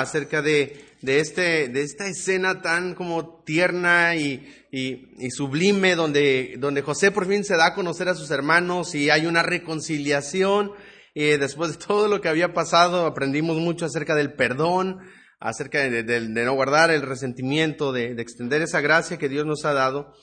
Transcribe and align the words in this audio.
acerca 0.00 0.42
de, 0.42 0.84
de, 1.02 1.20
este, 1.20 1.68
de 1.68 1.82
esta 1.82 2.06
escena 2.06 2.62
tan 2.62 2.94
como 2.94 3.42
tierna 3.44 4.16
y, 4.16 4.66
y, 4.70 5.30
sublime 5.30 5.94
donde, 5.94 6.56
donde 6.58 6.82
José 6.82 7.10
por 7.10 7.26
fin 7.26 7.44
se 7.44 7.56
da 7.56 7.66
a 7.66 7.74
conocer 7.74 8.08
a 8.08 8.14
sus 8.14 8.30
hermanos 8.30 8.94
y 8.94 9.10
hay 9.10 9.26
una 9.26 9.42
reconciliación. 9.42 10.72
Y 11.14 11.24
después 11.36 11.72
de 11.72 11.84
todo 11.86 12.08
lo 12.08 12.20
que 12.20 12.28
había 12.28 12.52
pasado, 12.52 13.06
aprendimos 13.06 13.58
mucho 13.58 13.86
acerca 13.86 14.14
del 14.14 14.32
perdón, 14.32 14.98
acerca 15.38 15.80
de, 15.80 16.20
no 16.20 16.54
guardar 16.54 16.90
el 16.90 17.02
resentimiento, 17.02 17.92
de, 17.92 18.14
de, 18.14 18.22
extender 18.22 18.62
esa 18.62 18.80
gracia 18.80 19.18
que 19.18 19.28
Dios 19.28 19.46
nos 19.46 19.64
ha 19.64 19.72
dado. 19.72 20.14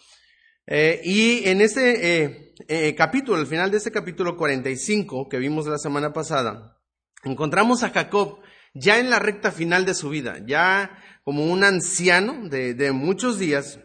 Eh, 0.67 1.01
y 1.03 1.49
en 1.49 1.61
este 1.61 2.23
eh, 2.23 2.53
eh, 2.67 2.95
capítulo, 2.95 3.37
al 3.37 3.47
final 3.47 3.71
de 3.71 3.77
este 3.77 3.91
capítulo 3.91 4.37
45 4.37 5.27
que 5.27 5.37
vimos 5.37 5.67
la 5.67 5.77
semana 5.77 6.13
pasada, 6.13 6.77
encontramos 7.23 7.83
a 7.83 7.89
Jacob 7.89 8.39
ya 8.73 8.99
en 8.99 9.09
la 9.09 9.19
recta 9.19 9.51
final 9.51 9.85
de 9.85 9.93
su 9.93 10.09
vida, 10.09 10.37
ya 10.45 10.97
como 11.23 11.45
un 11.45 11.63
anciano 11.63 12.47
de, 12.49 12.91
muchos 12.91 13.37
días, 13.37 13.79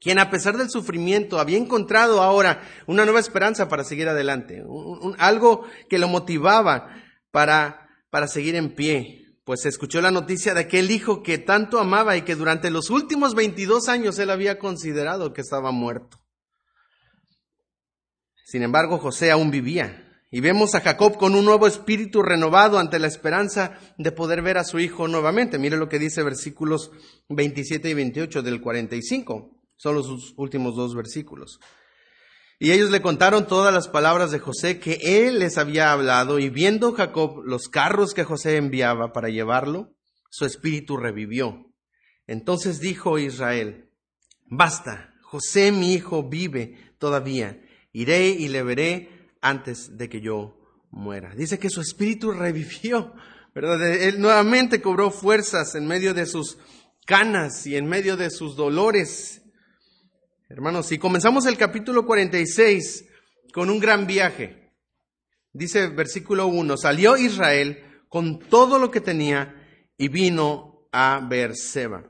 quien 0.00 0.18
a 0.18 0.30
pesar 0.30 0.56
del 0.56 0.70
sufrimiento 0.70 1.38
había 1.38 1.58
encontrado 1.58 2.22
ahora 2.22 2.62
una 2.86 3.04
nueva 3.04 3.20
esperanza 3.20 3.68
para 3.68 3.84
seguir 3.84 4.08
adelante, 4.08 4.62
algo 5.18 5.66
que 5.88 5.98
lo 5.98 6.08
motivaba 6.08 6.88
para, 7.30 7.88
para 8.10 8.26
seguir 8.26 8.56
en 8.56 8.74
pie, 8.74 9.36
pues 9.44 9.66
escuchó 9.66 10.00
la 10.00 10.10
noticia 10.10 10.54
de 10.54 10.60
aquel 10.60 10.90
hijo 10.90 11.22
que 11.22 11.38
tanto 11.38 11.78
amaba 11.78 12.16
y 12.16 12.22
que 12.22 12.36
durante 12.36 12.70
los 12.70 12.90
últimos 12.90 13.34
22 13.34 13.88
años 13.88 14.18
él 14.18 14.30
había 14.30 14.58
considerado 14.58 15.32
que 15.32 15.42
estaba 15.42 15.70
muerto. 15.70 16.18
Sin 18.44 18.62
embargo, 18.62 18.98
José 18.98 19.30
aún 19.30 19.50
vivía 19.50 20.09
y 20.30 20.40
vemos 20.40 20.74
a 20.74 20.80
Jacob 20.80 21.16
con 21.16 21.34
un 21.34 21.44
nuevo 21.44 21.66
espíritu 21.66 22.22
renovado 22.22 22.78
ante 22.78 23.00
la 23.00 23.08
esperanza 23.08 23.78
de 23.98 24.12
poder 24.12 24.42
ver 24.42 24.58
a 24.58 24.64
su 24.64 24.78
hijo 24.78 25.08
nuevamente. 25.08 25.58
Mire 25.58 25.76
lo 25.76 25.88
que 25.88 25.98
dice 25.98 26.22
versículos 26.22 26.92
27 27.28 27.90
y 27.90 27.94
28 27.94 28.42
del 28.42 28.60
45. 28.60 29.50
Son 29.76 29.94
los 29.94 30.34
últimos 30.36 30.76
dos 30.76 30.94
versículos. 30.94 31.58
Y 32.60 32.70
ellos 32.70 32.90
le 32.90 33.00
contaron 33.00 33.48
todas 33.48 33.74
las 33.74 33.88
palabras 33.88 34.30
de 34.30 34.38
José 34.38 34.78
que 34.78 35.00
él 35.02 35.38
les 35.38 35.56
había 35.56 35.92
hablado, 35.92 36.38
y 36.38 36.50
viendo 36.50 36.92
Jacob 36.92 37.42
los 37.44 37.68
carros 37.68 38.12
que 38.12 38.24
José 38.24 38.56
enviaba 38.56 39.12
para 39.12 39.30
llevarlo, 39.30 39.94
su 40.28 40.44
espíritu 40.44 40.98
revivió. 40.98 41.72
Entonces 42.26 42.78
dijo 42.78 43.18
Israel, 43.18 43.90
basta, 44.44 45.14
José 45.22 45.72
mi 45.72 45.94
hijo 45.94 46.28
vive 46.28 46.94
todavía, 46.98 47.60
iré 47.92 48.28
y 48.28 48.48
le 48.48 48.62
veré 48.62 49.19
antes 49.40 49.96
de 49.96 50.08
que 50.08 50.20
yo 50.20 50.58
muera. 50.90 51.34
Dice 51.34 51.58
que 51.58 51.70
su 51.70 51.80
espíritu 51.80 52.32
revivió, 52.32 53.14
¿verdad? 53.54 53.82
Él 53.86 54.20
nuevamente 54.20 54.80
cobró 54.80 55.10
fuerzas 55.10 55.74
en 55.74 55.86
medio 55.86 56.14
de 56.14 56.26
sus 56.26 56.58
canas 57.06 57.66
y 57.66 57.76
en 57.76 57.86
medio 57.86 58.16
de 58.16 58.30
sus 58.30 58.56
dolores. 58.56 59.42
Hermanos, 60.48 60.86
si 60.86 60.98
comenzamos 60.98 61.46
el 61.46 61.56
capítulo 61.56 62.04
46 62.06 63.04
con 63.52 63.70
un 63.70 63.78
gran 63.78 64.06
viaje, 64.06 64.72
dice 65.52 65.88
versículo 65.88 66.46
1, 66.46 66.76
salió 66.76 67.16
Israel 67.16 67.84
con 68.08 68.38
todo 68.38 68.78
lo 68.78 68.90
que 68.90 69.00
tenía 69.00 69.54
y 69.96 70.08
vino 70.08 70.88
a 70.92 71.24
Beerseba. 71.28 72.04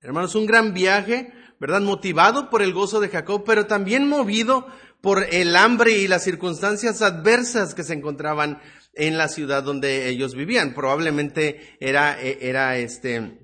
Hermanos, 0.00 0.34
un 0.34 0.46
gran 0.46 0.74
viaje, 0.74 1.32
¿verdad? 1.58 1.80
Motivado 1.80 2.50
por 2.50 2.62
el 2.62 2.72
gozo 2.72 3.00
de 3.00 3.08
Jacob, 3.08 3.42
pero 3.46 3.66
también 3.66 4.08
movido 4.08 4.66
por 5.06 5.32
el 5.32 5.54
hambre 5.54 5.92
y 5.92 6.08
las 6.08 6.24
circunstancias 6.24 7.00
adversas 7.00 7.76
que 7.76 7.84
se 7.84 7.94
encontraban 7.94 8.60
en 8.92 9.16
la 9.16 9.28
ciudad 9.28 9.62
donde 9.62 10.08
ellos 10.08 10.34
vivían. 10.34 10.74
Probablemente 10.74 11.76
era, 11.78 12.20
e, 12.20 12.38
era 12.40 12.76
este, 12.76 13.38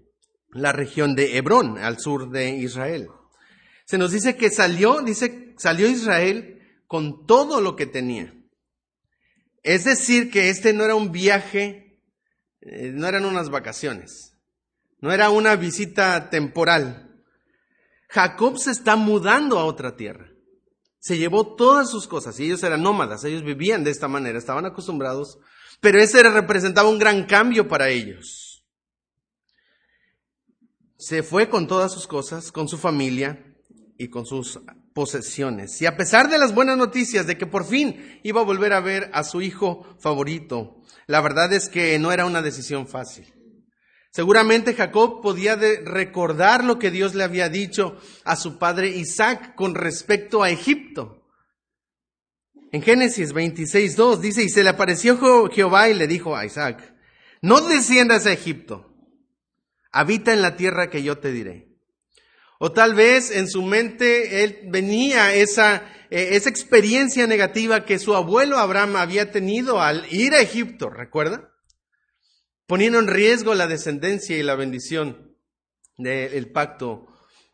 la 0.51 0.73
región 0.73 1.15
de 1.15 1.37
Hebrón, 1.37 1.79
al 1.79 2.01
sur 2.01 2.31
de 2.31 2.57
Israel. 2.57 3.07
Se 3.85 3.97
nos 3.97 4.11
dice 4.11 4.35
que 4.35 4.51
salió, 4.51 5.03
dice, 5.03 5.55
salió 5.57 5.89
Israel 5.89 6.61
con 6.89 7.27
todo 7.27 7.61
lo 7.61 7.77
que 7.77 7.87
tenía. 7.87 8.35
Es 9.63 9.85
decir, 9.85 10.33
que 10.33 10.49
este 10.49 10.73
no 10.73 10.83
era 10.83 10.97
un 10.97 11.13
viaje, 11.13 12.01
eh, 12.61 12.91
no 12.93 13.07
eran 13.07 13.25
unas 13.25 13.51
vacaciones, 13.51 14.35
no 14.99 15.13
era 15.13 15.31
una 15.31 15.55
visita 15.55 16.29
temporal. 16.29 17.23
Jacob 18.09 18.59
se 18.59 18.73
está 18.73 18.97
mudando 18.97 19.61
a 19.61 19.65
otra 19.65 19.95
tierra 19.95 20.32
se 21.03 21.19
llevó 21.19 21.57
todas 21.57 21.91
sus 21.91 22.07
cosas 22.07 22.39
y 22.39 22.45
ellos 22.45 22.63
eran 22.63 22.81
nómadas, 22.81 23.25
ellos 23.25 23.43
vivían 23.43 23.83
de 23.83 23.91
esta 23.91 24.07
manera, 24.07 24.39
estaban 24.39 24.67
acostumbrados, 24.67 25.41
pero 25.81 26.01
ese 26.01 26.23
representaba 26.23 26.89
un 26.89 27.01
gran 27.01 27.27
cambio 27.27 27.67
para 27.67 27.89
ellos. 27.89 28.65
Se 30.97 31.25
fue 31.25 31.49
con 31.49 31.67
todas 31.67 31.91
sus 31.91 32.07
cosas, 32.07 32.53
con 32.53 32.69
su 32.69 32.79
familia 32.79 33.45
y 33.99 34.11
con 34.11 34.27
sus 34.27 34.61
posesiones. 34.95 35.83
Y 35.83 35.87
a 35.87 35.97
pesar 35.97 36.31
de 36.31 36.39
las 36.39 36.55
buenas 36.55 36.79
noticias 36.79 37.27
de 37.27 37.37
que 37.37 37.47
por 37.47 37.65
fin 37.65 38.21
iba 38.23 38.41
a 38.41 38.45
volver 38.45 38.73
a 38.73 38.79
ver 38.79 39.11
a 39.13 39.25
su 39.25 39.43
hijo 39.43 39.85
favorito, 39.99 40.77
la 41.09 41.21
verdad 41.21 41.53
es 41.53 41.69
que 41.69 41.99
no 41.99 42.13
era 42.13 42.27
una 42.27 42.43
decisión 42.43 42.87
fácil. 42.87 43.27
Seguramente 44.13 44.75
Jacob 44.75 45.23
podía 45.23 45.57
recordar 45.57 46.65
lo 46.65 46.79
que 46.79 46.91
Dios 46.91 47.15
le 47.15 47.25
había 47.25 47.49
dicho 47.49 47.97
a 48.25 48.37
su 48.37 48.59
padre 48.59 48.89
Isaac 48.89 49.55
con 49.55 49.75
respecto 49.75 50.43
a 50.43 50.51
Egipto. 50.51 51.27
En 52.73 52.83
Génesis 52.83 53.33
26, 53.33 53.97
2 53.97 54.21
dice, 54.21 54.43
y 54.43 54.51
se 54.51 54.65
le 54.65 54.69
apareció 54.69 55.19
Jehová 55.51 55.89
y 55.89 55.95
le 55.95 56.07
dijo 56.07 56.37
a 56.37 56.45
Isaac, 56.45 56.95
no 57.41 57.63
desciendas 57.63 58.27
a 58.27 58.33
Egipto, 58.33 58.95
habita 59.91 60.35
en 60.35 60.43
la 60.43 60.57
tierra 60.57 60.91
que 60.91 61.03
yo 61.03 61.17
te 61.17 61.33
diré. 61.33 61.69
O 62.59 62.71
tal 62.71 62.95
vez 62.95 63.31
en 63.31 63.49
su 63.49 63.63
mente 63.63 64.45
él 64.45 64.61
venía 64.69 65.35
esa, 65.35 65.91
e, 66.11 66.37
esa 66.37 66.51
experiencia 66.51 67.27
negativa 67.27 67.87
que 67.87 67.99
su 67.99 68.15
abuelo 68.15 68.59
Abraham 68.59 68.97
había 68.97 69.33
tenido 69.33 69.81
al 69.81 70.07
ir 70.13 70.35
a 70.35 70.41
Egipto, 70.41 70.91
¿recuerda? 70.91 71.52
Poniendo 72.67 72.99
en 72.99 73.09
riesgo 73.09 73.55
la 73.55 73.67
descendencia 73.67 74.37
y 74.37 74.43
la 74.43 74.55
bendición 74.55 75.37
del 75.97 76.51
pacto 76.51 77.07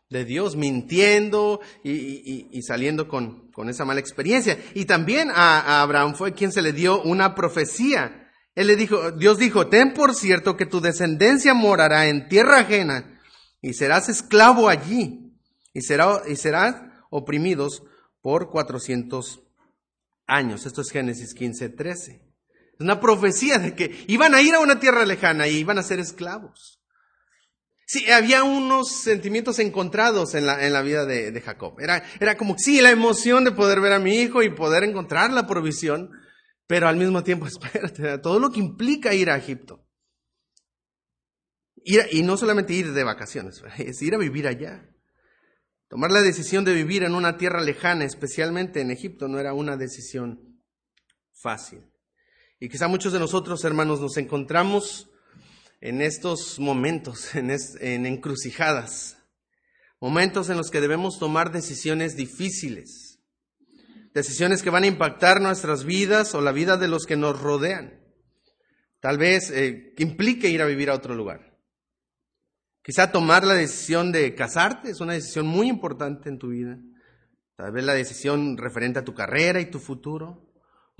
de 0.09 0.25
Dios, 0.25 0.55
mintiendo 0.55 1.59
y, 1.83 2.61
saliendo 2.63 3.07
con, 3.07 3.51
con, 3.51 3.69
esa 3.69 3.85
mala 3.85 3.99
experiencia. 3.99 4.57
Y 4.73 4.85
también 4.85 5.29
a, 5.31 5.81
Abraham 5.81 6.15
fue 6.15 6.33
quien 6.33 6.51
se 6.51 6.61
le 6.61 6.73
dio 6.73 7.01
una 7.03 7.35
profecía. 7.35 8.31
Él 8.55 8.67
le 8.67 8.75
dijo, 8.75 9.11
Dios 9.11 9.37
dijo, 9.37 9.67
ten 9.67 9.93
por 9.93 10.15
cierto 10.15 10.57
que 10.57 10.65
tu 10.65 10.81
descendencia 10.81 11.53
morará 11.53 12.07
en 12.07 12.27
tierra 12.27 12.59
ajena 12.59 13.21
y 13.61 13.73
serás 13.73 14.09
esclavo 14.09 14.67
allí 14.67 15.33
y, 15.73 15.81
será, 15.81 16.23
y 16.27 16.35
serás 16.35 16.75
oprimidos 17.11 17.83
por 18.21 18.49
400 18.49 19.41
años. 20.25 20.65
Esto 20.65 20.81
es 20.81 20.89
Génesis 20.89 21.33
15, 21.33 21.69
13. 21.69 22.28
Una 22.79 23.01
profecía 23.01 23.59
de 23.59 23.75
que 23.75 24.05
iban 24.07 24.33
a 24.33 24.41
ir 24.41 24.55
a 24.55 24.59
una 24.59 24.79
tierra 24.79 25.05
lejana 25.05 25.47
y 25.47 25.57
iban 25.57 25.77
a 25.77 25.83
ser 25.83 25.99
esclavos. 25.99 26.79
Sí, 27.85 28.09
había 28.09 28.43
unos 28.43 29.01
sentimientos 29.01 29.57
encontrados 29.59 30.35
en 30.35 30.45
la, 30.45 30.65
en 30.65 30.73
la 30.73 30.83
vida 30.83 31.05
de, 31.05 31.31
de 31.31 31.41
Jacob. 31.41 31.79
Era, 31.79 32.03
era 32.19 32.37
como, 32.37 32.55
sí, 32.57 32.81
la 32.81 32.91
emoción 32.91 33.43
de 33.43 33.51
poder 33.51 33.81
ver 33.81 33.93
a 33.93 33.99
mi 33.99 34.15
hijo 34.15 34.43
y 34.43 34.51
poder 34.51 34.83
encontrar 34.83 35.31
la 35.33 35.47
provisión, 35.47 36.11
pero 36.67 36.87
al 36.87 36.97
mismo 36.97 37.23
tiempo, 37.23 37.47
espérate, 37.47 38.19
todo 38.19 38.39
lo 38.39 38.51
que 38.51 38.59
implica 38.59 39.13
ir 39.15 39.29
a 39.31 39.37
Egipto. 39.37 39.85
Ir, 41.83 42.05
y 42.11 42.21
no 42.21 42.37
solamente 42.37 42.73
ir 42.73 42.93
de 42.93 43.03
vacaciones, 43.03 43.63
es 43.79 44.01
ir 44.03 44.13
a 44.13 44.19
vivir 44.19 44.47
allá. 44.47 44.87
Tomar 45.89 46.11
la 46.11 46.21
decisión 46.21 46.63
de 46.63 46.75
vivir 46.75 47.03
en 47.03 47.15
una 47.15 47.37
tierra 47.37 47.61
lejana, 47.61 48.05
especialmente 48.05 48.81
en 48.81 48.91
Egipto, 48.91 49.27
no 49.27 49.39
era 49.39 49.53
una 49.53 49.75
decisión 49.75 50.61
fácil. 51.33 51.88
Y 52.61 52.67
quizá 52.67 52.89
muchos 52.89 53.13
de 53.13 53.19
nosotros, 53.19 53.63
hermanos, 53.63 54.01
nos 54.01 54.17
encontramos 54.17 55.09
en 55.79 56.01
estos 56.01 56.59
momentos, 56.59 57.33
en, 57.33 58.05
encrucijadas, 58.05 59.17
momentos 60.01 60.49
en 60.49 60.57
los 60.57 60.69
que 60.69 60.81
debemos 60.81 61.19
tomar 61.19 61.53
decisiones 61.53 62.17
difíciles, 62.17 63.21
decisiones 64.13 64.61
que 64.61 64.71
van 64.71 64.83
a 64.83 64.87
impactar 64.87 65.39
nuestras 65.39 65.85
vidas 65.85 66.35
o 66.35 66.41
la 66.41 66.51
vida 66.51 66.75
de 66.75 66.89
los 66.89 67.05
que 67.05 67.15
nos 67.15 67.39
rodean. 67.39 67.97
Tal 68.99 69.17
vez 69.17 69.51
eh, 69.51 69.93
implique 69.97 70.49
ir 70.49 70.61
a 70.61 70.65
vivir 70.65 70.89
a 70.89 70.95
otro 70.95 71.15
lugar. 71.15 71.57
Quizá 72.83 73.09
tomar 73.09 73.45
la 73.45 73.53
decisión 73.53 74.11
de 74.11 74.35
casarte 74.35 74.91
es 74.91 74.99
una 74.99 75.13
decisión 75.13 75.47
muy 75.47 75.69
importante 75.69 76.27
en 76.27 76.37
tu 76.37 76.49
vida. 76.49 76.77
Tal 77.55 77.71
vez 77.71 77.85
la 77.85 77.93
decisión 77.93 78.57
referente 78.57 78.99
a 78.99 79.05
tu 79.05 79.13
carrera 79.13 79.61
y 79.61 79.71
tu 79.71 79.79
futuro 79.79 80.48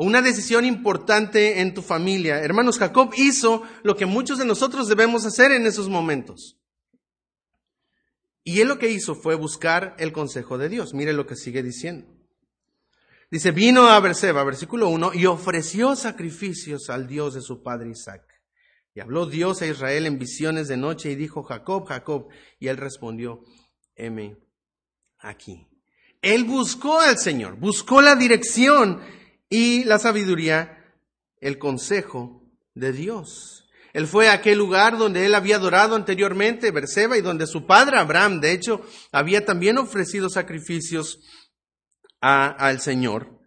o 0.02 0.06
una 0.06 0.22
decisión 0.22 0.64
importante 0.64 1.60
en 1.60 1.74
tu 1.74 1.82
familia. 1.82 2.40
Hermanos, 2.40 2.80
Jacob 2.80 3.12
hizo 3.18 3.64
lo 3.84 3.98
que 3.98 4.06
muchos 4.06 4.38
de 4.38 4.46
nosotros 4.46 4.88
debemos 4.88 5.26
hacer 5.26 5.52
en 5.52 5.68
esos 5.68 5.90
momentos. 5.90 6.58
Y 8.46 8.62
él 8.62 8.70
lo 8.70 8.80
que 8.80 8.90
hizo 8.90 9.14
fue 9.14 9.36
buscar 9.36 9.98
el 10.00 10.14
consejo 10.14 10.58
de 10.58 10.70
Dios. 10.70 10.94
Mire 10.94 11.12
lo 11.12 11.28
que 11.28 11.36
sigue 11.36 11.62
diciendo. 11.64 12.08
Dice, 13.30 13.52
vino 13.52 13.90
a 13.90 14.00
Berseba, 14.00 14.46
versículo 14.46 14.88
1, 14.88 15.16
y 15.16 15.26
ofreció 15.26 15.98
sacrificios 15.98 16.90
al 16.90 17.06
Dios 17.06 17.34
de 17.34 17.42
su 17.42 17.62
padre 17.62 17.90
Isaac. 17.90 18.24
Y 18.96 19.02
habló 19.02 19.26
Dios 19.26 19.62
a 19.62 19.68
Israel 19.68 20.06
en 20.06 20.18
visiones 20.18 20.70
de 20.70 20.78
noche 20.78 21.12
y 21.12 21.16
dijo, 21.16 21.44
Jacob, 21.44 21.86
Jacob. 21.86 22.30
Y 22.58 22.70
él 22.70 22.78
respondió, 22.78 23.44
heme 23.96 24.38
aquí. 25.18 25.68
Él 26.22 26.46
buscó 26.46 27.02
al 27.02 27.18
Señor, 27.18 27.58
buscó 27.58 28.02
la 28.02 28.16
dirección 28.16 29.19
y 29.50 29.84
la 29.84 30.00
sabiduría, 30.00 30.86
el 31.42 31.58
consejo 31.58 32.44
de 32.76 32.94
Dios. 32.94 33.70
Él 33.94 34.08
fue 34.08 34.30
a 34.30 34.34
aquel 34.34 34.58
lugar 34.58 34.98
donde 34.98 35.26
él 35.26 35.34
había 35.34 35.56
adorado 35.56 35.96
anteriormente, 35.96 36.72
Berseba, 36.72 37.18
y 37.18 37.22
donde 37.22 37.48
su 37.48 37.66
padre 37.66 37.98
Abraham, 37.98 38.40
de 38.40 38.52
hecho, 38.52 38.82
había 39.12 39.46
también 39.46 39.78
ofrecido 39.78 40.30
sacrificios 40.30 41.20
al 42.22 42.80
Señor. 42.82 43.40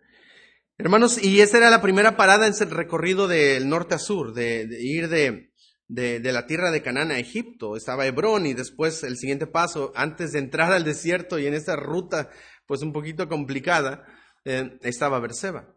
Hermanos, 0.79 1.23
y 1.23 1.41
esa 1.41 1.59
era 1.59 1.71
la 1.71 1.83
primera 1.83 2.17
parada 2.17 2.47
en 2.47 2.55
el 2.59 2.71
recorrido 2.71 3.29
del 3.29 3.69
norte 3.69 3.95
a 3.95 3.99
sur, 3.99 4.33
de, 4.33 4.67
ir 4.81 5.09
de, 5.09 5.53
de, 5.87 6.33
la 6.33 6.47
tierra 6.47 6.73
de 6.73 6.83
Canaán 6.83 7.13
a 7.13 7.19
Egipto. 7.19 7.77
Estaba 7.77 8.07
Hebrón 8.07 8.47
y 8.47 8.55
después 8.55 9.05
el 9.05 9.17
siguiente 9.19 9.47
paso, 9.47 9.93
antes 9.95 10.33
de 10.33 10.41
entrar 10.41 10.73
al 10.73 10.83
desierto 10.83 11.39
y 11.39 11.47
en 11.47 11.55
esta 11.55 11.77
ruta, 11.77 12.31
pues 12.67 12.83
un 12.83 12.93
poquito 12.93 13.29
complicada, 13.29 14.05
eh, 14.45 14.77
estaba 14.83 15.21
Berseba. 15.21 15.73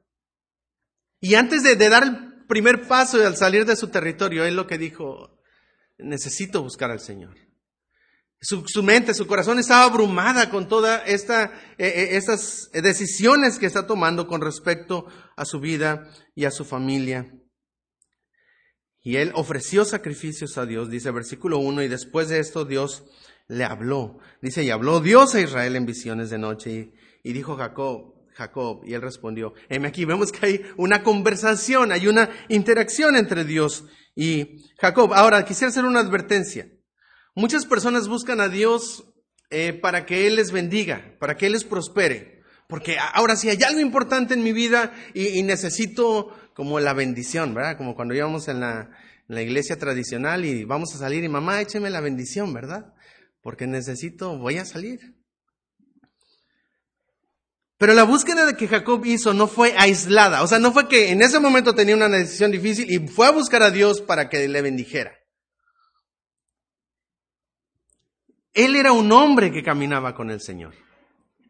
Y 1.20 1.36
antes 1.36 1.64
de, 1.64 1.76
dar 1.76 2.04
el 2.04 2.46
primer 2.48 2.88
paso 2.88 3.18
y 3.18 3.24
al 3.24 3.38
salir 3.38 3.66
de 3.66 3.76
su 3.76 3.90
territorio, 3.90 4.46
él 4.46 4.56
lo 4.56 4.68
que 4.68 4.78
dijo, 4.78 5.40
necesito 5.98 6.62
buscar 6.62 6.92
al 6.92 7.00
Señor. 7.00 7.38
Su, 8.42 8.84
mente, 8.84 9.14
su 9.14 9.26
corazón 9.26 9.58
estaba 9.58 9.86
abrumada 9.86 10.52
con 10.52 10.68
todas 10.68 11.02
esta, 11.08 11.46
eh, 11.78 11.88
eh, 11.88 12.18
estas 12.18 12.70
decisiones 12.74 13.58
que 13.58 13.66
está 13.66 13.88
tomando 13.88 14.28
con 14.28 14.42
respecto 14.42 15.08
a 15.36 15.46
su 15.46 15.60
vida 15.60 16.12
y 16.36 16.46
a 16.46 16.52
su 16.52 16.64
familia. 16.64 17.32
Y 19.06 19.18
él 19.18 19.32
ofreció 19.36 19.86
sacrificios 19.86 20.58
a 20.58 20.66
Dios, 20.66 20.90
dice 20.90 21.12
versículo 21.12 21.60
1, 21.60 21.84
y 21.84 21.88
después 21.88 22.28
de 22.28 22.40
esto 22.40 22.66
Dios 22.66 23.04
le 23.48 23.64
habló. 23.64 24.18
Dice, 24.42 24.64
y 24.64 24.72
habló 24.72 25.00
Dios 25.00 25.36
a 25.36 25.42
Israel 25.42 25.76
en 25.76 25.86
visiones 25.86 26.32
de 26.32 26.40
noche, 26.40 26.92
y, 27.24 27.34
dijo 27.34 27.56
Jacob, 27.56 28.15
Jacob, 28.36 28.82
y 28.86 28.94
él 28.94 29.02
respondió, 29.02 29.54
aquí 29.86 30.04
vemos 30.04 30.32
que 30.32 30.46
hay 30.46 30.62
una 30.76 31.04
conversación, 31.04 31.94
hay 31.94 32.08
una 32.08 32.30
interacción 32.50 33.16
entre 33.16 33.46
Dios 33.46 33.86
y 34.14 34.58
Jacob. 34.78 35.14
Ahora, 35.14 35.46
quisiera 35.46 35.70
hacer 35.70 35.86
una 35.86 36.02
advertencia. 36.02 36.70
Muchas 37.34 37.66
personas 37.66 38.10
buscan 38.10 38.42
a 38.42 38.50
Dios 38.50 39.06
eh, 39.50 39.74
para 39.74 40.06
que 40.06 40.28
Él 40.28 40.36
les 40.36 40.52
bendiga, 40.52 41.16
para 41.20 41.38
que 41.38 41.46
Él 41.46 41.54
les 41.54 41.64
prospere. 41.64 42.42
Porque 42.68 42.98
ahora 43.14 43.36
sí 43.36 43.50
hay 43.50 43.62
algo 43.64 43.80
importante 43.80 44.34
en 44.34 44.44
mi 44.44 44.52
vida 44.52 44.92
y, 45.14 45.42
necesito 45.44 46.36
como 46.56 46.80
la 46.80 46.94
bendición, 46.94 47.54
¿verdad? 47.54 47.78
Como 47.78 47.96
cuando 47.96 48.16
íbamos 48.16 48.48
en 48.48 48.60
la, 48.60 48.90
en 49.30 49.36
la 49.36 49.42
iglesia 49.44 49.78
tradicional 49.78 50.46
y 50.46 50.64
vamos 50.64 50.94
a 50.96 50.98
salir 50.98 51.24
y 51.24 51.30
mamá, 51.30 51.62
écheme 51.62 51.90
la 51.90 52.02
bendición, 52.02 52.54
¿verdad? 52.54 52.94
Porque 53.42 53.68
necesito, 53.68 54.38
voy 54.38 54.58
a 54.58 54.66
salir. 54.66 55.16
Pero 57.78 57.94
la 57.94 58.04
búsqueda 58.04 58.46
de 58.46 58.56
que 58.56 58.68
Jacob 58.68 59.06
hizo 59.06 59.34
no 59.34 59.48
fue 59.48 59.74
aislada, 59.78 60.44
o 60.44 60.48
sea, 60.48 60.60
no 60.60 60.72
fue 60.72 60.88
que 60.88 61.12
en 61.12 61.22
ese 61.22 61.40
momento 61.40 61.76
tenía 61.76 61.96
una 61.96 62.08
decisión 62.08 62.52
difícil 62.52 62.90
y 62.90 63.08
fue 63.08 63.28
a 63.28 63.32
buscar 63.32 63.64
a 63.64 63.72
Dios 63.72 64.02
para 64.02 64.30
que 64.30 64.48
le 64.48 64.62
bendijera. 64.62 65.14
Él 68.54 68.78
era 68.78 68.94
un 68.94 69.12
hombre 69.12 69.52
que 69.52 69.64
caminaba 69.64 70.16
con 70.16 70.32
el 70.32 70.40
Señor. 70.40 70.74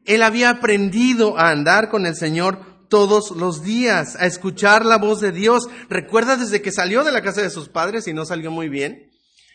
Él 0.05 0.23
había 0.23 0.49
aprendido 0.49 1.37
a 1.37 1.49
andar 1.49 1.89
con 1.89 2.07
el 2.07 2.15
Señor 2.15 2.87
todos 2.89 3.31
los 3.31 3.63
días, 3.63 4.15
a 4.15 4.25
escuchar 4.25 4.85
la 4.85 4.97
voz 4.97 5.19
de 5.19 5.31
Dios. 5.31 5.69
Recuerda 5.89 6.37
desde 6.37 6.61
que 6.63 6.71
salió 6.71 7.03
de 7.03 7.11
la 7.11 7.21
casa 7.21 7.41
de 7.41 7.51
sus 7.51 7.69
padres 7.69 8.07
y 8.07 8.13
no 8.13 8.25
salió 8.25 8.49
muy 8.49 8.69
bien. 8.69 9.11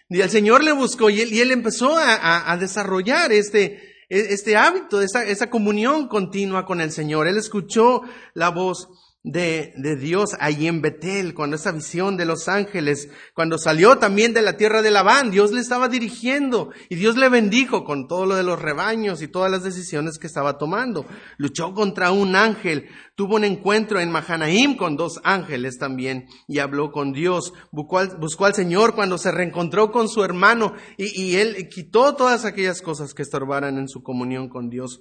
Y 0.09 0.21
el 0.21 0.31
Señor 0.31 0.65
le 0.65 0.73
buscó 0.73 1.09
y 1.09 1.21
él, 1.21 1.51
empezó 1.53 1.97
a, 1.97 2.57
desarrollar 2.59 3.33
este, 3.33 3.90
este 4.11 4.57
hábito, 4.57 5.01
esa, 5.01 5.25
esa 5.25 5.49
comunión 5.49 6.09
continua 6.09 6.67
con 6.67 6.81
el 6.81 6.91
Señor. 6.91 7.29
Él 7.29 7.37
escuchó 7.37 8.03
la 8.35 8.51
voz 8.51 8.89
de, 9.23 9.75
de, 9.77 9.97
Dios 9.97 10.31
allí 10.41 10.67
en 10.67 10.81
Betel, 10.81 11.35
cuando 11.35 11.57
esa 11.57 11.73
visión 11.73 12.17
de 12.17 12.25
los 12.25 12.49
ángeles, 12.49 13.11
cuando 13.35 13.59
salió 13.59 13.99
también 13.99 14.33
de 14.33 14.41
la 14.41 14.57
tierra 14.57 14.81
de 14.81 14.91
Labán, 14.91 15.31
Dios 15.31 15.53
le 15.53 15.61
estaba 15.61 15.89
dirigiendo 15.89 16.71
y 16.89 16.95
Dios 16.95 17.19
le 17.19 17.29
bendijo 17.29 17.85
con 17.85 18.09
todo 18.09 18.25
lo 18.25 18.35
de 18.35 18.45
los 18.45 18.61
rebaños 18.61 19.21
y 19.21 19.29
todas 19.29 19.51
las 19.51 19.63
decisiones 19.63 20.19
que 20.19 20.27
estaba 20.27 20.57
tomando. 20.57 21.05
Luchó 21.37 21.75
contra 21.75 22.13
un 22.13 22.35
ángel, 22.35 22.89
tuvo 23.15 23.37
un 23.37 23.45
encuentro 23.45 24.01
en 24.01 24.11
Mahanaim 24.11 24.79
con 24.79 24.97
dos 24.97 25.21
ángeles 25.23 25.77
también 25.77 26.27
y 26.49 26.61
habló 26.61 26.91
con 26.91 27.13
Dios. 27.13 27.53
Buscó 27.73 27.99
al, 27.99 28.17
buscó 28.17 28.47
al 28.47 28.55
Señor 28.55 28.95
cuando 28.95 29.19
se 29.19 29.33
reencontró 29.33 29.93
con 29.93 30.09
su 30.09 30.25
hermano 30.25 30.73
y, 30.97 31.25
y 31.25 31.37
él 31.37 31.69
quitó 31.69 32.15
todas 32.15 32.47
aquellas 32.47 32.81
cosas 32.81 33.13
que 33.13 33.21
estorbaran 33.23 33.77
en 33.77 33.89
su 33.89 34.03
comunión 34.03 34.49
con 34.49 34.71
Dios. 34.71 35.01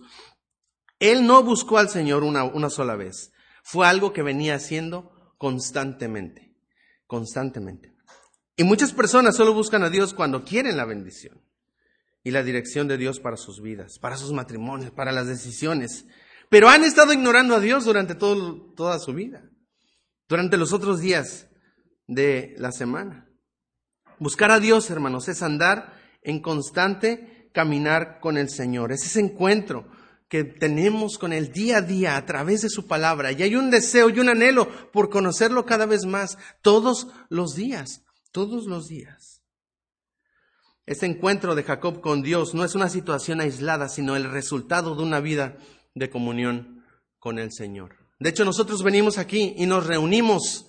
Él 0.99 1.25
no 1.25 1.41
buscó 1.41 1.77
al 1.77 1.87
Señor 1.87 2.25
una, 2.25 2.43
una 2.43 2.69
sola 2.69 2.97
vez. 2.97 3.31
Fue 3.63 3.87
algo 3.87 4.13
que 4.13 4.23
venía 4.23 4.55
haciendo 4.55 5.11
constantemente, 5.37 6.55
constantemente. 7.07 7.93
Y 8.55 8.63
muchas 8.63 8.91
personas 8.91 9.35
solo 9.35 9.53
buscan 9.53 9.83
a 9.83 9.89
Dios 9.89 10.13
cuando 10.13 10.43
quieren 10.43 10.77
la 10.77 10.85
bendición 10.85 11.41
y 12.23 12.31
la 12.31 12.43
dirección 12.43 12.87
de 12.87 12.97
Dios 12.97 13.19
para 13.19 13.37
sus 13.37 13.61
vidas, 13.61 13.99
para 13.99 14.17
sus 14.17 14.33
matrimonios, 14.33 14.91
para 14.91 15.11
las 15.11 15.27
decisiones. 15.27 16.05
Pero 16.49 16.67
han 16.67 16.83
estado 16.83 17.13
ignorando 17.13 17.55
a 17.55 17.59
Dios 17.59 17.85
durante 17.85 18.15
todo, 18.15 18.73
toda 18.75 18.99
su 18.99 19.13
vida, 19.13 19.49
durante 20.27 20.57
los 20.57 20.73
otros 20.73 20.99
días 20.99 21.47
de 22.07 22.55
la 22.57 22.71
semana. 22.71 23.29
Buscar 24.19 24.51
a 24.51 24.59
Dios, 24.59 24.89
hermanos, 24.89 25.29
es 25.29 25.41
andar 25.41 25.93
en 26.21 26.41
constante 26.41 27.49
caminar 27.53 28.19
con 28.19 28.37
el 28.37 28.49
Señor, 28.49 28.91
es 28.91 29.05
ese 29.05 29.21
encuentro 29.21 29.89
que 30.29 30.43
tenemos 30.43 31.17
con 31.17 31.33
el 31.33 31.51
día 31.51 31.77
a 31.77 31.81
día 31.81 32.15
a 32.15 32.25
través 32.25 32.61
de 32.61 32.69
su 32.69 32.87
palabra. 32.87 33.31
Y 33.31 33.41
hay 33.41 33.55
un 33.55 33.71
deseo 33.71 34.09
y 34.09 34.19
un 34.19 34.29
anhelo 34.29 34.69
por 34.91 35.09
conocerlo 35.09 35.65
cada 35.65 35.87
vez 35.87 36.05
más, 36.05 36.37
todos 36.61 37.07
los 37.29 37.55
días, 37.55 38.03
todos 38.31 38.65
los 38.65 38.87
días. 38.87 39.41
Este 40.85 41.07
encuentro 41.07 41.55
de 41.55 41.63
Jacob 41.63 41.99
con 41.99 42.21
Dios 42.21 42.53
no 42.53 42.63
es 42.63 42.75
una 42.75 42.89
situación 42.89 43.41
aislada, 43.41 43.89
sino 43.89 44.15
el 44.15 44.29
resultado 44.29 44.95
de 44.95 45.03
una 45.03 45.19
vida 45.19 45.57
de 45.95 46.09
comunión 46.09 46.85
con 47.17 47.39
el 47.39 47.51
Señor. 47.51 47.95
De 48.19 48.29
hecho, 48.29 48.45
nosotros 48.45 48.83
venimos 48.83 49.17
aquí 49.17 49.55
y 49.57 49.65
nos 49.65 49.87
reunimos 49.87 50.67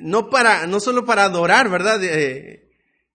no 0.00 0.30
para, 0.30 0.66
no 0.68 0.78
solo 0.78 1.04
para 1.04 1.24
adorar, 1.24 1.68
¿verdad? 1.68 2.02
Eh, 2.04 2.70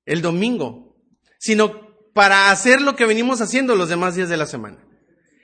el 0.06 0.22
domingo, 0.22 0.98
sino 1.40 2.12
para 2.14 2.52
hacer 2.52 2.82
lo 2.82 2.96
que 2.98 3.06
venimos 3.06 3.40
haciendo 3.40 3.76
los 3.76 3.88
demás 3.88 4.16
días 4.16 4.28
de 4.28 4.38
la 4.38 4.46
semana. 4.46 4.86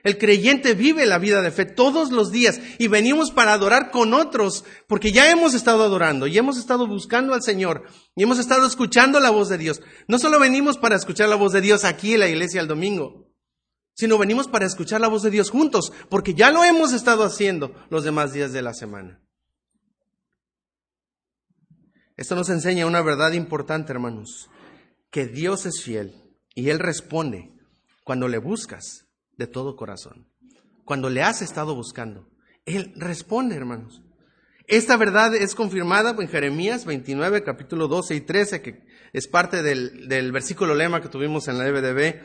El 0.03 0.17
creyente 0.17 0.73
vive 0.73 1.05
la 1.05 1.17
vida 1.17 1.41
de 1.41 1.51
fe 1.51 1.65
todos 1.65 2.11
los 2.11 2.31
días 2.31 2.59
y 2.77 2.87
venimos 2.87 3.31
para 3.31 3.53
adorar 3.53 3.91
con 3.91 4.13
otros, 4.13 4.63
porque 4.87 5.11
ya 5.11 5.29
hemos 5.29 5.53
estado 5.53 5.83
adorando 5.83 6.25
y 6.25 6.37
hemos 6.37 6.57
estado 6.57 6.87
buscando 6.87 7.33
al 7.33 7.43
Señor 7.43 7.83
y 8.15 8.23
hemos 8.23 8.39
estado 8.39 8.65
escuchando 8.65 9.19
la 9.19 9.29
voz 9.29 9.49
de 9.49 9.57
Dios. 9.57 9.81
No 10.07 10.17
solo 10.17 10.39
venimos 10.39 10.77
para 10.77 10.95
escuchar 10.95 11.27
la 11.27 11.35
voz 11.35 11.51
de 11.51 11.61
Dios 11.61 11.83
aquí 11.83 12.13
en 12.13 12.21
la 12.21 12.29
iglesia 12.29 12.61
el 12.61 12.67
domingo, 12.67 13.29
sino 13.93 14.17
venimos 14.17 14.47
para 14.47 14.65
escuchar 14.65 15.01
la 15.01 15.09
voz 15.09 15.23
de 15.23 15.31
Dios 15.31 15.49
juntos, 15.49 15.91
porque 16.09 16.33
ya 16.33 16.51
lo 16.51 16.63
hemos 16.63 16.93
estado 16.93 17.25
haciendo 17.25 17.73
los 17.89 18.05
demás 18.05 18.31
días 18.31 18.53
de 18.53 18.61
la 18.61 18.73
semana. 18.73 19.21
Esto 22.15 22.35
nos 22.35 22.49
enseña 22.49 22.85
una 22.85 23.01
verdad 23.01 23.33
importante, 23.33 23.91
hermanos, 23.91 24.49
que 25.11 25.25
Dios 25.25 25.65
es 25.65 25.83
fiel 25.83 26.13
y 26.55 26.69
Él 26.69 26.79
responde 26.79 27.51
cuando 28.05 28.29
le 28.29 28.37
buscas 28.37 29.08
de 29.39 29.47
todo 29.47 29.77
corazón. 29.77 30.27
Cuando 30.83 31.09
le 31.09 31.23
has 31.23 31.41
estado 31.41 31.73
buscando, 31.73 32.27
Él 32.65 32.91
responde, 32.97 33.55
hermanos. 33.55 34.03
Esta 34.67 34.97
verdad 34.97 35.33
es 35.33 35.55
confirmada 35.55 36.15
en 36.19 36.27
Jeremías 36.27 36.85
29, 36.85 37.43
capítulo 37.43 37.87
12 37.87 38.15
y 38.15 38.21
13, 38.21 38.61
que 38.61 38.83
es 39.13 39.27
parte 39.27 39.63
del, 39.63 40.09
del 40.09 40.31
versículo 40.33 40.75
lema 40.75 41.01
que 41.01 41.07
tuvimos 41.07 41.47
en 41.47 41.57
la 41.57 41.67
EBDB 41.67 42.21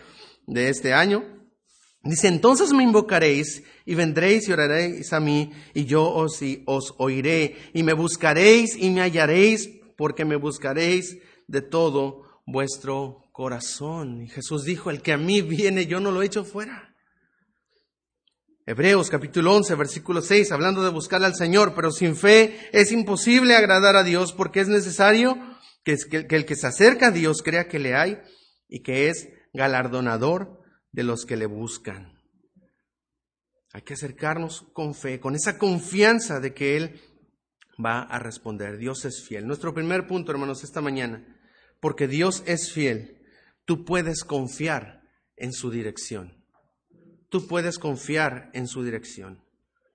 de 0.49 0.68
este 0.68 0.92
año. 0.92 1.25
Dice, 2.02 2.26
entonces 2.26 2.73
me 2.73 2.83
invocaréis 2.83 3.62
y 3.87 3.94
vendréis 3.94 4.49
y 4.49 4.52
oraréis 4.52 5.12
a 5.12 5.21
mí 5.21 5.52
y 5.73 5.85
yo 5.85 6.11
os, 6.11 6.40
os 6.66 6.94
oiré 6.99 7.56
y 7.73 7.83
me 7.85 7.94
buscaréis 7.94 8.76
y 8.76 8.90
me 8.90 9.02
hallaréis 9.02 9.71
porque 9.97 10.25
me 10.25 10.37
buscaréis 10.37 11.16
de 11.47 11.62
todo 11.62 12.25
vuestro 12.44 13.23
corazón. 13.33 14.21
Y 14.21 14.28
Jesús 14.28 14.64
dijo, 14.64 14.90
el 14.90 15.00
que 15.00 15.12
a 15.12 15.16
mí 15.16 15.42
viene 15.42 15.87
yo 15.87 16.00
no 16.00 16.11
lo 16.11 16.23
echo 16.23 16.44
fuera. 16.44 16.93
Hebreos 18.66 19.11
capítulo 19.11 19.54
11, 19.56 19.75
versículo 19.75 20.23
6, 20.23 20.50
hablando 20.50 20.83
de 20.83 20.88
buscar 20.88 21.23
al 21.23 21.35
Señor, 21.35 21.75
pero 21.75 21.90
sin 21.90 22.16
fe 22.16 22.71
es 22.73 22.92
imposible 22.92 23.56
agradar 23.56 23.94
a 23.94 24.02
Dios 24.02 24.33
porque 24.33 24.61
es 24.61 24.68
necesario 24.68 25.37
que, 25.85 25.99
el 26.30 26.47
que 26.47 26.56
se 26.56 26.66
acerca 26.66 27.09
a 27.09 27.11
Dios 27.11 27.42
crea 27.42 27.68
que 27.68 27.78
le 27.78 27.94
hay 27.94 28.23
y 28.66 28.83
que 28.83 29.11
es 29.11 29.28
galardonador 29.52 30.62
de 30.92 31.02
los 31.02 31.26
que 31.26 31.37
le 31.37 31.44
buscan. 31.44 32.18
Hay 33.75 33.83
que 33.83 33.92
acercarnos 33.92 34.62
con 34.73 34.94
fe, 34.94 35.21
con 35.21 35.35
esa 35.35 35.59
confianza 35.59 36.40
de 36.40 36.54
que 36.54 36.78
Él 36.78 37.02
va 37.85 38.00
a 38.00 38.18
responder. 38.18 38.78
Dios 38.78 39.04
es 39.04 39.26
fiel. 39.28 39.47
Nuestro 39.47 39.75
primer 39.75 40.06
punto, 40.06 40.33
hermanos, 40.33 40.64
esta 40.64 40.80
mañana, 40.80 41.38
porque 41.80 42.09
Dios 42.09 42.42
es 42.47 42.73
fiel, 42.73 43.21
tú 43.66 43.85
puedes 43.85 44.25
confiar 44.25 45.02
en 45.37 45.52
su 45.52 45.71
dirección. 45.71 46.43
Tú 47.34 47.48
puedes 47.48 47.80
confiar 47.80 48.48
en 48.52 48.68
su 48.68 48.84
dirección. 48.84 49.42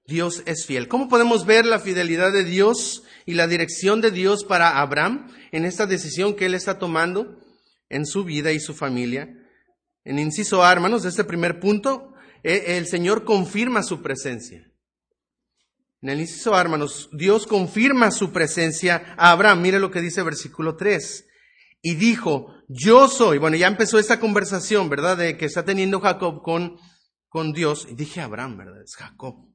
Dios 0.05 0.43
es 0.45 0.65
fiel. 0.65 0.89
¿Cómo 0.89 1.07
podemos 1.07 1.45
ver 1.45 1.65
la 1.65 1.79
fidelidad 1.79 2.33
de 2.33 2.43
Dios 2.43 3.03
y 3.25 3.35
la 3.35 3.47
dirección 3.47 4.01
de 4.01 4.11
Dios 4.11 4.43
para 4.43 4.81
Abraham 4.81 5.31
en 5.53 5.63
esta 5.63 5.85
decisión 5.85 6.35
que 6.35 6.47
él 6.47 6.53
está 6.53 6.79
tomando 6.79 7.39
en 7.87 8.05
su 8.05 8.25
vida 8.25 8.51
y 8.51 8.59
su 8.59 8.73
familia? 8.73 9.29
En 10.03 10.19
inciso 10.19 10.65
A, 10.65 10.71
hermanos, 10.73 11.05
este 11.05 11.23
primer 11.23 11.61
punto, 11.61 12.13
e, 12.43 12.75
el 12.75 12.87
Señor 12.87 13.23
confirma 13.23 13.83
su 13.83 14.01
presencia. 14.01 14.69
En 16.01 16.09
el 16.09 16.19
inciso 16.19 16.53
A, 16.53 16.59
hermanos, 16.59 17.09
Dios 17.13 17.47
confirma 17.47 18.11
su 18.11 18.33
presencia 18.33 19.15
a 19.15 19.31
Abraham. 19.31 19.61
Mire 19.61 19.79
lo 19.79 19.91
que 19.91 20.01
dice 20.01 20.23
versículo 20.23 20.75
3. 20.75 21.25
Y 21.83 21.95
dijo, 21.95 22.53
yo 22.67 23.07
soy. 23.07 23.37
Bueno, 23.37 23.55
ya 23.55 23.67
empezó 23.67 23.97
esta 23.97 24.19
conversación, 24.19 24.89
¿verdad? 24.89 25.15
De 25.15 25.37
que 25.37 25.45
está 25.45 25.63
teniendo 25.63 26.01
Jacob 26.01 26.41
con, 26.43 26.75
con 27.29 27.53
Dios. 27.53 27.87
Y 27.89 27.95
dije 27.95 28.19
Abraham, 28.19 28.57
¿verdad? 28.57 28.81
Es 28.81 28.95
Jacob 28.95 29.49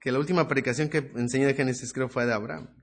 que 0.00 0.12
la 0.12 0.18
última 0.18 0.46
predicación 0.46 0.88
que 0.88 1.10
enseñé 1.16 1.46
de 1.46 1.54
Génesis 1.54 1.92
creo 1.92 2.08
fue 2.08 2.26
de 2.26 2.32
Abraham. 2.32 2.74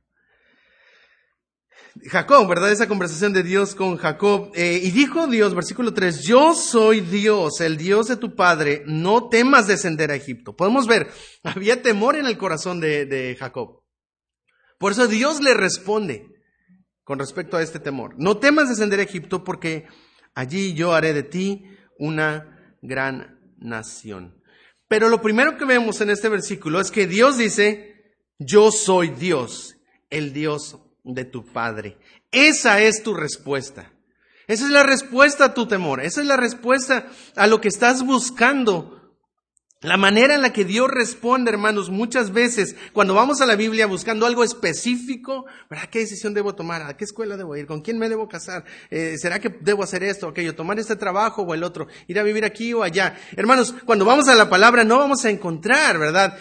Jacob, 2.12 2.48
¿verdad? 2.48 2.72
Esa 2.72 2.90
conversación 2.90 3.32
de 3.32 3.42
Dios 3.42 3.74
con 3.74 3.96
Jacob. 3.96 4.52
Eh, 4.54 4.82
y 4.84 4.92
dijo 4.92 5.28
Dios, 5.28 5.56
versículo 5.56 5.94
3, 5.94 6.24
yo 6.24 6.54
soy 6.54 7.00
Dios, 7.00 7.62
el 7.62 7.78
Dios 7.78 8.08
de 8.08 8.18
tu 8.18 8.36
padre, 8.36 8.84
no 8.86 9.30
temas 9.30 9.66
descender 9.66 10.12
a 10.12 10.16
Egipto. 10.16 10.56
Podemos 10.58 10.88
ver, 10.88 11.10
había 11.44 11.82
temor 11.82 12.18
en 12.18 12.26
el 12.26 12.38
corazón 12.38 12.82
de, 12.82 13.06
de 13.06 13.36
Jacob. 13.40 13.82
Por 14.78 14.92
eso 14.92 15.08
Dios 15.08 15.42
le 15.42 15.54
responde 15.54 16.28
con 17.06 17.18
respecto 17.18 17.56
a 17.56 17.62
este 17.62 17.80
temor. 17.80 18.16
No 18.18 18.38
temas 18.40 18.68
descender 18.68 19.00
a 19.00 19.04
Egipto 19.04 19.46
porque 19.46 19.88
allí 20.34 20.74
yo 20.74 20.94
haré 20.94 21.14
de 21.14 21.24
ti 21.24 21.64
una 21.98 22.78
gran 22.82 23.35
nación. 23.58 24.42
Pero 24.88 25.10
lo 25.10 25.22
primero 25.22 25.58
que 25.58 25.66
vemos 25.66 26.02
en 26.02 26.10
este 26.10 26.30
versículo 26.30 26.80
es 26.80 26.92
que 26.92 27.08
Dios 27.08 27.38
dice, 27.38 28.16
yo 28.38 28.72
soy 28.72 29.10
Dios, 29.10 29.78
el 30.10 30.34
Dios 30.34 30.78
de 31.04 31.26
tu 31.26 31.46
Padre. 31.46 31.98
Esa 32.32 32.82
es 32.82 33.04
tu 33.04 33.14
respuesta. 33.14 33.92
Esa 34.48 34.66
es 34.66 34.72
la 34.72 34.84
respuesta 34.84 35.46
a 35.46 35.54
tu 35.54 35.68
temor. 35.68 36.02
Esa 36.02 36.22
es 36.22 36.28
la 36.28 36.38
respuesta 36.38 37.08
a 37.36 37.48
lo 37.48 37.62
que 37.62 37.68
estás 37.68 38.04
buscando 38.06 39.05
la 39.86 39.98
manera 39.98 40.36
en 40.36 40.42
la 40.42 40.52
que 40.52 40.66
Dios 40.66 40.90
responde, 40.90 41.52
hermanos, 41.52 41.90
muchas 41.90 42.32
veces 42.32 42.76
cuando 42.94 43.14
vamos 43.14 43.42
a 43.42 43.46
la 43.46 43.56
Biblia 43.56 43.88
buscando 43.88 44.26
algo 44.26 44.44
específico, 44.44 45.46
¿verdad? 45.70 45.90
¿Qué 45.90 46.00
decisión 46.00 46.34
debo 46.34 46.56
tomar? 46.56 46.82
¿A 46.82 46.98
qué 46.98 47.04
escuela 47.04 47.38
debo 47.38 47.56
ir? 47.56 47.68
¿Con 47.68 47.82
quién 47.82 47.98
me 47.98 48.10
debo 48.10 48.28
casar? 48.28 48.66
Eh, 48.90 49.18
¿Será 49.18 49.40
que 49.40 49.50
debo 49.62 49.84
hacer 49.84 50.04
esto 50.04 50.28
o 50.28 50.30
aquello? 50.30 50.56
¿Tomar 50.56 50.80
este 50.80 50.96
trabajo 50.96 51.44
o 51.44 51.54
el 51.54 51.64
otro? 51.64 51.88
¿Ir 52.08 52.20
a 52.20 52.24
vivir 52.24 52.46
aquí 52.46 52.74
o 52.74 52.84
allá? 52.84 53.18
Hermanos, 53.36 53.74
cuando 53.86 54.06
vamos 54.06 54.28
a 54.28 54.36
la 54.36 54.50
palabra 54.50 54.84
no 54.84 54.98
vamos 54.98 55.26
a 55.26 55.30
encontrar, 55.30 55.98
¿verdad? 55.98 56.38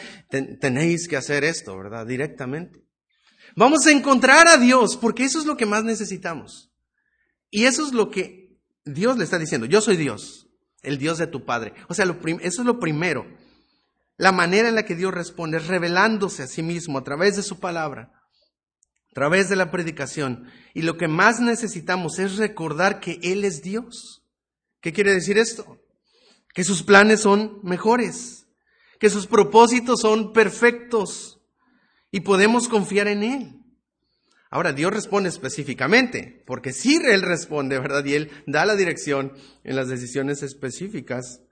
tenéis 0.60 1.06
que 1.06 1.16
hacer 1.16 1.44
esto, 1.44 1.76
¿verdad? 1.76 2.06
Directamente. 2.06 2.84
Vamos 3.56 3.86
a 3.86 3.92
encontrar 3.92 4.48
a 4.48 4.56
Dios 4.56 4.96
porque 4.96 5.24
eso 5.24 5.38
es 5.38 5.46
lo 5.46 5.56
que 5.56 5.66
más 5.66 5.84
necesitamos. 5.84 6.72
Y 7.50 7.66
eso 7.66 7.86
es 7.86 7.92
lo 7.92 8.10
que 8.10 8.58
Dios 8.84 9.16
le 9.16 9.24
está 9.24 9.38
diciendo. 9.38 9.66
Yo 9.66 9.80
soy 9.80 9.96
Dios 9.96 10.43
el 10.84 10.98
Dios 10.98 11.18
de 11.18 11.26
tu 11.26 11.44
Padre. 11.44 11.74
O 11.88 11.94
sea, 11.94 12.04
eso 12.04 12.62
es 12.62 12.66
lo 12.66 12.78
primero. 12.78 13.26
La 14.16 14.32
manera 14.32 14.68
en 14.68 14.74
la 14.74 14.84
que 14.84 14.94
Dios 14.94 15.12
responde 15.12 15.58
es 15.58 15.66
revelándose 15.66 16.42
a 16.44 16.46
sí 16.46 16.62
mismo 16.62 16.98
a 16.98 17.04
través 17.04 17.36
de 17.36 17.42
su 17.42 17.58
palabra, 17.58 18.12
a 19.10 19.14
través 19.14 19.48
de 19.48 19.56
la 19.56 19.70
predicación. 19.70 20.46
Y 20.72 20.82
lo 20.82 20.96
que 20.96 21.08
más 21.08 21.40
necesitamos 21.40 22.18
es 22.18 22.36
recordar 22.36 23.00
que 23.00 23.18
Él 23.22 23.44
es 23.44 23.62
Dios. 23.62 24.22
¿Qué 24.80 24.92
quiere 24.92 25.12
decir 25.12 25.38
esto? 25.38 25.78
Que 26.54 26.62
sus 26.62 26.82
planes 26.82 27.20
son 27.20 27.58
mejores, 27.64 28.46
que 29.00 29.10
sus 29.10 29.26
propósitos 29.26 30.00
son 30.00 30.32
perfectos 30.32 31.40
y 32.12 32.20
podemos 32.20 32.68
confiar 32.68 33.08
en 33.08 33.24
Él. 33.24 33.63
Ahora, 34.54 34.72
Dios 34.72 34.92
responde 34.92 35.30
específicamente, 35.30 36.44
porque 36.46 36.72
si 36.72 36.94
Él 36.94 37.22
responde, 37.22 37.76
¿verdad? 37.80 38.04
Y 38.04 38.14
Él 38.14 38.30
da 38.46 38.64
la 38.64 38.76
dirección 38.76 39.32
en 39.64 39.74
las 39.74 39.88
decisiones 39.88 40.44
específicas 40.44 41.42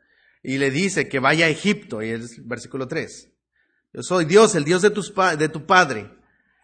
y 0.41 0.59
le 0.59 0.71
dice 0.71 1.09
que 1.09 1.19
vaya 1.19 1.47
a 1.47 1.49
Egipto, 1.49 2.01
y 2.01 2.11
es 2.11 2.47
versículo 2.47 2.87
3. 2.87 3.29
Yo 3.93 4.03
soy 4.05 4.25
Dios, 4.25 4.55
el 4.55 4.63
Dios 4.63 4.83
de, 4.83 4.91
de 5.37 5.49
tu 5.49 5.67
Padre. 5.67 6.13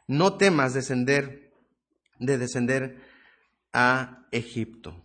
No 0.06 0.36
temas 0.36 0.74
descender, 0.74 1.50
de 2.20 2.38
descender 2.38 3.02
a 3.72 4.28
Egipto. 4.30 5.04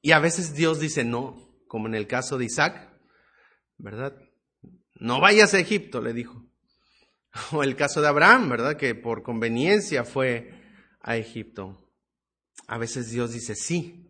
Y 0.00 0.10
a 0.10 0.18
veces 0.18 0.52
Dios 0.52 0.80
dice 0.80 1.04
no, 1.04 1.36
como 1.68 1.86
en 1.86 1.94
el 1.94 2.08
caso 2.08 2.38
de 2.38 2.46
Isaac, 2.46 2.92
¿verdad? 3.78 4.16
No 4.96 5.20
vayas 5.20 5.54
a 5.54 5.60
Egipto, 5.60 6.00
le 6.00 6.12
dijo. 6.12 6.44
O 7.52 7.62
el 7.62 7.76
caso 7.76 8.00
de 8.00 8.08
Abraham, 8.08 8.48
¿verdad? 8.48 8.76
Que 8.76 8.96
por 8.96 9.22
conveniencia 9.22 10.02
fue 10.02 10.60
a 11.02 11.16
Egipto. 11.16 11.78
A 12.66 12.78
veces 12.78 13.10
Dios 13.10 13.32
dice 13.32 13.54
sí. 13.54 14.08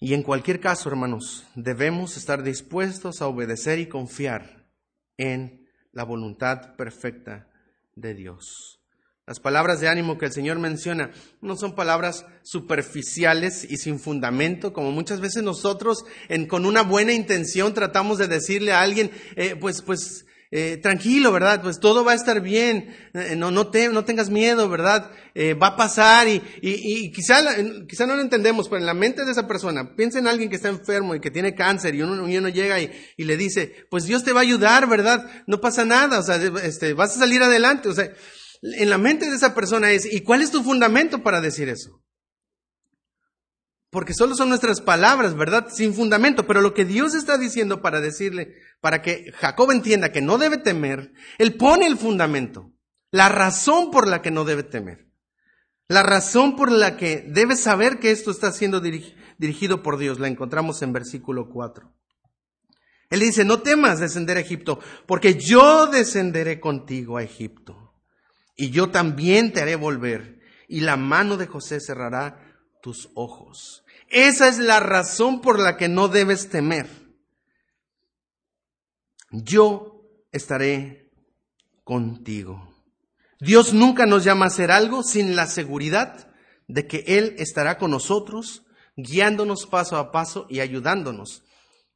Y 0.00 0.14
en 0.14 0.22
cualquier 0.22 0.58
caso, 0.58 0.88
hermanos, 0.88 1.46
debemos 1.54 2.16
estar 2.16 2.42
dispuestos 2.42 3.22
a 3.22 3.28
obedecer 3.28 3.78
y 3.78 3.88
confiar 3.88 4.68
en 5.16 5.68
la 5.92 6.04
voluntad 6.04 6.74
perfecta 6.76 7.48
de 7.94 8.14
Dios. 8.14 8.80
Las 9.24 9.38
palabras 9.38 9.80
de 9.80 9.88
ánimo 9.88 10.18
que 10.18 10.26
el 10.26 10.32
Señor 10.32 10.58
menciona 10.58 11.12
no 11.40 11.54
son 11.54 11.76
palabras 11.76 12.26
superficiales 12.42 13.64
y 13.70 13.76
sin 13.76 14.00
fundamento, 14.00 14.72
como 14.72 14.90
muchas 14.90 15.20
veces 15.20 15.44
nosotros 15.44 16.04
con 16.48 16.66
una 16.66 16.82
buena 16.82 17.12
intención 17.12 17.72
tratamos 17.72 18.18
de 18.18 18.26
decirle 18.26 18.72
a 18.72 18.82
alguien, 18.82 19.12
eh, 19.36 19.54
pues, 19.54 19.82
pues, 19.82 20.26
eh, 20.54 20.76
tranquilo, 20.76 21.32
¿verdad? 21.32 21.62
Pues 21.62 21.80
todo 21.80 22.04
va 22.04 22.12
a 22.12 22.14
estar 22.14 22.42
bien, 22.42 22.94
eh, 23.14 23.34
no, 23.36 23.50
no, 23.50 23.70
te, 23.70 23.88
no 23.88 24.04
tengas 24.04 24.28
miedo, 24.28 24.68
¿verdad? 24.68 25.10
Eh, 25.34 25.54
va 25.54 25.68
a 25.68 25.76
pasar 25.76 26.28
y, 26.28 26.42
y, 26.60 27.06
y 27.06 27.10
quizá, 27.10 27.40
no 27.42 28.14
lo 28.14 28.20
entendemos, 28.20 28.68
pero 28.68 28.78
en 28.78 28.84
la 28.84 28.92
mente 28.92 29.24
de 29.24 29.32
esa 29.32 29.48
persona, 29.48 29.96
piensa 29.96 30.18
en 30.18 30.28
alguien 30.28 30.50
que 30.50 30.56
está 30.56 30.68
enfermo 30.68 31.14
y 31.14 31.20
que 31.20 31.30
tiene 31.30 31.54
cáncer 31.54 31.94
y 31.94 32.02
uno, 32.02 32.28
y 32.28 32.36
uno 32.36 32.50
llega 32.50 32.78
y, 32.80 32.90
y, 33.16 33.24
le 33.24 33.38
dice, 33.38 33.86
pues 33.90 34.04
Dios 34.04 34.24
te 34.24 34.34
va 34.34 34.40
a 34.40 34.42
ayudar, 34.42 34.86
¿verdad? 34.86 35.26
No 35.46 35.58
pasa 35.62 35.86
nada, 35.86 36.18
o 36.18 36.22
sea, 36.22 36.36
este, 36.36 36.92
vas 36.92 37.16
a 37.16 37.20
salir 37.20 37.42
adelante, 37.42 37.88
o 37.88 37.94
sea, 37.94 38.12
en 38.60 38.90
la 38.90 38.98
mente 38.98 39.30
de 39.30 39.36
esa 39.36 39.54
persona 39.54 39.90
es, 39.90 40.04
¿y 40.04 40.20
cuál 40.20 40.42
es 40.42 40.50
tu 40.50 40.62
fundamento 40.62 41.22
para 41.22 41.40
decir 41.40 41.70
eso? 41.70 42.02
Porque 43.92 44.14
solo 44.14 44.34
son 44.34 44.48
nuestras 44.48 44.80
palabras, 44.80 45.36
¿verdad? 45.36 45.68
Sin 45.70 45.92
fundamento. 45.92 46.46
Pero 46.46 46.62
lo 46.62 46.72
que 46.72 46.86
Dios 46.86 47.14
está 47.14 47.36
diciendo 47.36 47.82
para 47.82 48.00
decirle, 48.00 48.54
para 48.80 49.02
que 49.02 49.32
Jacob 49.32 49.70
entienda 49.70 50.10
que 50.10 50.22
no 50.22 50.38
debe 50.38 50.56
temer, 50.56 51.12
Él 51.36 51.56
pone 51.56 51.86
el 51.86 51.98
fundamento. 51.98 52.72
La 53.10 53.28
razón 53.28 53.90
por 53.90 54.08
la 54.08 54.22
que 54.22 54.30
no 54.30 54.44
debe 54.44 54.62
temer. 54.62 55.10
La 55.88 56.02
razón 56.02 56.56
por 56.56 56.72
la 56.72 56.96
que 56.96 57.22
debe 57.28 57.54
saber 57.54 57.98
que 57.98 58.12
esto 58.12 58.30
está 58.30 58.50
siendo 58.50 58.80
dirigido 58.80 59.82
por 59.82 59.98
Dios. 59.98 60.18
La 60.18 60.28
encontramos 60.28 60.80
en 60.80 60.94
versículo 60.94 61.50
4. 61.50 61.92
Él 63.10 63.20
dice, 63.20 63.44
no 63.44 63.60
temas 63.60 64.00
descender 64.00 64.38
a 64.38 64.40
Egipto, 64.40 64.78
porque 65.06 65.34
yo 65.34 65.86
descenderé 65.86 66.60
contigo 66.60 67.18
a 67.18 67.22
Egipto. 67.22 67.92
Y 68.56 68.70
yo 68.70 68.88
también 68.88 69.52
te 69.52 69.60
haré 69.60 69.76
volver. 69.76 70.40
Y 70.66 70.80
la 70.80 70.96
mano 70.96 71.36
de 71.36 71.46
José 71.46 71.78
cerrará 71.78 72.52
tus 72.82 73.10
ojos. 73.14 73.81
Esa 74.12 74.46
es 74.48 74.58
la 74.58 74.78
razón 74.78 75.40
por 75.40 75.58
la 75.58 75.78
que 75.78 75.88
no 75.88 76.06
debes 76.06 76.50
temer. 76.50 76.86
Yo 79.30 80.02
estaré 80.30 81.10
contigo. 81.82 82.68
Dios 83.40 83.72
nunca 83.72 84.04
nos 84.04 84.22
llama 84.22 84.44
a 84.44 84.48
hacer 84.48 84.70
algo 84.70 85.02
sin 85.02 85.34
la 85.34 85.46
seguridad 85.46 86.30
de 86.68 86.86
que 86.86 87.04
Él 87.06 87.34
estará 87.38 87.78
con 87.78 87.90
nosotros, 87.90 88.66
guiándonos 88.96 89.66
paso 89.66 89.96
a 89.96 90.12
paso 90.12 90.46
y 90.50 90.60
ayudándonos 90.60 91.42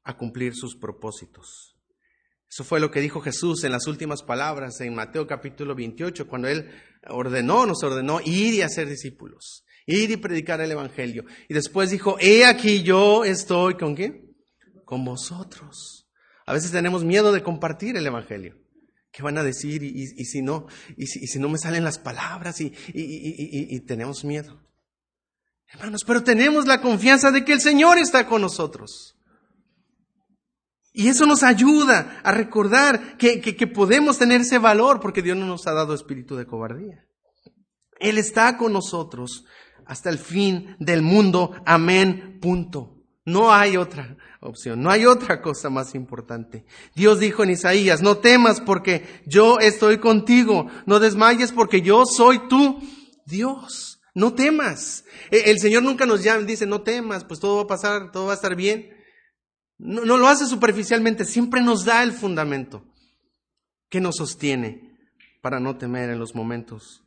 a 0.02 0.16
cumplir 0.16 0.54
sus 0.54 0.75
propósitos. 0.75 1.76
Eso 2.49 2.64
fue 2.64 2.80
lo 2.80 2.90
que 2.90 3.02
dijo 3.02 3.20
Jesús 3.20 3.62
en 3.64 3.73
las 3.73 3.87
últimas 3.87 4.23
palabras 4.23 4.80
en 4.80 4.94
Mateo 4.94 5.26
capítulo 5.26 5.75
28, 5.75 6.26
cuando 6.26 6.49
Él 6.49 6.70
ordenó, 7.11 7.66
nos 7.66 7.82
ordenó 7.82 8.20
ir 8.25 8.54
y 8.54 8.62
hacer 8.62 8.88
discípulos 8.88 9.65
ir 9.87 10.11
y 10.11 10.16
predicar 10.16 10.61
el 10.61 10.71
Evangelio. 10.71 11.25
Y 11.49 11.55
después 11.55 11.90
dijo, 11.90 12.16
he 12.21 12.45
aquí 12.45 12.83
yo 12.83 13.25
estoy 13.25 13.76
con 13.76 13.95
quién? 13.95 14.37
Con 14.85 15.05
vosotros. 15.05 16.09
A 16.45 16.52
veces 16.52 16.71
tenemos 16.71 17.05
miedo 17.05 17.33
de 17.33 17.43
compartir 17.43 17.97
el 17.97 18.07
Evangelio. 18.07 18.57
¿Qué 19.11 19.23
van 19.23 19.38
a 19.38 19.43
decir? 19.43 19.83
Y, 19.83 20.07
si 20.26 20.43
no, 20.43 20.66
y 20.97 21.07
si, 21.07 21.38
no 21.38 21.49
me 21.49 21.57
salen 21.57 21.85
las 21.85 21.99
palabras 21.99 22.61
y, 22.61 22.75
y 22.93 23.81
tenemos 23.81 24.25
miedo. 24.25 24.62
Hermanos, 25.69 26.02
pero 26.07 26.23
tenemos 26.23 26.66
la 26.66 26.81
confianza 26.81 27.31
de 27.31 27.45
que 27.45 27.52
el 27.52 27.61
Señor 27.61 27.99
está 27.99 28.26
con 28.26 28.43
nosotros. 28.43 29.16
Y 30.99 31.09
eso 31.09 31.26
nos 31.26 31.43
ayuda 31.43 32.23
a 32.25 32.33
recordar 32.33 33.19
que, 33.19 33.43
que, 33.43 33.66
podemos 33.66 34.16
tener 34.16 34.40
ese 34.40 34.57
valor 34.57 34.99
porque 34.99 35.21
Dios 35.21 35.37
no 35.37 35.45
nos 35.45 35.66
ha 35.66 35.75
dado 35.75 35.93
espíritu 35.93 36.37
de 36.37 36.47
cobardía. 36.47 37.05
Él 37.99 38.16
está 38.16 38.57
con 38.57 38.73
nosotros 38.73 39.45
hasta 39.87 40.11
el 40.11 40.19
fin 40.19 40.76
del 40.78 41.02
mundo. 41.02 41.52
Amén. 41.64 42.38
Punto. 42.40 42.97
No 43.25 43.52
hay 43.52 43.76
otra 43.76 44.16
opción, 44.40 44.81
no 44.81 44.88
hay 44.88 45.05
otra 45.05 45.43
cosa 45.43 45.69
más 45.69 45.97
importante. 45.97 46.64
Dios 46.95 47.19
dijo 47.19 47.43
en 47.43 47.50
Isaías, 47.50 48.00
no 48.00 48.19
temas 48.19 48.61
porque 48.61 49.05
yo 49.26 49.59
estoy 49.59 49.99
contigo, 49.99 50.69
no 50.87 51.00
desmayes 51.00 51.50
porque 51.50 51.83
yo 51.83 52.05
soy 52.07 52.49
tú, 52.49 52.81
Dios. 53.26 54.00
No 54.14 54.33
temas. 54.33 55.05
E, 55.31 55.50
el 55.50 55.59
Señor 55.59 55.83
nunca 55.83 56.07
nos 56.07 56.23
llama, 56.23 56.45
dice, 56.45 56.64
no 56.64 56.83
temas, 56.83 57.25
pues 57.25 57.38
todo 57.38 57.57
va 57.57 57.62
a 57.64 57.66
pasar, 57.66 58.12
todo 58.12 58.26
va 58.26 58.33
a 58.33 58.37
estar 58.37 58.55
bien. 58.55 58.90
No 59.76 60.16
lo 60.16 60.26
hace 60.26 60.47
superficialmente, 60.47 61.26
siempre 61.26 61.61
nos 61.61 61.85
da 61.85 62.02
el 62.02 62.12
fundamento 62.12 62.83
que 63.90 64.00
nos 64.00 64.16
sostiene 64.16 64.97
para 65.43 65.61
no 65.61 65.76
temer 65.76 66.09
en 66.09 66.19
los 66.19 66.35
momentos 66.35 67.05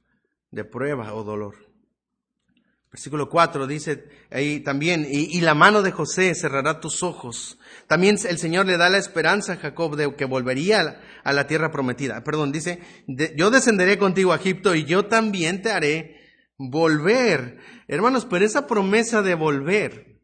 de 0.51 0.65
prueba 0.65 1.13
o 1.15 1.23
dolor. 1.23 1.68
Versículo 2.91 3.29
4 3.29 3.67
dice 3.67 4.05
ahí 4.31 4.61
también, 4.61 5.05
y, 5.07 5.39
la 5.41 5.53
mano 5.53 5.83
de 5.83 5.91
José 5.91 6.33
cerrará 6.33 6.79
tus 6.79 7.03
ojos. 7.03 7.59
También 7.87 8.17
el 8.27 8.39
Señor 8.39 8.65
le 8.65 8.77
da 8.77 8.89
la 8.89 8.97
esperanza 8.97 9.53
a 9.53 9.57
Jacob 9.57 9.95
de 9.95 10.15
que 10.15 10.25
volvería 10.25 10.99
a 11.23 11.33
la, 11.33 11.45
tierra 11.45 11.71
prometida. 11.71 12.23
Perdón, 12.23 12.51
dice, 12.51 12.79
yo 13.07 13.51
descenderé 13.51 13.99
contigo 13.99 14.33
a 14.33 14.37
Egipto 14.37 14.73
y 14.73 14.85
yo 14.85 15.05
también 15.05 15.61
te 15.61 15.71
haré 15.71 16.19
volver. 16.57 17.59
Hermanos, 17.87 18.25
pero 18.25 18.43
esa 18.43 18.65
promesa 18.65 19.21
de 19.21 19.35
volver 19.35 20.21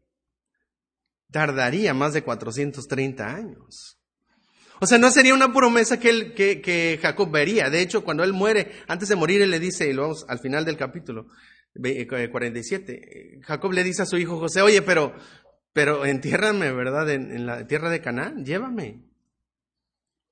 tardaría 1.30 1.94
más 1.94 2.14
de 2.14 2.24
430 2.24 3.26
años. 3.26 4.00
O 4.80 4.86
sea, 4.86 4.98
no 4.98 5.10
sería 5.12 5.34
una 5.34 5.52
promesa 5.52 6.00
que, 6.00 6.34
que, 6.34 6.60
que 6.60 6.98
Jacob 7.00 7.30
vería. 7.30 7.70
De 7.70 7.80
hecho, 7.80 8.02
cuando 8.02 8.24
él 8.24 8.32
muere, 8.32 8.72
antes 8.88 9.08
de 9.08 9.16
morir, 9.16 9.40
él 9.40 9.50
le 9.52 9.60
dice, 9.60 9.88
y 9.88 9.92
lo 9.92 10.02
vamos 10.02 10.26
al 10.28 10.40
final 10.40 10.64
del 10.64 10.76
capítulo, 10.76 11.28
47. 11.80 12.92
Eh, 12.92 12.98
eh, 12.98 13.40
Jacob 13.42 13.72
le 13.72 13.84
dice 13.84 14.02
a 14.02 14.06
su 14.06 14.16
hijo 14.16 14.38
José, 14.38 14.62
oye, 14.62 14.82
pero, 14.82 15.14
pero 15.72 16.04
entiérrame, 16.04 16.72
¿verdad? 16.72 17.10
En, 17.10 17.46
la 17.46 17.66
tierra 17.66 17.90
de 17.90 18.00
Canaán, 18.00 18.44
llévame. 18.44 19.04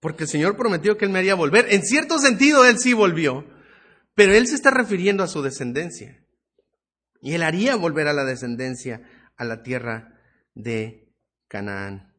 Porque 0.01 0.25
el 0.25 0.29
Señor 0.29 0.57
prometió 0.57 0.97
que 0.97 1.05
Él 1.05 1.11
me 1.11 1.19
haría 1.19 1.35
volver. 1.35 1.67
En 1.71 1.83
cierto 1.83 2.19
sentido, 2.19 2.65
Él 2.65 2.79
sí 2.79 2.93
volvió, 2.93 3.47
pero 4.15 4.35
Él 4.35 4.47
se 4.47 4.55
está 4.55 4.71
refiriendo 4.71 5.23
a 5.23 5.29
su 5.29 5.43
descendencia. 5.43 6.25
Y 7.21 7.33
Él 7.33 7.43
haría 7.43 7.77
volver 7.77 8.09
a 8.09 8.13
la 8.13 8.25
descendencia 8.25 9.03
a 9.37 9.45
la 9.45 9.63
tierra 9.63 10.21
de 10.55 11.13
Canaán. 11.49 12.13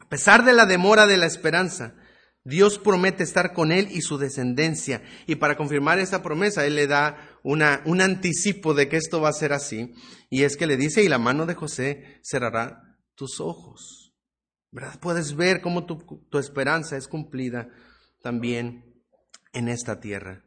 A 0.00 0.08
pesar 0.08 0.44
de 0.44 0.52
la 0.52 0.66
demora 0.66 1.06
de 1.06 1.16
la 1.16 1.26
esperanza, 1.26 1.94
Dios 2.44 2.78
promete 2.78 3.22
estar 3.22 3.54
con 3.54 3.72
él 3.72 3.88
y 3.90 4.02
su 4.02 4.18
descendencia. 4.18 5.02
Y 5.26 5.36
para 5.36 5.56
confirmar 5.56 5.98
esa 5.98 6.22
promesa, 6.22 6.66
Él 6.66 6.74
le 6.74 6.86
da 6.86 7.33
un 7.44 8.00
anticipo 8.00 8.74
de 8.74 8.88
que 8.88 8.96
esto 8.96 9.20
va 9.20 9.28
a 9.28 9.32
ser 9.32 9.52
así. 9.52 9.94
Y 10.30 10.42
es 10.42 10.56
que 10.56 10.66
le 10.66 10.76
dice, 10.76 11.04
y 11.04 11.08
la 11.08 11.18
mano 11.18 11.46
de 11.46 11.54
José 11.54 12.18
cerrará 12.22 12.98
tus 13.14 13.38
ojos. 13.40 14.12
¿Verdad? 14.72 14.98
Puedes 15.00 15.36
ver 15.36 15.60
cómo 15.60 15.86
tu, 15.86 16.26
tu 16.28 16.38
esperanza 16.38 16.96
es 16.96 17.06
cumplida 17.06 17.68
también 18.22 19.00
en 19.52 19.68
esta 19.68 20.00
tierra. 20.00 20.44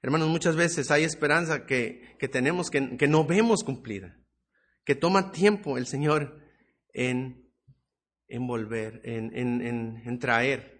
Hermanos, 0.00 0.28
muchas 0.28 0.56
veces 0.56 0.90
hay 0.90 1.04
esperanza 1.04 1.66
que, 1.66 2.16
que 2.18 2.28
tenemos 2.28 2.70
que, 2.70 2.96
que 2.96 3.08
no 3.08 3.26
vemos 3.26 3.64
cumplida, 3.64 4.16
que 4.84 4.94
toma 4.94 5.32
tiempo 5.32 5.76
el 5.76 5.86
Señor 5.86 6.40
en, 6.94 7.52
en 8.28 8.46
volver, 8.46 9.02
en, 9.04 9.34
en 9.34 10.18
traer 10.18 10.78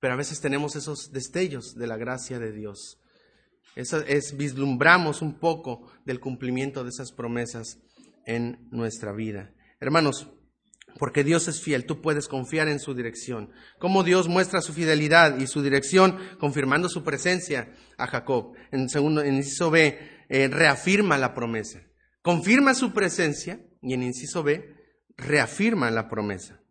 pero 0.00 0.14
a 0.14 0.18
veces 0.18 0.40
tenemos 0.40 0.76
esos 0.76 1.10
destellos 1.10 1.74
de 1.74 1.86
la 1.86 1.96
gracia 1.96 2.38
de 2.38 2.52
Dios. 2.52 3.00
Es, 3.76 4.36
vislumbramos 4.36 5.22
un 5.22 5.38
poco 5.38 5.92
del 6.04 6.18
cumplimiento 6.18 6.82
de 6.82 6.90
esas 6.90 7.12
promesas 7.12 7.78
en 8.24 8.66
nuestra 8.70 9.12
vida. 9.12 9.54
Hermanos, 9.80 10.28
porque 10.98 11.24
Dios 11.24 11.46
es 11.46 11.60
fiel, 11.60 11.84
tú 11.84 12.00
puedes 12.00 12.26
confiar 12.26 12.68
en 12.68 12.80
su 12.80 12.94
dirección. 12.94 13.52
Cómo 13.78 14.02
Dios 14.02 14.28
muestra 14.28 14.62
su 14.62 14.72
fidelidad 14.72 15.38
y 15.38 15.46
su 15.46 15.62
dirección, 15.62 16.18
confirmando 16.40 16.88
su 16.88 17.04
presencia 17.04 17.70
a 17.98 18.06
Jacob. 18.06 18.54
En 18.72 18.88
segundo, 18.88 19.22
en 19.22 19.36
inciso 19.36 19.70
B, 19.70 19.98
eh, 20.28 20.48
reafirma 20.48 21.18
la 21.18 21.34
promesa. 21.34 21.82
Confirma 22.22 22.74
su 22.74 22.92
presencia 22.92 23.60
y 23.82 23.92
en 23.92 24.02
inciso 24.02 24.42
B, 24.42 24.74
reafirma 25.16 25.90
la 25.90 26.08
promesa. 26.08 26.62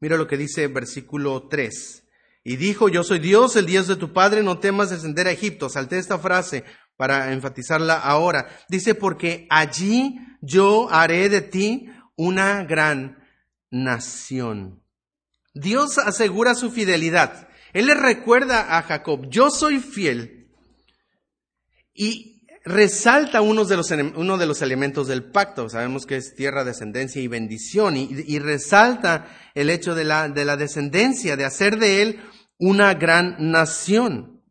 Mira 0.00 0.16
lo 0.16 0.26
que 0.28 0.36
dice 0.36 0.68
versículo 0.68 1.48
3. 1.48 2.03
Y 2.44 2.56
dijo, 2.56 2.90
yo 2.90 3.02
soy 3.02 3.18
Dios, 3.20 3.56
el 3.56 3.64
Dios 3.64 3.88
de 3.88 3.96
tu 3.96 4.12
Padre, 4.12 4.42
no 4.42 4.58
temas 4.58 4.90
descender 4.90 5.26
a 5.26 5.30
Egipto. 5.30 5.70
Salté 5.70 5.96
esta 5.96 6.18
frase 6.18 6.62
para 6.96 7.32
enfatizarla 7.32 7.98
ahora. 7.98 8.48
Dice, 8.68 8.94
porque 8.94 9.46
allí 9.48 10.18
yo 10.42 10.90
haré 10.90 11.30
de 11.30 11.40
ti 11.40 11.88
una 12.16 12.62
gran 12.64 13.18
nación. 13.70 14.82
Dios 15.54 15.96
asegura 15.96 16.54
su 16.54 16.70
fidelidad. 16.70 17.48
Él 17.72 17.86
le 17.86 17.94
recuerda 17.94 18.76
a 18.76 18.82
Jacob, 18.82 19.26
yo 19.30 19.50
soy 19.50 19.78
fiel. 19.78 20.50
Y 21.94 22.33
resalta 22.64 23.42
uno 23.42 23.64
de, 23.64 23.76
los, 23.76 23.88
de 23.88 24.64
elementos 24.64 25.06
del 25.06 25.24
pacto. 25.24 25.68
Sabemos 25.68 26.06
que 26.06 26.16
es 26.16 26.34
tierra, 26.34 26.64
descendencia 26.64 27.20
y 27.20 27.28
bendición. 27.28 27.96
Y, 27.96 28.38
resalta 28.38 29.28
el 29.54 29.70
hecho 29.70 29.94
de 29.94 30.04
la, 30.04 30.28
de 30.28 30.44
descendencia, 30.56 31.36
de 31.36 31.44
hacer 31.44 31.78
de 31.78 32.02
él 32.02 32.22
una 32.58 32.94
gran 32.94 33.36
nación. 33.38 34.42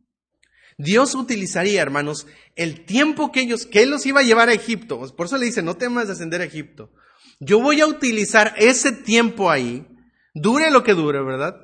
Dios 0.78 1.16
utilizaría, 1.16 1.82
hermanos, 1.82 2.28
el 2.56 2.86
tiempo 2.86 3.32
que 3.32 3.42
ellos, 3.42 3.66
que 3.66 3.84
él 3.84 3.90
los 3.90 4.06
iba 4.06 4.22
a 4.22 4.24
llevar 4.24 4.50
a 4.50 4.54
Egipto. 4.54 5.00
Por 5.16 5.26
eso 5.26 5.38
le 5.38 5.46
dice, 5.46 5.64
no 5.64 5.78
temas 5.78 6.08
descender 6.08 6.42
a 6.42 6.46
Egipto. 6.46 6.92
Yo 7.40 7.60
voy 7.60 7.82
a 7.82 7.88
utilizar 7.88 8.54
ese 8.58 8.92
tiempo 8.92 9.50
ahí, 9.50 9.88
dure 10.34 10.72
lo 10.72 10.84
que 10.84 10.94
dure, 10.94 11.22
¿verdad? 11.24 11.56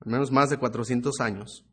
Al 0.00 0.12
menos 0.12 0.30
más 0.30 0.48
de 0.50 0.58
400 0.58 1.20
años, 1.20 1.66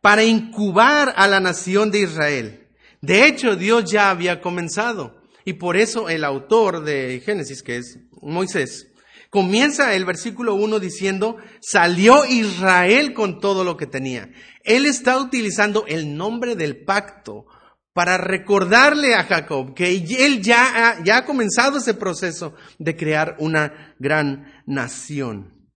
para 0.00 0.22
incubar 0.22 1.14
a 1.16 1.26
la 1.26 1.40
nación 1.40 1.90
de 1.90 2.00
Israel 2.00 2.65
de 3.00 3.26
hecho, 3.26 3.56
Dios 3.56 3.90
ya 3.90 4.10
había 4.10 4.40
comenzado. 4.40 5.22
Y 5.44 5.54
por 5.54 5.76
eso 5.76 6.08
el 6.08 6.24
autor 6.24 6.84
de 6.84 7.22
Génesis, 7.24 7.62
que 7.62 7.76
es 7.76 8.00
Moisés, 8.20 8.88
comienza 9.30 9.94
el 9.94 10.04
versículo 10.04 10.54
1 10.54 10.80
diciendo, 10.80 11.36
salió 11.60 12.24
Israel 12.24 13.14
con 13.14 13.40
todo 13.40 13.62
lo 13.62 13.76
que 13.76 13.86
tenía. 13.86 14.30
Él 14.64 14.86
está 14.86 15.18
utilizando 15.18 15.84
el 15.86 16.16
nombre 16.16 16.56
del 16.56 16.84
pacto 16.84 17.46
para 17.92 18.18
recordarle 18.18 19.14
a 19.14 19.24
Jacob 19.24 19.74
que 19.74 19.90
él 19.90 20.42
ya 20.42 20.90
ha, 20.90 21.04
ya 21.04 21.18
ha 21.18 21.24
comenzado 21.24 21.78
ese 21.78 21.94
proceso 21.94 22.54
de 22.78 22.96
crear 22.96 23.36
una 23.38 23.94
gran 23.98 24.62
nación. 24.66 25.70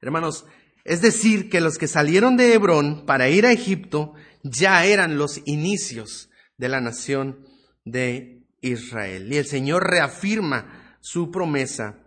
Hermanos, 0.00 0.44
es 0.84 1.00
decir, 1.00 1.48
que 1.48 1.60
los 1.60 1.78
que 1.78 1.86
salieron 1.86 2.36
de 2.36 2.52
Hebrón 2.52 3.06
para 3.06 3.28
ir 3.28 3.46
a 3.46 3.52
Egipto 3.52 4.14
ya 4.42 4.84
eran 4.84 5.18
los 5.18 5.40
inicios 5.44 6.27
de 6.58 6.68
la 6.68 6.80
nación 6.80 7.46
de 7.84 8.46
Israel. 8.60 9.32
Y 9.32 9.36
el 9.36 9.46
Señor 9.46 9.88
reafirma 9.88 10.96
su 11.00 11.30
promesa 11.30 12.04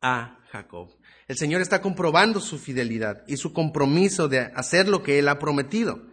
a 0.00 0.38
Jacob. 0.50 0.88
El 1.26 1.36
Señor 1.36 1.60
está 1.60 1.82
comprobando 1.82 2.40
su 2.40 2.58
fidelidad 2.58 3.24
y 3.26 3.36
su 3.36 3.52
compromiso 3.52 4.28
de 4.28 4.40
hacer 4.54 4.88
lo 4.88 5.02
que 5.02 5.18
Él 5.18 5.28
ha 5.28 5.38
prometido. 5.38 6.06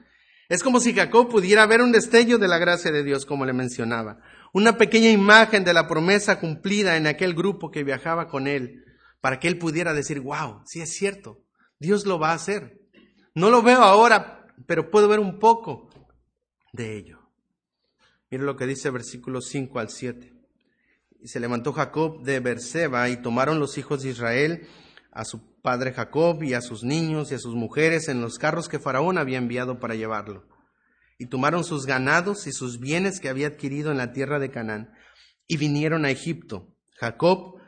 Es 0.49 0.63
como 0.63 0.79
si 0.79 0.93
Jacob 0.93 1.29
pudiera 1.29 1.65
ver 1.65 1.81
un 1.81 1.91
destello 1.91 2.37
de 2.37 2.47
la 2.47 2.57
gracia 2.57 2.91
de 2.91 3.03
Dios, 3.03 3.25
como 3.25 3.45
le 3.45 3.53
mencionaba. 3.53 4.19
Una 4.53 4.77
pequeña 4.77 5.09
imagen 5.09 5.63
de 5.63 5.73
la 5.73 5.87
promesa 5.87 6.39
cumplida 6.39 6.97
en 6.97 7.07
aquel 7.07 7.33
grupo 7.33 7.71
que 7.71 7.85
viajaba 7.85 8.27
con 8.27 8.47
él, 8.47 8.83
para 9.21 9.39
que 9.39 9.47
él 9.47 9.57
pudiera 9.57 9.93
decir, 9.93 10.19
wow, 10.19 10.61
sí 10.65 10.81
es 10.81 10.93
cierto, 10.93 11.45
Dios 11.79 12.05
lo 12.05 12.19
va 12.19 12.31
a 12.31 12.35
hacer. 12.35 12.81
No 13.33 13.49
lo 13.49 13.61
veo 13.61 13.81
ahora, 13.81 14.45
pero 14.67 14.91
puedo 14.91 15.07
ver 15.07 15.19
un 15.19 15.39
poco 15.39 15.89
de 16.73 16.97
ello. 16.97 17.20
Mire 18.31 18.45
lo 18.45 18.55
que 18.55 18.65
dice 18.65 18.89
versículos 18.89 19.49
5 19.49 19.77
al 19.79 19.89
7. 19.89 20.33
Y 21.19 21.27
se 21.27 21.39
levantó 21.41 21.73
Jacob 21.73 22.23
de 22.23 22.39
Berseba 22.39 23.09
y 23.09 23.21
tomaron 23.21 23.59
los 23.59 23.77
hijos 23.77 24.01
de 24.01 24.09
Israel 24.09 24.67
a 25.11 25.25
su 25.25 25.59
padre 25.61 25.91
Jacob 25.91 26.41
y 26.41 26.53
a 26.53 26.61
sus 26.61 26.83
niños 26.83 27.31
y 27.31 27.35
a 27.35 27.39
sus 27.39 27.53
mujeres 27.55 28.07
en 28.07 28.21
los 28.21 28.39
carros 28.39 28.69
que 28.69 28.79
Faraón 28.79 29.17
había 29.17 29.37
enviado 29.37 29.79
para 29.79 29.95
llevarlo. 29.95 30.47
Y 31.19 31.27
tomaron 31.27 31.65
sus 31.65 31.85
ganados 31.85 32.47
y 32.47 32.53
sus 32.53 32.79
bienes 32.79 33.19
que 33.19 33.29
había 33.29 33.47
adquirido 33.47 33.91
en 33.91 33.97
la 33.97 34.13
tierra 34.13 34.39
de 34.39 34.49
Canaán 34.49 34.93
y 35.45 35.57
vinieron 35.57 36.05
a 36.05 36.09
Egipto. 36.09 36.73
Jacob 36.95 37.60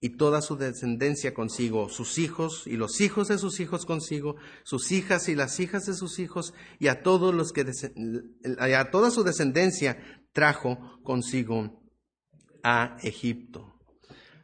y 0.00 0.10
toda 0.10 0.42
su 0.42 0.56
descendencia 0.56 1.34
consigo, 1.34 1.88
sus 1.88 2.18
hijos 2.18 2.62
y 2.66 2.76
los 2.76 3.00
hijos 3.00 3.28
de 3.28 3.38
sus 3.38 3.58
hijos 3.58 3.84
consigo, 3.84 4.36
sus 4.62 4.92
hijas 4.92 5.28
y 5.28 5.34
las 5.34 5.58
hijas 5.58 5.86
de 5.86 5.94
sus 5.94 6.18
hijos, 6.18 6.54
y 6.78 6.86
a 6.86 7.02
todos 7.02 7.34
los 7.34 7.52
que 7.52 7.66
a 8.60 8.90
toda 8.90 9.10
su 9.10 9.24
descendencia 9.24 9.98
trajo 10.32 10.78
consigo 11.02 11.82
a 12.62 12.96
Egipto. 13.02 13.74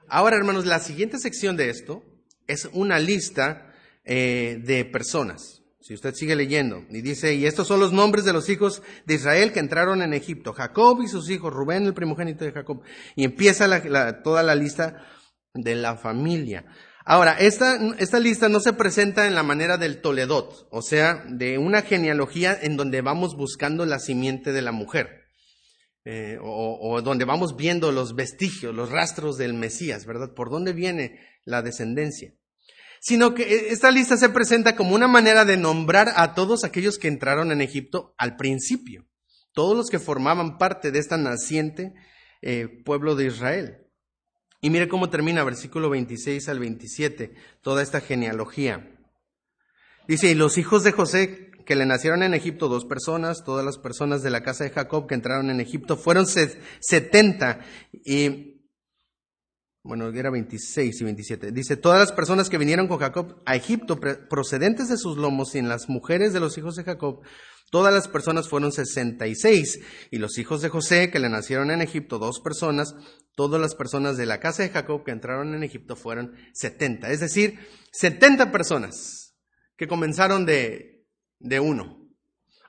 Ahora, 0.08 0.36
hermanos, 0.36 0.66
la 0.66 0.80
siguiente 0.80 1.18
sección 1.18 1.56
de 1.56 1.70
esto 1.70 2.02
es 2.46 2.68
una 2.72 2.98
lista 2.98 3.72
eh, 4.04 4.60
de 4.64 4.84
personas. 4.84 5.62
Si 5.80 5.92
usted 5.92 6.14
sigue 6.14 6.34
leyendo, 6.34 6.82
y 6.88 7.02
dice, 7.02 7.34
y 7.34 7.44
estos 7.44 7.68
son 7.68 7.78
los 7.78 7.92
nombres 7.92 8.24
de 8.24 8.32
los 8.32 8.48
hijos 8.48 8.82
de 9.04 9.14
Israel 9.14 9.52
que 9.52 9.60
entraron 9.60 10.00
en 10.00 10.14
Egipto, 10.14 10.54
Jacob 10.54 11.02
y 11.02 11.08
sus 11.08 11.28
hijos, 11.28 11.52
Rubén 11.52 11.84
el 11.84 11.92
primogénito 11.92 12.44
de 12.44 12.52
Jacob, 12.52 12.82
y 13.14 13.24
empieza 13.24 14.22
toda 14.22 14.42
la 14.42 14.54
lista 14.54 15.06
de 15.54 15.74
la 15.76 15.96
familia. 15.96 16.64
Ahora, 17.06 17.34
esta, 17.38 17.78
esta 17.98 18.18
lista 18.18 18.48
no 18.48 18.60
se 18.60 18.72
presenta 18.72 19.26
en 19.26 19.34
la 19.34 19.42
manera 19.42 19.76
del 19.76 20.00
Toledot, 20.00 20.68
o 20.70 20.82
sea, 20.82 21.24
de 21.28 21.58
una 21.58 21.82
genealogía 21.82 22.58
en 22.60 22.76
donde 22.76 23.02
vamos 23.02 23.36
buscando 23.36 23.84
la 23.86 23.98
simiente 23.98 24.52
de 24.52 24.62
la 24.62 24.72
mujer, 24.72 25.26
eh, 26.04 26.38
o, 26.42 27.00
donde 27.02 27.24
vamos 27.24 27.56
viendo 27.56 27.92
los 27.92 28.14
vestigios, 28.14 28.74
los 28.74 28.90
rastros 28.90 29.36
del 29.36 29.54
Mesías, 29.54 30.06
¿verdad? 30.06 30.34
¿Por 30.34 30.50
dónde 30.50 30.72
viene 30.72 31.20
la 31.44 31.62
descendencia? 31.62 32.32
sino 33.06 33.34
que 33.34 33.42
eh, 33.42 33.66
esta 33.68 33.90
lista 33.90 34.16
se 34.16 34.30
presenta 34.30 34.76
como 34.76 34.94
una 34.94 35.08
manera 35.08 35.44
de 35.44 35.58
nombrar 35.58 36.14
a 36.16 36.32
todos 36.32 36.64
aquellos 36.64 36.96
que 36.96 37.08
entraron 37.08 37.52
en 37.52 37.60
Egipto 37.60 38.14
al 38.16 38.36
principio, 38.36 39.04
todos 39.52 39.76
los 39.76 39.90
que 39.90 39.98
formaban 39.98 40.56
parte 40.56 40.90
de 40.90 41.00
esta 41.00 41.18
naciente 41.18 41.92
eh, 42.40 42.66
pueblo 42.82 43.14
de 43.14 43.26
Israel. 43.26 43.83
Y 44.64 44.70
mire 44.70 44.88
cómo 44.88 45.11
termina 45.11 45.44
versículo 45.44 45.90
26 45.90 46.48
al 46.48 46.59
27, 46.59 47.35
toda 47.61 47.83
esta 47.83 48.00
genealogía. 48.00 48.96
Dice, 50.09 50.31
y 50.31 50.35
los 50.35 50.57
hijos 50.57 50.83
de 50.85 50.92
José 50.92 51.50
que 51.66 51.77
le 51.77 51.85
nacieron 51.85 52.22
en 52.22 52.33
Egipto, 52.33 52.68
dos 52.68 52.87
personas, 52.87 53.44
todas 53.44 53.62
las 53.62 53.77
personas 53.77 54.22
de 54.22 54.31
la 54.31 54.42
casa 54.42 54.64
de 54.64 54.70
Jacob 54.70 55.07
que 55.07 55.16
entraron 55.16 55.50
en 55.50 55.61
Egipto, 55.61 55.98
fueron 55.98 56.24
setenta. 56.27 57.61
Y 57.92 58.55
bueno, 59.83 60.09
era 60.09 60.31
26 60.31 60.98
y 60.98 61.05
27. 61.05 61.53
Dice, 61.53 61.77
todas 61.77 62.00
las 62.00 62.12
personas 62.12 62.48
que 62.48 62.57
vinieron 62.57 62.88
con 62.88 62.96
Jacob 62.96 63.42
a 63.44 63.57
Egipto 63.57 64.00
procedentes 64.00 64.88
de 64.88 64.96
sus 64.96 65.18
lomos 65.18 65.55
y 65.55 65.59
en 65.59 65.68
las 65.68 65.90
mujeres 65.90 66.33
de 66.33 66.40
los 66.40 66.57
hijos 66.57 66.77
de 66.77 66.85
Jacob, 66.85 67.20
todas 67.70 67.92
las 67.92 68.09
personas 68.09 68.48
fueron 68.48 68.72
66. 68.72 69.81
Y 70.11 70.18
los 70.18 70.38
hijos 70.38 70.62
de 70.62 70.68
José 70.68 71.11
que 71.11 71.18
le 71.18 71.29
nacieron 71.29 71.70
en 71.70 71.83
Egipto, 71.83 72.18
dos 72.18 72.40
personas, 72.40 72.94
todas 73.35 73.61
las 73.61 73.74
personas 73.74 74.16
de 74.16 74.27
la 74.27 74.40
casa 74.40 74.62
de 74.62 74.70
Jacob 74.70 75.05
que 75.05 75.11
entraron 75.11 75.55
en 75.55 75.62
Egipto 75.62 75.96
fueron 75.96 76.35
70. 76.53 77.11
Es 77.11 77.20
decir, 77.20 77.59
70 77.92 78.53
personas 78.53 79.35
que 79.77 79.88
comenzaron 79.88 80.46
de, 80.46 81.07
de 81.38 81.61
uno. 81.61 82.09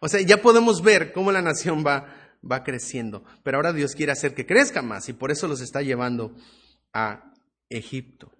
O 0.01 0.09
sea, 0.09 0.21
ya 0.21 0.41
podemos 0.41 0.81
ver 0.81 1.13
cómo 1.13 1.31
la 1.31 1.41
nación 1.41 1.83
va, 1.85 2.37
va 2.49 2.63
creciendo. 2.63 3.23
Pero 3.43 3.57
ahora 3.57 3.73
Dios 3.73 3.95
quiere 3.95 4.11
hacer 4.11 4.33
que 4.33 4.45
crezca 4.45 4.81
más 4.81 5.09
y 5.09 5.13
por 5.13 5.31
eso 5.31 5.47
los 5.47 5.61
está 5.61 5.81
llevando 5.81 6.35
a 6.93 7.31
Egipto. 7.69 8.31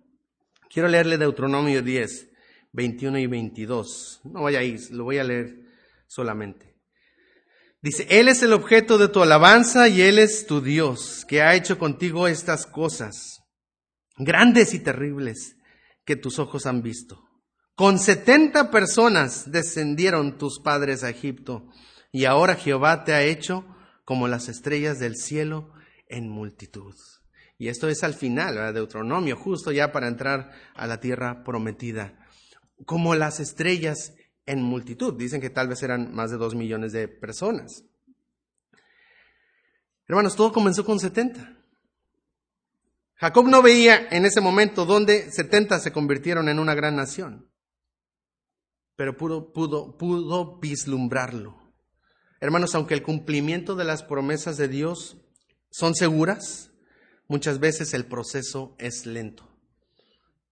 Quiero 0.70 0.88
leerle 0.88 1.18
Deuteronomio 1.18 1.82
10, 1.82 2.30
21 2.74 3.20
y 3.20 3.28
22. 3.28 4.22
No 4.26 4.44
vaya 4.44 4.60
ahí, 4.60 4.78
lo 4.92 5.06
voy 5.06 5.18
a 5.18 5.24
leer 5.24 5.65
solamente. 6.08 6.76
Dice, 7.82 8.08
Él 8.10 8.30
es 8.30 8.42
el 8.42 8.54
objeto 8.54 8.98
de 8.98 9.10
tu 9.10 9.22
alabanza 9.22 9.88
y 9.88 10.02
Él 10.02 10.18
es 10.18 10.48
tu 10.48 10.62
Dios, 10.62 11.26
que 11.28 11.42
ha 11.42 11.54
hecho 11.56 11.78
contigo 11.78 12.28
estas 12.28 12.66
cosas, 12.66 13.44
grandes 14.18 14.74
y 14.74 14.80
terribles, 14.80 15.56
que 16.04 16.16
tus 16.16 16.40
ojos 16.40 16.66
han 16.66 16.82
visto. 16.82 17.22
Con 17.76 18.00
setenta 18.00 18.72
personas 18.72 19.52
descendieron 19.52 20.38
tus 20.38 20.60
padres 20.60 21.04
a 21.04 21.10
Egipto, 21.10 21.70
y 22.12 22.26
ahora 22.26 22.56
Jehová 22.56 23.04
te 23.04 23.14
ha 23.14 23.22
hecho 23.22 23.66
como 24.06 24.28
las 24.28 24.48
estrellas 24.48 24.98
del 24.98 25.16
cielo 25.16 25.74
en 26.08 26.30
multitud. 26.30 26.96
Y 27.58 27.68
esto 27.68 27.88
es 27.88 28.04
al 28.04 28.14
final, 28.14 28.56
de 28.56 28.74
Deuteronomio, 28.74 29.36
justo 29.36 29.72
ya 29.72 29.92
para 29.92 30.08
entrar 30.08 30.52
a 30.76 30.88
la 30.88 31.00
tierra 31.00 31.44
prometida. 31.44 32.18
Como 32.86 33.16
las 33.16 33.40
estrellas 33.40 34.14
en 34.46 34.62
multitud. 34.62 35.14
Dicen 35.14 35.42
que 35.42 35.50
tal 35.50 35.68
vez 35.68 35.82
eran 35.84 36.14
más 36.14 36.32
de 36.32 36.38
dos 36.38 36.56
millones 36.56 36.92
de 36.92 37.08
personas. 37.08 37.84
Hermanos, 40.08 40.36
todo 40.36 40.54
comenzó 40.54 40.86
con 40.86 41.00
70. 41.00 41.56
Jacob 43.16 43.48
no 43.48 43.62
veía 43.62 44.08
en 44.12 44.26
ese 44.26 44.42
momento 44.42 44.86
donde 44.86 45.32
70 45.32 45.80
se 45.80 45.92
convirtieron 45.92 46.50
en 46.50 46.60
una 46.60 46.76
gran 46.76 46.96
nación, 46.96 47.50
pero 48.96 49.18
pudo, 49.18 50.60
vislumbrarlo. 50.60 51.74
Hermanos, 52.42 52.76
aunque 52.76 52.94
el 52.94 53.04
cumplimiento 53.04 53.76
de 53.76 53.86
las 53.86 54.04
promesas 54.04 54.58
de 54.58 54.68
Dios 54.68 55.18
son 55.72 55.96
seguras, 55.96 56.72
muchas 57.28 57.60
veces 57.60 57.94
el 57.94 58.06
proceso 58.06 58.76
es 58.78 59.06
lento. 59.06 59.50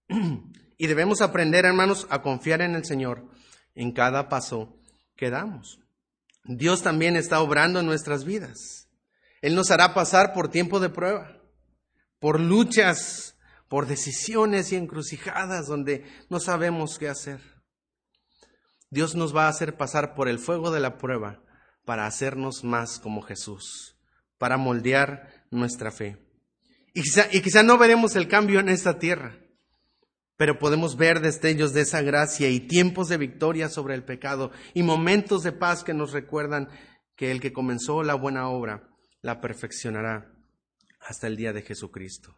Y 0.76 0.88
debemos 0.88 1.20
aprender, 1.20 1.64
hermanos, 1.66 2.08
a 2.10 2.20
confiar 2.20 2.60
en 2.60 2.74
el 2.74 2.84
Señor 2.84 3.28
en 3.74 3.92
cada 3.92 4.28
paso 4.28 4.76
que 5.16 5.30
damos. 5.30 5.80
Dios 6.44 6.82
también 6.82 7.16
está 7.16 7.40
obrando 7.40 7.80
en 7.80 7.86
nuestras 7.86 8.24
vidas. 8.24 8.88
Él 9.40 9.54
nos 9.54 9.70
hará 9.70 9.94
pasar 9.94 10.32
por 10.32 10.48
tiempo 10.48 10.80
de 10.80 10.90
prueba, 10.90 11.38
por 12.18 12.40
luchas, 12.40 13.36
por 13.68 13.86
decisiones 13.86 14.72
y 14.72 14.76
encrucijadas 14.76 15.66
donde 15.66 16.04
no 16.30 16.40
sabemos 16.40 16.98
qué 16.98 17.08
hacer. 17.08 17.40
Dios 18.90 19.14
nos 19.14 19.34
va 19.34 19.46
a 19.46 19.48
hacer 19.48 19.76
pasar 19.76 20.14
por 20.14 20.28
el 20.28 20.38
fuego 20.38 20.70
de 20.70 20.80
la 20.80 20.98
prueba 20.98 21.42
para 21.84 22.06
hacernos 22.06 22.64
más 22.64 22.98
como 22.98 23.22
Jesús, 23.22 23.96
para 24.38 24.56
moldear 24.56 25.46
nuestra 25.50 25.90
fe. 25.90 26.24
Y 26.94 27.02
quizá, 27.42 27.62
no 27.64 27.76
veremos 27.76 28.14
el 28.14 28.28
cambio 28.28 28.60
en 28.60 28.68
esta 28.68 28.98
tierra, 28.98 29.36
pero 30.36 30.58
podemos 30.58 30.96
ver 30.96 31.20
destellos 31.20 31.72
de 31.72 31.82
esa 31.82 32.02
gracia 32.02 32.48
y 32.50 32.60
tiempos 32.60 33.08
de 33.08 33.18
victoria 33.18 33.68
sobre 33.68 33.94
el 33.94 34.04
pecado 34.04 34.50
y 34.74 34.82
momentos 34.82 35.42
de 35.42 35.52
paz 35.52 35.84
que 35.84 35.94
nos 35.94 36.12
recuerdan 36.12 36.68
que 37.16 37.30
el 37.30 37.40
que 37.40 37.52
comenzó 37.52 38.02
la 38.02 38.14
buena 38.14 38.48
obra 38.48 38.88
la 39.22 39.40
perfeccionará 39.40 40.32
hasta 41.00 41.26
el 41.26 41.36
día 41.36 41.52
de 41.52 41.62
Jesucristo. 41.62 42.36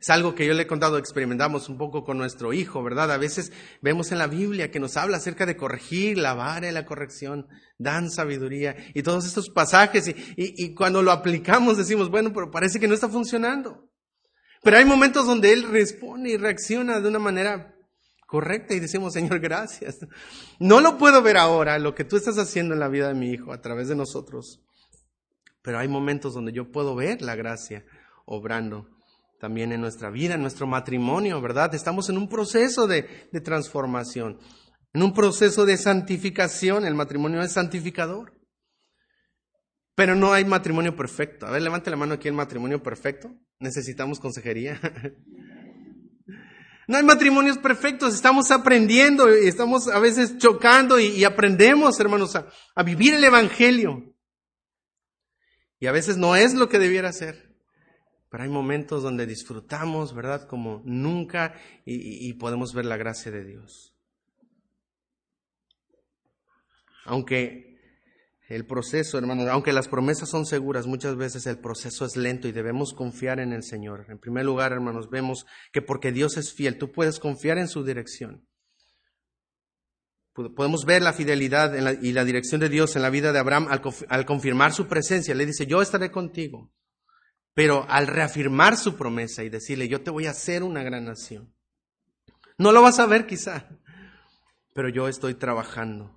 Es 0.00 0.10
algo 0.10 0.34
que 0.34 0.46
yo 0.46 0.52
le 0.52 0.62
he 0.62 0.66
contado, 0.66 0.98
experimentamos 0.98 1.68
un 1.68 1.78
poco 1.78 2.04
con 2.04 2.18
nuestro 2.18 2.52
hijo, 2.52 2.82
¿verdad? 2.82 3.10
A 3.10 3.16
veces 3.16 3.50
vemos 3.80 4.12
en 4.12 4.18
la 4.18 4.26
Biblia 4.26 4.70
que 4.70 4.78
nos 4.78 4.96
habla 4.96 5.16
acerca 5.16 5.46
de 5.46 5.56
corregir, 5.56 6.18
la 6.18 6.34
vara 6.34 6.70
la 6.70 6.84
corrección, 6.84 7.46
dan 7.78 8.10
sabiduría 8.10 8.76
y 8.94 9.02
todos 9.02 9.26
estos 9.26 9.48
pasajes 9.48 10.08
y, 10.08 10.14
y 10.36 10.74
cuando 10.74 11.02
lo 11.02 11.12
aplicamos 11.12 11.78
decimos, 11.78 12.10
bueno, 12.10 12.32
pero 12.32 12.50
parece 12.50 12.78
que 12.78 12.88
no 12.88 12.94
está 12.94 13.08
funcionando. 13.08 13.85
Pero 14.66 14.78
hay 14.78 14.84
momentos 14.84 15.26
donde 15.26 15.52
Él 15.52 15.62
responde 15.62 16.30
y 16.30 16.36
reacciona 16.36 16.98
de 16.98 17.06
una 17.06 17.20
manera 17.20 17.76
correcta 18.26 18.74
y 18.74 18.80
decimos, 18.80 19.12
Señor, 19.12 19.38
gracias. 19.38 20.00
No 20.58 20.80
lo 20.80 20.98
puedo 20.98 21.22
ver 21.22 21.36
ahora, 21.36 21.78
lo 21.78 21.94
que 21.94 22.02
tú 22.02 22.16
estás 22.16 22.36
haciendo 22.36 22.74
en 22.74 22.80
la 22.80 22.88
vida 22.88 23.06
de 23.06 23.14
mi 23.14 23.30
hijo 23.30 23.52
a 23.52 23.60
través 23.60 23.86
de 23.86 23.94
nosotros. 23.94 24.60
Pero 25.62 25.78
hay 25.78 25.86
momentos 25.86 26.34
donde 26.34 26.52
yo 26.52 26.72
puedo 26.72 26.96
ver 26.96 27.22
la 27.22 27.36
gracia 27.36 27.84
obrando 28.24 28.88
también 29.38 29.70
en 29.70 29.80
nuestra 29.80 30.10
vida, 30.10 30.34
en 30.34 30.42
nuestro 30.42 30.66
matrimonio, 30.66 31.40
¿verdad? 31.40 31.72
Estamos 31.72 32.08
en 32.08 32.18
un 32.18 32.28
proceso 32.28 32.88
de, 32.88 33.04
transformación, 33.44 34.40
en 34.92 35.02
un 35.04 35.14
proceso 35.14 35.64
de 35.64 35.76
santificación. 35.76 36.84
El 36.86 36.96
matrimonio 36.96 37.40
es 37.40 37.52
santificador. 37.52 38.35
Pero 39.96 40.14
no 40.14 40.32
hay 40.32 40.44
matrimonio 40.44 40.94
perfecto. 40.94 41.46
A 41.46 41.50
ver, 41.50 41.62
levante 41.62 41.90
la 41.90 41.96
mano 41.96 42.14
aquí 42.14 42.28
el 42.28 42.34
matrimonio 42.34 42.80
perfecto. 42.80 43.34
Necesitamos 43.58 44.20
consejería. 44.20 44.80
No 46.88 46.96
hay 46.96 47.02
matrimonios 47.02 47.58
perfectos, 47.58 48.14
estamos 48.14 48.52
aprendiendo 48.52 49.36
y 49.36 49.48
estamos 49.48 49.88
a 49.88 49.98
veces 49.98 50.38
chocando 50.38 51.00
y, 51.00 51.24
aprendemos, 51.24 51.98
hermanos, 51.98 52.36
a, 52.36 52.46
a, 52.76 52.84
vivir 52.84 53.12
el 53.14 53.24
Evangelio. 53.24 54.14
Y 55.80 55.88
a 55.88 55.92
veces 55.92 56.16
no 56.16 56.36
es 56.36 56.54
lo 56.54 56.68
que 56.68 56.78
debiera 56.78 57.12
ser. 57.12 57.46
Pero 58.30 58.44
hay 58.44 58.50
momentos 58.50 59.02
donde 59.02 59.26
disfrutamos, 59.26 60.14
¿verdad? 60.14 60.46
Como 60.46 60.82
nunca 60.84 61.54
y, 61.84 62.32
podemos 62.34 62.74
ver 62.74 62.84
la 62.84 62.96
gracia 62.96 63.30
de 63.30 63.44
Dios. 63.44 63.94
Aunque 67.04 67.75
el 68.48 68.64
proceso, 68.64 69.18
hermanos, 69.18 69.48
aunque 69.48 69.72
las 69.72 69.88
promesas 69.88 70.30
son 70.30 70.46
seguras, 70.46 70.86
muchas 70.86 71.16
veces 71.16 71.46
el 71.46 71.58
proceso 71.58 72.04
es 72.04 72.16
lento 72.16 72.46
y 72.46 72.52
debemos 72.52 72.94
confiar 72.94 73.40
en 73.40 73.52
el 73.52 73.64
Señor. 73.64 74.06
En 74.08 74.18
primer 74.18 74.44
lugar, 74.44 74.72
hermanos, 74.72 75.10
vemos 75.10 75.46
que 75.72 75.82
porque 75.82 76.12
Dios 76.12 76.36
es 76.36 76.52
fiel, 76.52 76.78
tú 76.78 76.92
puedes 76.92 77.18
confiar 77.18 77.58
en 77.58 77.68
su 77.68 77.84
dirección. 77.84 78.46
Podemos 80.32 80.84
ver 80.84 81.02
la 81.02 81.14
fidelidad 81.14 81.72
y 82.02 82.12
la 82.12 82.24
dirección 82.24 82.60
de 82.60 82.68
Dios 82.68 82.94
en 82.94 83.02
la 83.02 83.10
vida 83.10 83.32
de 83.32 83.38
Abraham 83.38 83.68
al, 83.70 83.80
al 84.08 84.26
confirmar 84.26 84.72
su 84.72 84.86
presencia. 84.86 85.34
Le 85.34 85.46
dice, 85.46 85.66
yo 85.66 85.80
estaré 85.80 86.10
contigo. 86.10 86.70
Pero 87.54 87.86
al 87.88 88.06
reafirmar 88.06 88.76
su 88.76 88.96
promesa 88.96 89.42
y 89.42 89.48
decirle, 89.48 89.88
yo 89.88 90.02
te 90.02 90.10
voy 90.10 90.26
a 90.26 90.32
hacer 90.32 90.62
una 90.62 90.82
gran 90.82 91.06
nación, 91.06 91.54
no 92.58 92.70
lo 92.70 92.82
vas 92.82 92.98
a 92.98 93.06
ver 93.06 93.26
quizá, 93.26 93.68
pero 94.74 94.90
yo 94.90 95.08
estoy 95.08 95.34
trabajando. 95.34 96.15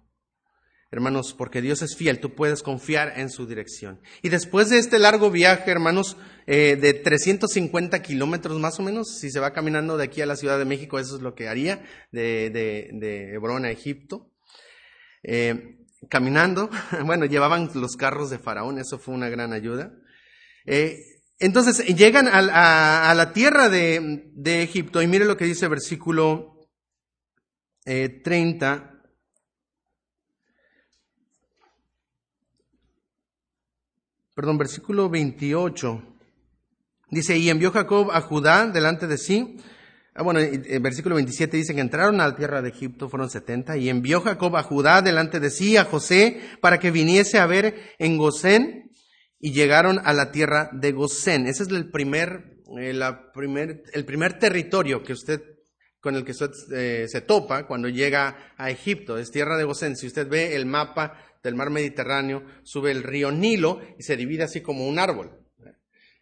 Hermanos, 0.91 1.35
porque 1.37 1.61
Dios 1.61 1.81
es 1.81 1.95
fiel, 1.95 2.19
tú 2.19 2.33
puedes 2.35 2.63
confiar 2.63 3.13
en 3.19 3.29
su 3.29 3.45
dirección. 3.45 4.01
Y 4.21 4.29
después 4.29 4.69
de 4.69 4.79
este 4.79 4.99
largo 4.99 5.29
viaje, 5.29 5.69
hermanos, 5.69 6.17
eh, 6.47 6.77
de 6.79 6.93
350 6.93 8.01
kilómetros 8.01 8.59
más 8.59 8.79
o 8.79 8.83
menos, 8.83 9.19
si 9.19 9.29
se 9.29 9.39
va 9.39 9.53
caminando 9.53 9.97
de 9.97 10.05
aquí 10.05 10.21
a 10.21 10.25
la 10.25 10.35
Ciudad 10.35 10.57
de 10.57 10.65
México, 10.65 10.99
eso 10.99 11.15
es 11.15 11.21
lo 11.21 11.35
que 11.35 11.47
haría, 11.47 11.83
de, 12.11 12.49
de, 12.49 12.89
de 12.93 13.33
Hebrón 13.33 13.65
a 13.65 13.71
Egipto. 13.71 14.31
Eh, 15.23 15.75
caminando, 16.09 16.69
bueno, 17.05 17.25
llevaban 17.25 17.69
los 17.75 17.95
carros 17.95 18.29
de 18.29 18.39
Faraón, 18.39 18.79
eso 18.79 18.97
fue 18.99 19.13
una 19.13 19.29
gran 19.29 19.53
ayuda. 19.53 19.91
Eh, 20.65 20.97
entonces 21.39 21.85
llegan 21.95 22.27
a, 22.27 23.09
a, 23.09 23.15
la 23.15 23.33
tierra 23.33 23.69
de, 23.69 24.29
de, 24.33 24.61
Egipto 24.61 25.01
y 25.01 25.07
mire 25.07 25.23
lo 25.23 25.37
que 25.37 25.45
dice 25.45 25.67
versículo 25.69 26.67
eh, 27.85 28.21
30. 28.23 28.98
Perdón, 34.39 34.57
versículo 34.57 35.09
28. 35.09 36.01
Dice, 37.11 37.37
y 37.37 37.49
envió 37.49 37.73
Jacob 37.73 38.09
a 38.13 38.21
Judá 38.21 38.67
delante 38.67 39.05
de 39.05 39.17
sí. 39.17 39.57
Ah, 40.15 40.23
bueno, 40.23 40.39
el 40.39 40.79
versículo 40.79 41.15
27 41.15 41.57
dice 41.57 41.75
que 41.75 41.81
entraron 41.81 42.21
a 42.21 42.27
la 42.29 42.37
tierra 42.37 42.61
de 42.61 42.69
Egipto, 42.69 43.09
fueron 43.09 43.29
70, 43.29 43.75
y 43.75 43.89
envió 43.89 44.21
Jacob 44.21 44.55
a 44.55 44.63
Judá 44.63 45.01
delante 45.01 45.41
de 45.41 45.49
sí, 45.49 45.75
a 45.75 45.83
José, 45.83 46.39
para 46.61 46.79
que 46.79 46.89
viniese 46.89 47.37
a 47.37 47.47
ver 47.47 47.95
en 47.99 48.15
Gosén, 48.15 48.89
y 49.41 49.51
llegaron 49.51 49.99
a 50.05 50.13
la 50.13 50.31
tierra 50.31 50.69
de 50.71 50.93
Gosén. 50.93 51.45
Ese 51.45 51.63
es 51.63 51.69
el 51.69 51.91
primer, 51.91 52.61
eh, 52.79 52.93
la 52.93 53.33
primer, 53.33 53.83
el 53.91 54.05
primer 54.05 54.39
territorio 54.39 55.03
que 55.03 55.11
usted, 55.11 55.41
con 55.99 56.15
el 56.15 56.23
que 56.23 56.31
usted 56.31 56.51
eh, 56.71 57.07
se 57.09 57.19
topa 57.19 57.67
cuando 57.67 57.89
llega 57.89 58.53
a 58.55 58.69
Egipto, 58.69 59.17
es 59.17 59.31
tierra 59.31 59.57
de 59.57 59.65
Gosén. 59.65 59.97
Si 59.97 60.07
usted 60.07 60.29
ve 60.29 60.55
el 60.55 60.65
mapa 60.65 61.28
del 61.43 61.55
mar 61.55 61.69
Mediterráneo, 61.69 62.43
sube 62.63 62.91
el 62.91 63.03
río 63.03 63.31
Nilo 63.31 63.81
y 63.97 64.03
se 64.03 64.17
divide 64.17 64.43
así 64.43 64.61
como 64.61 64.87
un 64.87 64.99
árbol. 64.99 65.39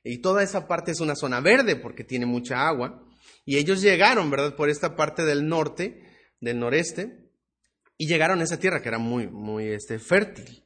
Y 0.04 0.20
toda 0.20 0.44
esa 0.44 0.68
parte 0.68 0.92
es 0.92 1.00
una 1.02 1.16
zona 1.16 1.42
verde 1.42 1.76
porque 1.76 2.04
tiene 2.04 2.26
mucha 2.26 2.68
agua. 2.68 3.04
Y 3.46 3.58
ellos 3.58 3.82
llegaron, 3.82 4.30
¿verdad? 4.30 4.56
Por 4.56 4.70
esta 4.70 4.96
parte 4.96 5.26
del 5.26 5.48
norte, 5.48 6.04
del 6.40 6.60
noreste, 6.60 7.28
y 7.98 8.08
llegaron 8.08 8.40
a 8.40 8.44
esa 8.44 8.60
tierra 8.60 8.82
que 8.82 8.90
era 8.90 9.00
muy, 9.00 9.28
muy 9.28 9.68
este, 9.68 10.00
fértil. 10.00 10.64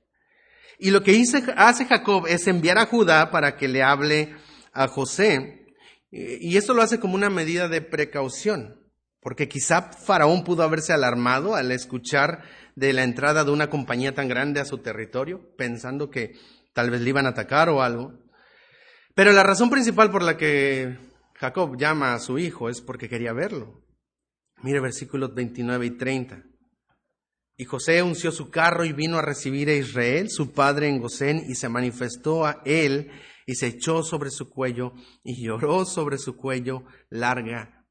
Y 0.78 0.92
lo 0.92 1.04
que 1.04 1.22
hace 1.56 1.86
Jacob 1.86 2.26
es 2.28 2.48
enviar 2.48 2.78
a 2.78 2.88
Judá 2.88 3.32
para 3.32 3.56
que 3.56 3.68
le 3.68 3.84
hable 3.84 4.36
a 4.74 4.88
José. 4.88 5.68
Y 6.12 6.58
esto 6.58 6.74
lo 6.74 6.82
hace 6.82 7.00
como 7.00 7.16
una 7.16 7.30
medida 7.30 7.68
de 7.70 7.82
precaución, 7.82 8.82
porque 9.22 9.48
quizá 9.48 9.94
Faraón 9.94 10.44
pudo 10.44 10.64
haberse 10.64 10.92
alarmado 10.92 11.56
al 11.56 11.72
escuchar 11.72 12.44
de 12.76 12.94
la 12.94 13.04
entrada 13.04 13.44
de 13.44 13.52
una 13.52 13.70
compañía 13.70 14.14
tan 14.14 14.28
grande 14.28 14.60
a 14.60 14.66
su 14.66 14.80
territorio, 14.80 15.56
pensando 15.58 16.10
que 16.10 16.34
tal 16.74 16.90
vez 16.90 17.02
le 17.02 17.10
iban 17.10 17.26
a 17.26 17.30
atacar 17.30 17.70
o 17.70 17.82
algo. 17.82 18.14
Pero 19.16 19.32
la 19.34 19.44
razón 19.44 19.70
principal 19.70 20.12
por 20.12 20.24
la 20.24 20.38
que 20.38 20.98
Jacob 21.36 21.78
llama 21.78 22.14
a 22.14 22.20
su 22.20 22.38
hijo 22.40 22.70
es 22.70 22.82
porque 22.82 23.10
quería 23.10 23.34
verlo. 23.34 23.84
Mire 24.64 24.80
versículos 24.80 25.34
29 25.34 25.86
y 25.86 25.98
30. 25.98 26.44
Y 27.58 27.66
José 27.66 28.02
unció 28.02 28.32
su 28.32 28.50
carro 28.50 28.86
y 28.86 28.94
vino 28.94 29.18
a 29.18 29.22
recibir 29.22 29.70
a 29.70 29.74
Israel, 29.74 30.30
su 30.30 30.52
padre 30.52 30.88
en 30.88 31.00
Gosén, 31.00 31.44
y 31.48 31.56
se 31.56 31.70
manifestó 31.70 32.46
a 32.46 32.62
él 32.66 33.12
y 33.46 33.56
se 33.56 33.68
echó 33.68 34.04
sobre 34.04 34.32
su 34.32 34.50
cuello 34.50 34.94
y 35.24 35.44
lloró 35.44 35.86
sobre 35.86 36.18
su 36.18 36.38
cuello 36.38 36.86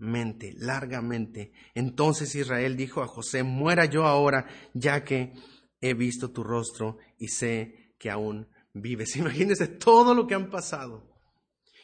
largamente, 0.01 0.55
largamente. 0.57 1.53
Entonces 1.75 2.35
Israel 2.35 2.77
dijo 2.77 3.03
a 3.03 3.07
José, 3.07 3.43
muera 3.43 3.85
yo 3.85 4.07
ahora, 4.07 4.47
ya 4.73 5.05
que 5.05 5.35
he 5.81 5.95
visto 5.95 6.31
tu 6.31 6.43
rostro 6.43 6.97
y 7.19 7.29
sé 7.29 7.95
que 7.99 8.11
aún 8.11 8.49
vives. 8.73 9.17
Imagínense 9.17 9.67
todo 9.67 10.15
lo 10.15 10.27
que 10.27 10.35
han 10.35 10.51
pasado. 10.51 11.07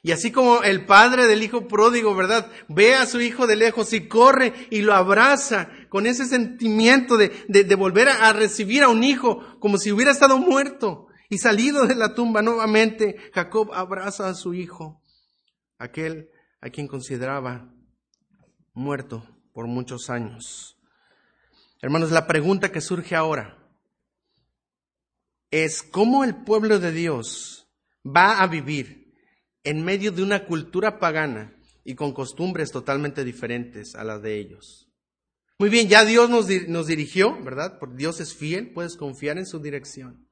Y 0.02 0.12
así 0.12 0.30
como 0.30 0.62
el 0.62 0.86
padre 0.86 1.26
del 1.26 1.42
hijo 1.42 1.66
pródigo, 1.66 2.14
¿verdad? 2.14 2.50
Ve 2.68 2.94
a 2.94 3.06
su 3.06 3.20
hijo 3.20 3.46
de 3.46 3.56
lejos 3.56 3.92
y 3.92 4.06
corre 4.06 4.52
y 4.70 4.82
lo 4.82 4.94
abraza 4.94 5.68
con 5.88 6.06
ese 6.06 6.26
sentimiento 6.26 7.16
de, 7.16 7.74
volver 7.76 8.08
a, 8.08 8.32
recibir 8.32 8.84
a 8.84 8.88
un 8.88 9.02
hijo 9.02 9.58
como 9.58 9.78
si 9.78 9.90
hubiera 9.90 10.12
estado 10.12 10.38
muerto 10.38 11.08
y 11.28 11.38
salido 11.38 11.86
de 11.86 11.96
la 11.96 12.14
tumba 12.14 12.40
nuevamente. 12.40 13.16
Jacob 13.34 13.72
abraza 13.74 14.28
a 14.28 14.34
su 14.34 14.54
hijo, 14.54 15.02
aquel 15.76 16.28
a 16.60 16.70
quien 16.70 16.86
consideraba 16.86 17.72
muerto 18.76 19.26
por 19.52 19.66
muchos 19.66 20.10
años. 20.10 20.76
Hermanos, 21.80 22.10
la 22.12 22.26
pregunta 22.26 22.70
que 22.70 22.80
surge 22.80 23.16
ahora 23.16 23.58
es 25.50 25.82
cómo 25.82 26.24
el 26.24 26.44
pueblo 26.44 26.78
de 26.78 26.92
Dios 26.92 27.68
va 28.04 28.40
a 28.42 28.46
vivir 28.46 29.14
en 29.64 29.84
medio 29.84 30.12
de 30.12 30.22
una 30.22 30.44
cultura 30.44 30.98
pagana 30.98 31.56
y 31.84 31.94
con 31.94 32.12
costumbres 32.12 32.70
totalmente 32.70 33.24
diferentes 33.24 33.94
a 33.94 34.04
las 34.04 34.22
de 34.22 34.38
ellos. 34.38 34.88
Muy 35.58 35.70
bien, 35.70 35.88
ya 35.88 36.04
Dios 36.04 36.28
nos, 36.28 36.46
nos 36.68 36.86
dirigió, 36.86 37.42
¿verdad? 37.42 37.78
Porque 37.80 37.96
Dios 37.96 38.20
es 38.20 38.34
fiel, 38.34 38.72
puedes 38.72 38.96
confiar 38.96 39.38
en 39.38 39.46
su 39.46 39.58
dirección. 39.58 40.28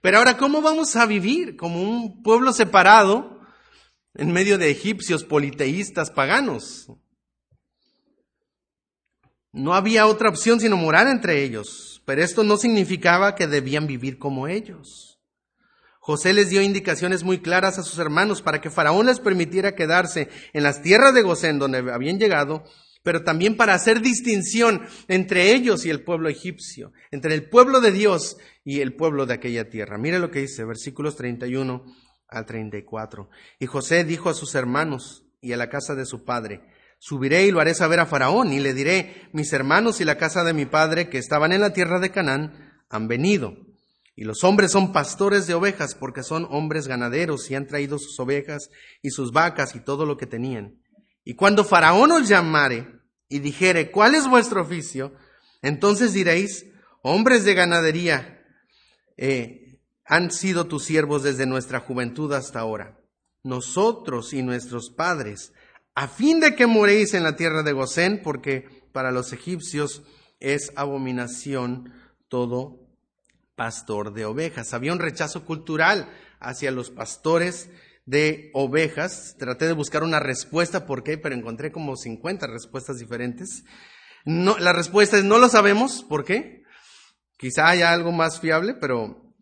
Pero 0.00 0.18
ahora, 0.18 0.36
¿cómo 0.36 0.62
vamos 0.62 0.94
a 0.94 1.06
vivir 1.06 1.56
como 1.56 1.82
un 1.82 2.22
pueblo 2.22 2.52
separado 2.52 3.40
en 4.14 4.32
medio 4.32 4.58
de 4.58 4.70
egipcios 4.70 5.24
politeístas 5.24 6.10
paganos? 6.10 6.88
No 9.52 9.74
había 9.74 10.06
otra 10.06 10.30
opción 10.30 10.60
sino 10.60 10.76
morar 10.76 11.08
entre 11.08 11.42
ellos, 11.44 12.02
pero 12.06 12.22
esto 12.22 12.42
no 12.42 12.56
significaba 12.56 13.34
que 13.34 13.46
debían 13.46 13.86
vivir 13.86 14.18
como 14.18 14.48
ellos. 14.48 15.20
José 16.00 16.32
les 16.32 16.48
dio 16.48 16.62
indicaciones 16.62 17.22
muy 17.22 17.38
claras 17.38 17.78
a 17.78 17.82
sus 17.82 17.98
hermanos 17.98 18.42
para 18.42 18.60
que 18.60 18.70
Faraón 18.70 19.06
les 19.06 19.20
permitiera 19.20 19.76
quedarse 19.76 20.28
en 20.52 20.64
las 20.64 20.82
tierras 20.82 21.14
de 21.14 21.22
Gosén 21.22 21.60
donde 21.60 21.78
habían 21.92 22.18
llegado, 22.18 22.64
pero 23.04 23.22
también 23.22 23.56
para 23.56 23.74
hacer 23.74 24.00
distinción 24.00 24.82
entre 25.06 25.52
ellos 25.52 25.84
y 25.84 25.90
el 25.90 26.02
pueblo 26.02 26.28
egipcio, 26.28 26.92
entre 27.10 27.34
el 27.34 27.48
pueblo 27.48 27.80
de 27.80 27.92
Dios 27.92 28.38
y 28.64 28.80
el 28.80 28.94
pueblo 28.96 29.26
de 29.26 29.34
aquella 29.34 29.68
tierra. 29.68 29.98
Mire 29.98 30.18
lo 30.18 30.30
que 30.30 30.40
dice, 30.40 30.64
versículos 30.64 31.14
31 31.14 31.84
al 32.26 32.46
34. 32.46 33.28
Y 33.60 33.66
José 33.66 34.04
dijo 34.04 34.28
a 34.28 34.34
sus 34.34 34.54
hermanos 34.54 35.26
y 35.40 35.52
a 35.52 35.56
la 35.56 35.68
casa 35.68 35.94
de 35.94 36.06
su 36.06 36.24
padre, 36.24 36.62
Subiré 37.04 37.46
y 37.46 37.50
lo 37.50 37.58
haré 37.58 37.74
saber 37.74 37.98
a 37.98 38.06
Faraón, 38.06 38.52
y 38.52 38.60
le 38.60 38.74
diré, 38.74 39.28
mis 39.32 39.52
hermanos 39.52 40.00
y 40.00 40.04
la 40.04 40.18
casa 40.18 40.44
de 40.44 40.54
mi 40.54 40.66
padre 40.66 41.08
que 41.08 41.18
estaban 41.18 41.50
en 41.50 41.60
la 41.60 41.72
tierra 41.72 41.98
de 41.98 42.12
Canaán 42.12 42.80
han 42.88 43.08
venido 43.08 43.56
y 44.14 44.22
los 44.22 44.44
hombres 44.44 44.70
son 44.70 44.92
pastores 44.92 45.48
de 45.48 45.54
ovejas 45.54 45.96
porque 45.96 46.22
son 46.22 46.46
hombres 46.50 46.86
ganaderos 46.86 47.50
y 47.50 47.56
han 47.56 47.66
traído 47.66 47.98
sus 47.98 48.20
ovejas 48.20 48.70
y 49.02 49.10
sus 49.10 49.32
vacas 49.32 49.74
y 49.74 49.80
todo 49.80 50.06
lo 50.06 50.16
que 50.16 50.26
tenían. 50.26 50.80
Y 51.24 51.34
cuando 51.34 51.64
Faraón 51.64 52.12
os 52.12 52.28
llamare 52.28 52.86
y 53.28 53.40
dijere, 53.40 53.90
¿cuál 53.90 54.14
es 54.14 54.28
vuestro 54.28 54.62
oficio? 54.62 55.12
Entonces 55.62 56.12
diréis, 56.12 56.66
hombres 57.02 57.44
de 57.44 57.54
ganadería 57.54 58.44
eh, 59.16 59.80
han 60.04 60.30
sido 60.30 60.66
tus 60.68 60.84
siervos 60.84 61.24
desde 61.24 61.46
nuestra 61.46 61.80
juventud 61.80 62.32
hasta 62.32 62.60
ahora. 62.60 62.98
Nosotros 63.42 64.34
y 64.34 64.42
nuestros 64.42 64.90
padres, 64.90 65.52
a 65.94 66.08
fin 66.08 66.40
de 66.40 66.54
que 66.54 66.66
moréis 66.66 67.14
en 67.14 67.22
la 67.22 67.36
tierra 67.36 67.62
de 67.62 67.72
Gosén, 67.72 68.20
porque 68.22 68.82
para 68.92 69.10
los 69.10 69.32
egipcios 69.32 70.02
es 70.40 70.72
abominación 70.76 71.92
todo 72.28 72.82
pastor 73.54 74.12
de 74.12 74.24
ovejas. 74.24 74.74
Había 74.74 74.92
un 74.92 74.98
rechazo 74.98 75.44
cultural 75.44 76.08
hacia 76.40 76.70
los 76.70 76.90
pastores 76.90 77.70
de 78.06 78.50
ovejas. 78.54 79.36
Traté 79.38 79.66
de 79.66 79.72
buscar 79.72 80.02
una 80.02 80.20
respuesta, 80.20 80.86
¿por 80.86 81.02
qué? 81.02 81.18
Pero 81.18 81.34
encontré 81.34 81.70
como 81.72 81.96
50 81.96 82.46
respuestas 82.46 82.98
diferentes. 82.98 83.64
La 84.24 84.72
respuesta 84.72 85.18
es 85.18 85.24
no 85.24 85.38
lo 85.38 85.48
sabemos, 85.48 86.02
¿por 86.04 86.24
qué? 86.24 86.62
Quizá 87.36 87.68
haya 87.68 87.92
algo 87.92 88.12
más 88.12 88.40
fiable, 88.40 88.74
pero 88.74 89.34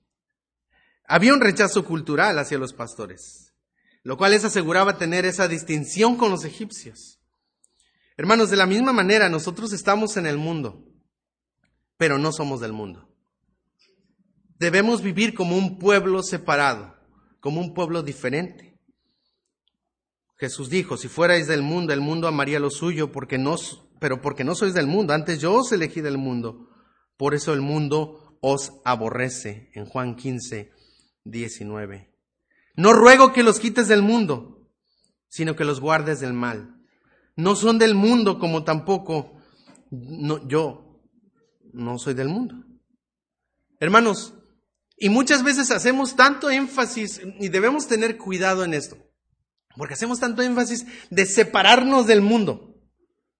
había 1.06 1.34
un 1.34 1.40
rechazo 1.40 1.84
cultural 1.84 2.38
hacia 2.38 2.56
los 2.56 2.72
pastores, 2.72 3.49
lo 4.02 4.16
cual 4.16 4.32
les 4.32 4.44
aseguraba 4.44 4.98
tener 4.98 5.24
esa 5.24 5.48
distinción 5.48 6.16
con 6.16 6.30
los 6.30 6.44
egipcios. 6.44 7.20
Hermanos, 8.16 8.50
de 8.50 8.56
la 8.56 8.66
misma 8.66 8.92
manera, 8.92 9.28
nosotros 9.28 9.72
estamos 9.72 10.16
en 10.16 10.26
el 10.26 10.38
mundo, 10.38 10.84
pero 11.96 12.18
no 12.18 12.32
somos 12.32 12.60
del 12.60 12.72
mundo. 12.72 13.08
Debemos 14.58 15.02
vivir 15.02 15.34
como 15.34 15.56
un 15.56 15.78
pueblo 15.78 16.22
separado, 16.22 16.94
como 17.40 17.60
un 17.60 17.72
pueblo 17.72 18.02
diferente. 18.02 18.78
Jesús 20.36 20.68
dijo, 20.70 20.96
si 20.96 21.08
fuerais 21.08 21.46
del 21.46 21.62
mundo, 21.62 21.92
el 21.92 22.00
mundo 22.00 22.28
amaría 22.28 22.60
lo 22.60 22.70
suyo, 22.70 23.12
porque 23.12 23.38
no, 23.38 23.56
pero 24.00 24.20
porque 24.20 24.44
no 24.44 24.54
sois 24.54 24.74
del 24.74 24.86
mundo, 24.86 25.12
antes 25.12 25.40
yo 25.40 25.54
os 25.54 25.72
elegí 25.72 26.00
del 26.00 26.18
mundo. 26.18 26.68
Por 27.16 27.34
eso 27.34 27.52
el 27.52 27.60
mundo 27.60 28.38
os 28.40 28.72
aborrece. 28.84 29.70
En 29.74 29.84
Juan 29.86 30.16
15, 30.16 30.72
19. 31.24 32.09
No 32.76 32.92
ruego 32.92 33.32
que 33.32 33.42
los 33.42 33.60
quites 33.60 33.88
del 33.88 34.02
mundo, 34.02 34.68
sino 35.28 35.56
que 35.56 35.64
los 35.64 35.80
guardes 35.80 36.20
del 36.20 36.32
mal. 36.32 36.76
No 37.36 37.56
son 37.56 37.78
del 37.78 37.94
mundo 37.94 38.38
como 38.38 38.64
tampoco 38.64 39.40
yo 39.90 41.00
no 41.72 41.98
soy 41.98 42.14
del 42.14 42.28
mundo. 42.28 42.54
Hermanos, 43.78 44.34
y 44.96 45.08
muchas 45.08 45.42
veces 45.42 45.70
hacemos 45.70 46.14
tanto 46.14 46.50
énfasis, 46.50 47.22
y 47.38 47.48
debemos 47.48 47.86
tener 47.86 48.18
cuidado 48.18 48.64
en 48.64 48.74
esto, 48.74 48.98
porque 49.76 49.94
hacemos 49.94 50.20
tanto 50.20 50.42
énfasis 50.42 50.84
de 51.10 51.24
separarnos 51.24 52.06
del 52.06 52.20
mundo, 52.20 52.76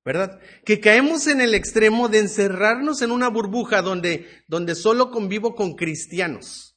¿verdad? 0.05 0.40
Que 0.64 0.81
caemos 0.81 1.27
en 1.27 1.43
el 1.43 1.55
extremo 1.55 2.09
de 2.09 2.21
encerrarnos 2.21 3.03
en 3.03 3.11
una 3.11 3.29
burbuja 3.29 3.83
donde, 3.83 4.27
donde 4.49 4.75
solo 4.75 5.11
convivo 5.11 5.55
con 5.55 5.75
cristianos, 5.75 6.69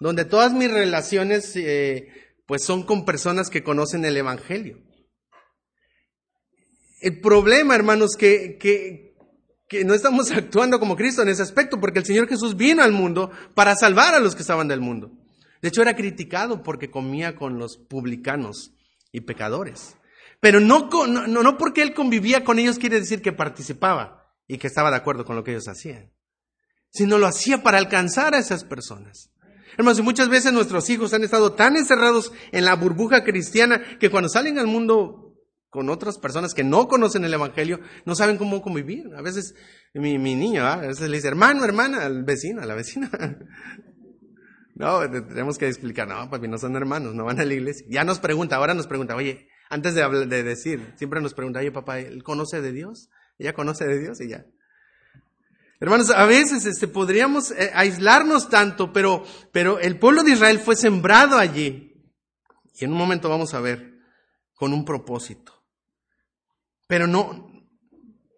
donde 0.00 0.24
todas 0.24 0.52
mis 0.52 0.70
relaciones 0.70 1.54
eh, 1.56 2.08
pues 2.46 2.64
son 2.64 2.84
con 2.84 3.04
personas 3.04 3.50
que 3.50 3.62
conocen 3.62 4.04
el 4.04 4.16
Evangelio. 4.16 4.78
El 7.00 7.20
problema, 7.20 7.74
hermanos, 7.74 8.16
que, 8.16 8.56
que, 8.58 9.14
que 9.68 9.84
no 9.84 9.94
estamos 9.94 10.30
actuando 10.32 10.78
como 10.78 10.96
Cristo 10.96 11.22
en 11.22 11.28
ese 11.28 11.42
aspecto, 11.42 11.80
porque 11.80 11.98
el 11.98 12.04
Señor 12.04 12.28
Jesús 12.28 12.56
vino 12.56 12.82
al 12.82 12.92
mundo 12.92 13.30
para 13.54 13.74
salvar 13.74 14.14
a 14.14 14.20
los 14.20 14.34
que 14.34 14.42
estaban 14.42 14.68
del 14.68 14.80
mundo. 14.80 15.12
De 15.62 15.68
hecho, 15.68 15.82
era 15.82 15.96
criticado 15.96 16.62
porque 16.62 16.90
comía 16.90 17.34
con 17.34 17.58
los 17.58 17.76
publicanos 17.76 18.72
y 19.10 19.22
pecadores. 19.22 19.96
Pero 20.40 20.60
no, 20.60 20.88
no, 21.08 21.26
no 21.26 21.58
porque 21.58 21.82
él 21.82 21.94
convivía 21.94 22.44
con 22.44 22.58
ellos 22.58 22.78
quiere 22.78 23.00
decir 23.00 23.22
que 23.22 23.32
participaba 23.32 24.32
y 24.46 24.58
que 24.58 24.66
estaba 24.66 24.90
de 24.90 24.96
acuerdo 24.96 25.24
con 25.24 25.34
lo 25.34 25.42
que 25.42 25.52
ellos 25.52 25.68
hacían, 25.68 26.12
sino 26.90 27.18
lo 27.18 27.26
hacía 27.26 27.62
para 27.62 27.78
alcanzar 27.78 28.34
a 28.34 28.38
esas 28.38 28.64
personas. 28.64 29.30
Hermanos, 29.76 29.98
y 29.98 30.02
muchas 30.02 30.28
veces 30.28 30.52
nuestros 30.52 30.88
hijos 30.90 31.12
han 31.12 31.24
estado 31.24 31.52
tan 31.52 31.76
encerrados 31.76 32.32
en 32.52 32.64
la 32.64 32.74
burbuja 32.74 33.24
cristiana 33.24 33.82
que 33.98 34.10
cuando 34.10 34.28
salen 34.28 34.58
al 34.58 34.66
mundo 34.66 35.26
con 35.68 35.90
otras 35.90 36.18
personas 36.18 36.54
que 36.54 36.64
no 36.64 36.88
conocen 36.88 37.24
el 37.24 37.34
Evangelio, 37.34 37.80
no 38.06 38.14
saben 38.14 38.38
cómo 38.38 38.62
convivir. 38.62 39.14
A 39.14 39.20
veces 39.20 39.54
mi, 39.92 40.16
niño, 40.16 40.64
¿ah? 40.64 40.74
a 40.74 40.86
veces 40.86 41.10
le 41.10 41.16
dice, 41.16 41.28
hermano, 41.28 41.64
hermana, 41.64 42.06
al 42.06 42.24
vecino, 42.24 42.62
a 42.62 42.66
la 42.66 42.74
vecina. 42.74 43.10
no, 44.74 45.00
tenemos 45.10 45.58
que 45.58 45.68
explicar, 45.68 46.08
no, 46.08 46.30
papi, 46.30 46.48
no 46.48 46.56
son 46.56 46.76
hermanos, 46.76 47.14
no 47.14 47.24
van 47.24 47.40
a 47.40 47.44
la 47.44 47.52
iglesia. 47.52 47.86
Ya 47.90 48.04
nos 48.04 48.20
pregunta, 48.20 48.56
ahora 48.56 48.72
nos 48.72 48.86
pregunta, 48.86 49.14
oye, 49.14 49.48
antes 49.68 49.94
de, 49.94 50.26
de 50.26 50.42
decir, 50.42 50.94
siempre 50.96 51.20
nos 51.20 51.34
pregunta, 51.34 51.60
oye, 51.60 51.72
papá, 51.72 51.98
¿él 52.00 52.22
conoce 52.22 52.62
de 52.62 52.72
Dios? 52.72 53.10
¿Ella 53.38 53.52
conoce 53.52 53.84
de 53.86 53.98
Dios? 53.98 54.20
Y 54.22 54.28
ya. 54.28 54.46
Hermanos, 55.78 56.10
a 56.10 56.24
veces 56.24 56.64
este, 56.64 56.88
podríamos 56.88 57.50
eh, 57.50 57.70
aislarnos 57.74 58.48
tanto, 58.48 58.92
pero, 58.92 59.24
pero 59.52 59.78
el 59.78 59.98
pueblo 59.98 60.22
de 60.22 60.32
Israel 60.32 60.58
fue 60.58 60.76
sembrado 60.76 61.38
allí. 61.38 61.92
Y 62.74 62.84
en 62.84 62.92
un 62.92 62.98
momento 62.98 63.28
vamos 63.28 63.54
a 63.54 63.60
ver, 63.60 63.98
con 64.54 64.72
un 64.72 64.84
propósito. 64.84 65.52
Pero 66.86 67.06
no, 67.06 67.50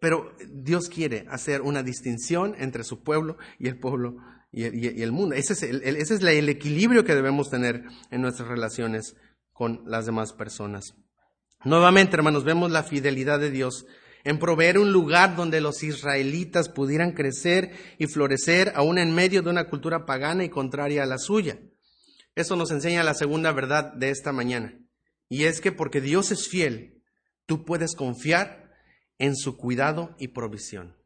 pero 0.00 0.34
Dios 0.48 0.88
quiere 0.88 1.26
hacer 1.28 1.62
una 1.62 1.82
distinción 1.82 2.54
entre 2.58 2.84
su 2.84 3.02
pueblo 3.02 3.36
y 3.58 3.68
el 3.68 3.78
pueblo 3.78 4.16
y 4.50 4.64
el, 5.02 5.12
mundo. 5.12 5.34
Ese 5.34 5.52
es, 5.52 5.62
el, 5.62 5.82
ese 5.82 6.14
es 6.14 6.22
el 6.22 6.48
equilibrio 6.48 7.04
que 7.04 7.14
debemos 7.14 7.50
tener 7.50 7.84
en 8.10 8.22
nuestras 8.22 8.48
relaciones 8.48 9.14
con 9.52 9.82
las 9.86 10.06
demás 10.06 10.32
personas. 10.32 10.94
Nuevamente, 11.64 12.16
hermanos, 12.16 12.44
vemos 12.44 12.70
la 12.70 12.82
fidelidad 12.82 13.40
de 13.40 13.50
Dios 13.50 13.84
en 14.24 14.38
proveer 14.38 14.78
un 14.78 14.92
lugar 14.92 15.36
donde 15.36 15.60
los 15.60 15.82
israelitas 15.82 16.68
pudieran 16.68 17.12
crecer 17.12 17.72
y 17.98 18.06
florecer 18.06 18.72
aún 18.74 18.98
en 18.98 19.14
medio 19.14 19.42
de 19.42 19.50
una 19.50 19.68
cultura 19.68 20.06
pagana 20.06 20.44
y 20.44 20.48
contraria 20.48 21.02
a 21.02 21.06
la 21.06 21.18
suya. 21.18 21.58
Eso 22.34 22.56
nos 22.56 22.70
enseña 22.70 23.02
la 23.02 23.14
segunda 23.14 23.52
verdad 23.52 23.92
de 23.94 24.10
esta 24.10 24.32
mañana. 24.32 24.78
Y 25.28 25.44
es 25.44 25.60
que 25.60 25.72
porque 25.72 26.00
Dios 26.00 26.30
es 26.30 26.48
fiel, 26.48 26.98
Tú 27.48 27.64
puedes 27.64 27.94
confiar 27.94 28.74
en 29.16 29.34
su 29.34 29.56
cuidado 29.56 30.14
y 30.18 30.28
provisión. 30.28 30.98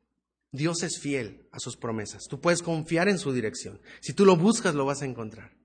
Dios 0.51 0.83
es 0.83 0.99
fiel 1.01 1.49
a 1.53 1.61
sus 1.61 1.77
promesas. 1.77 2.25
Tú 2.29 2.41
puedes 2.41 2.63
confiar 2.63 3.09
en 3.09 3.21
su 3.21 3.33
dirección. 3.33 3.81
Si 4.01 4.13
tú 4.13 4.25
lo 4.25 4.37
buscas, 4.37 4.75
lo 4.75 4.85
vas 4.85 5.03
a 5.03 5.05
encontrar. 5.05 5.57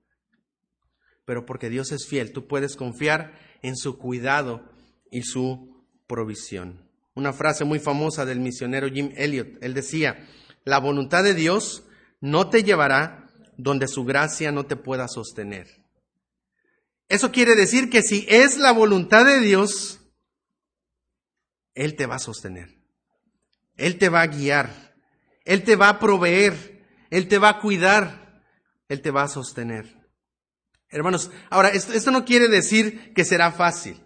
Pero 1.24 1.44
porque 1.44 1.68
Dios 1.68 1.90
es 1.90 2.06
fiel, 2.06 2.32
tú 2.32 2.46
puedes 2.46 2.76
confiar 2.76 3.36
en 3.60 3.76
su 3.76 3.98
cuidado 3.98 4.70
y 5.10 5.22
su 5.22 5.84
provisión. 6.06 6.87
Una 7.18 7.32
frase 7.32 7.64
muy 7.64 7.80
famosa 7.80 8.24
del 8.24 8.38
misionero 8.38 8.88
Jim 8.88 9.12
Elliot. 9.16 9.60
Él 9.60 9.74
decía, 9.74 10.24
la 10.62 10.78
voluntad 10.78 11.24
de 11.24 11.34
Dios 11.34 11.82
no 12.20 12.48
te 12.48 12.62
llevará 12.62 13.28
donde 13.56 13.88
su 13.88 14.04
gracia 14.04 14.52
no 14.52 14.66
te 14.66 14.76
pueda 14.76 15.08
sostener. 15.08 15.66
Eso 17.08 17.32
quiere 17.32 17.56
decir 17.56 17.90
que 17.90 18.02
si 18.02 18.24
es 18.28 18.56
la 18.58 18.70
voluntad 18.70 19.26
de 19.26 19.40
Dios, 19.40 19.98
él 21.74 21.96
te 21.96 22.06
va 22.06 22.14
a 22.14 22.20
sostener. 22.20 22.78
Él 23.76 23.98
te 23.98 24.10
va 24.10 24.20
a 24.20 24.28
guiar. 24.28 24.94
Él 25.44 25.64
te 25.64 25.74
va 25.74 25.88
a 25.88 25.98
proveer. 25.98 26.86
Él 27.10 27.26
te 27.26 27.38
va 27.38 27.48
a 27.48 27.58
cuidar. 27.58 28.44
Él 28.88 29.02
te 29.02 29.10
va 29.10 29.24
a 29.24 29.28
sostener. 29.28 29.92
Hermanos, 30.88 31.32
ahora, 31.50 31.70
esto, 31.70 32.12
no 32.12 32.24
quiere 32.24 32.46
decir 32.46 33.12
que 33.12 33.24
será 33.24 33.50
fácil. 33.50 34.00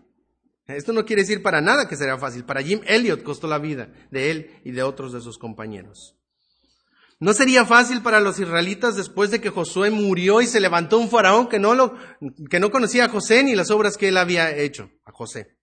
Esto 0.77 0.93
no 0.93 1.05
quiere 1.05 1.23
decir 1.23 1.43
para 1.43 1.61
nada 1.61 1.89
que 1.89 1.97
será 1.97 2.19
fácil. 2.19 2.45
Para 2.45 2.63
Jim 2.63 2.81
Elliot 2.87 3.23
costó 3.23 3.47
la 3.47 3.59
vida 3.59 3.89
de 4.11 4.31
él 4.31 4.61
y 4.65 4.73
de 4.73 4.83
otros 4.83 5.13
de 5.13 5.21
sus 5.21 5.39
compañeros. 5.39 6.17
No 7.21 7.35
sería 7.35 7.65
fácil 7.65 8.03
para 8.03 8.21
los 8.21 8.39
israelitas 8.41 8.97
después 8.97 9.31
de 9.31 9.41
que 9.41 9.51
Josué 9.51 9.91
murió 9.91 10.41
y 10.41 10.47
se 10.47 10.61
levantó 10.61 10.99
un 10.99 11.09
faraón 11.09 11.49
que 11.49 11.61
no, 11.61 11.75
lo, 11.75 11.97
que 12.51 12.59
no 12.59 12.71
conocía 12.71 13.05
a 13.05 13.09
José 13.09 13.45
ni 13.45 13.55
las 13.55 13.71
obras 13.71 13.97
que 13.97 14.09
él 14.09 14.17
había 14.17 14.57
hecho 14.57 14.91
a 15.05 15.13
José. 15.13 15.57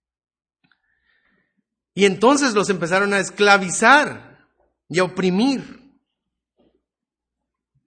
Y 1.93 2.05
entonces 2.05 2.53
los 2.53 2.69
empezaron 2.69 3.13
a 3.13 3.19
esclavizar 3.19 4.47
y 4.87 4.99
a 4.99 5.03
oprimir. 5.03 5.79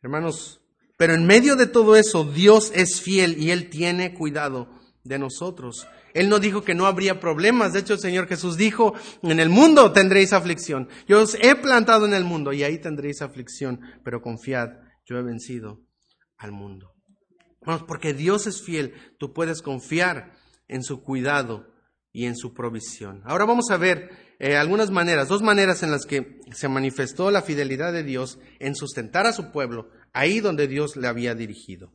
Hermanos, 0.03 0.61
pero 0.99 1.15
en 1.15 1.27
medio 1.27 1.57
de 1.57 1.67
todo 1.67 1.97
eso, 1.97 2.25
Dios 2.25 2.71
es 2.75 3.01
fiel 3.01 3.37
y 3.37 3.51
Él 3.51 3.71
tiene 3.71 4.15
cuidado 4.15 4.69
de 5.03 5.19
nosotros. 5.19 5.87
Él 6.15 6.29
no 6.29 6.39
dijo 6.39 6.63
que 6.63 6.75
no 6.75 6.87
habría 6.87 7.21
problemas. 7.21 7.73
De 7.73 7.81
hecho, 7.81 7.95
el 7.95 8.01
Señor 8.01 8.27
Jesús 8.27 8.57
dijo, 8.57 8.95
en 9.23 9.41
el 9.41 9.49
mundo 9.49 9.93
tendréis 9.93 10.33
aflicción. 10.33 10.89
Yo 11.07 11.23
os 11.23 11.37
he 11.41 11.55
plantado 11.55 12.07
en 12.07 12.15
el 12.15 12.25
mundo 12.25 12.53
y 12.53 12.63
ahí 12.63 12.79
tendréis 12.79 13.23
aflicción, 13.23 13.81
pero 14.05 14.23
confiad, 14.23 14.71
yo 15.05 15.17
he 15.19 15.23
vencido 15.23 15.81
al 16.37 16.53
mundo. 16.53 16.95
Porque 17.87 18.13
Dios 18.13 18.47
es 18.47 18.63
fiel, 18.63 18.95
tú 19.19 19.33
puedes 19.33 19.63
confiar 19.63 20.33
en 20.69 20.83
su 20.83 21.03
cuidado 21.03 21.67
y 22.13 22.27
en 22.27 22.37
su 22.37 22.53
provisión. 22.53 23.23
Ahora 23.25 23.45
vamos 23.45 23.71
a 23.71 23.77
ver 23.77 24.11
eh, 24.39 24.57
algunas 24.57 24.91
maneras, 24.91 25.29
dos 25.29 25.43
maneras 25.43 25.83
en 25.83 25.91
las 25.91 26.05
que 26.05 26.41
se 26.53 26.69
manifestó 26.69 27.31
la 27.31 27.43
fidelidad 27.43 27.93
de 27.93 28.03
Dios 28.03 28.39
en 28.59 28.75
sustentar 28.75 29.27
a 29.27 29.33
su 29.33 29.53
pueblo 29.53 29.89
ahí 30.13 30.41
donde 30.41 30.69
Dios 30.69 30.97
le 30.97 31.09
había 31.09 31.35
dirigido. 31.35 31.93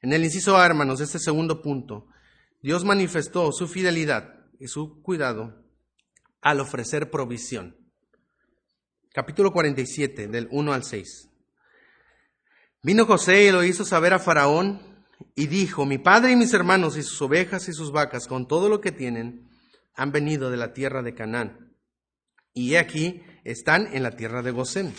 En 0.00 0.12
el 0.12 0.24
inciso 0.24 0.56
A, 0.56 0.66
hermanos, 0.66 1.00
este 1.00 1.18
segundo 1.18 1.62
punto, 1.62 2.06
Dios 2.64 2.82
manifestó 2.82 3.52
su 3.52 3.68
fidelidad 3.68 4.36
y 4.58 4.68
su 4.68 5.02
cuidado 5.02 5.62
al 6.40 6.60
ofrecer 6.60 7.10
provisión. 7.10 7.76
Capítulo 9.12 9.52
47, 9.52 10.28
del 10.28 10.48
1 10.50 10.72
al 10.72 10.82
6. 10.82 11.28
Vino 12.82 13.04
José 13.04 13.44
y 13.44 13.52
lo 13.52 13.62
hizo 13.64 13.84
saber 13.84 14.14
a 14.14 14.18
Faraón 14.18 14.80
y 15.34 15.48
dijo, 15.48 15.84
mi 15.84 15.98
padre 15.98 16.32
y 16.32 16.36
mis 16.36 16.54
hermanos 16.54 16.96
y 16.96 17.02
sus 17.02 17.20
ovejas 17.20 17.68
y 17.68 17.74
sus 17.74 17.92
vacas, 17.92 18.26
con 18.26 18.48
todo 18.48 18.70
lo 18.70 18.80
que 18.80 18.92
tienen, 18.92 19.46
han 19.94 20.10
venido 20.10 20.50
de 20.50 20.56
la 20.56 20.72
tierra 20.72 21.02
de 21.02 21.12
Canaán. 21.12 21.76
Y 22.54 22.76
aquí 22.76 23.20
están 23.44 23.94
en 23.94 24.02
la 24.02 24.12
tierra 24.12 24.40
de 24.40 24.52
Gosén. 24.52 24.94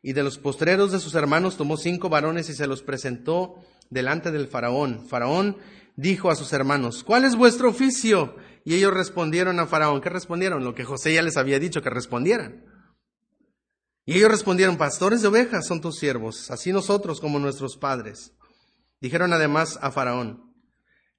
Y 0.00 0.14
de 0.14 0.22
los 0.22 0.38
postreros 0.38 0.92
de 0.92 0.98
sus 0.98 1.14
hermanos 1.14 1.58
tomó 1.58 1.76
cinco 1.76 2.08
varones 2.08 2.48
y 2.48 2.54
se 2.54 2.66
los 2.66 2.82
presentó 2.82 3.62
delante 3.90 4.30
del 4.30 4.48
faraón. 4.48 5.06
Faraón 5.06 5.58
dijo 5.96 6.30
a 6.30 6.36
sus 6.36 6.52
hermanos, 6.52 7.04
¿cuál 7.04 7.24
es 7.24 7.36
vuestro 7.36 7.70
oficio? 7.70 8.36
Y 8.64 8.74
ellos 8.74 8.94
respondieron 8.94 9.58
a 9.60 9.66
Faraón. 9.66 10.00
¿Qué 10.00 10.08
respondieron? 10.08 10.64
Lo 10.64 10.74
que 10.74 10.84
José 10.84 11.14
ya 11.14 11.22
les 11.22 11.36
había 11.36 11.58
dicho 11.58 11.82
que 11.82 11.90
respondieran. 11.90 12.64
Y 14.04 14.16
ellos 14.16 14.30
respondieron, 14.30 14.76
pastores 14.76 15.22
de 15.22 15.28
ovejas 15.28 15.66
son 15.66 15.80
tus 15.80 15.98
siervos, 15.98 16.50
así 16.50 16.72
nosotros 16.72 17.20
como 17.20 17.38
nuestros 17.38 17.76
padres. 17.76 18.32
Dijeron 19.00 19.32
además 19.32 19.78
a 19.80 19.92
Faraón, 19.92 20.52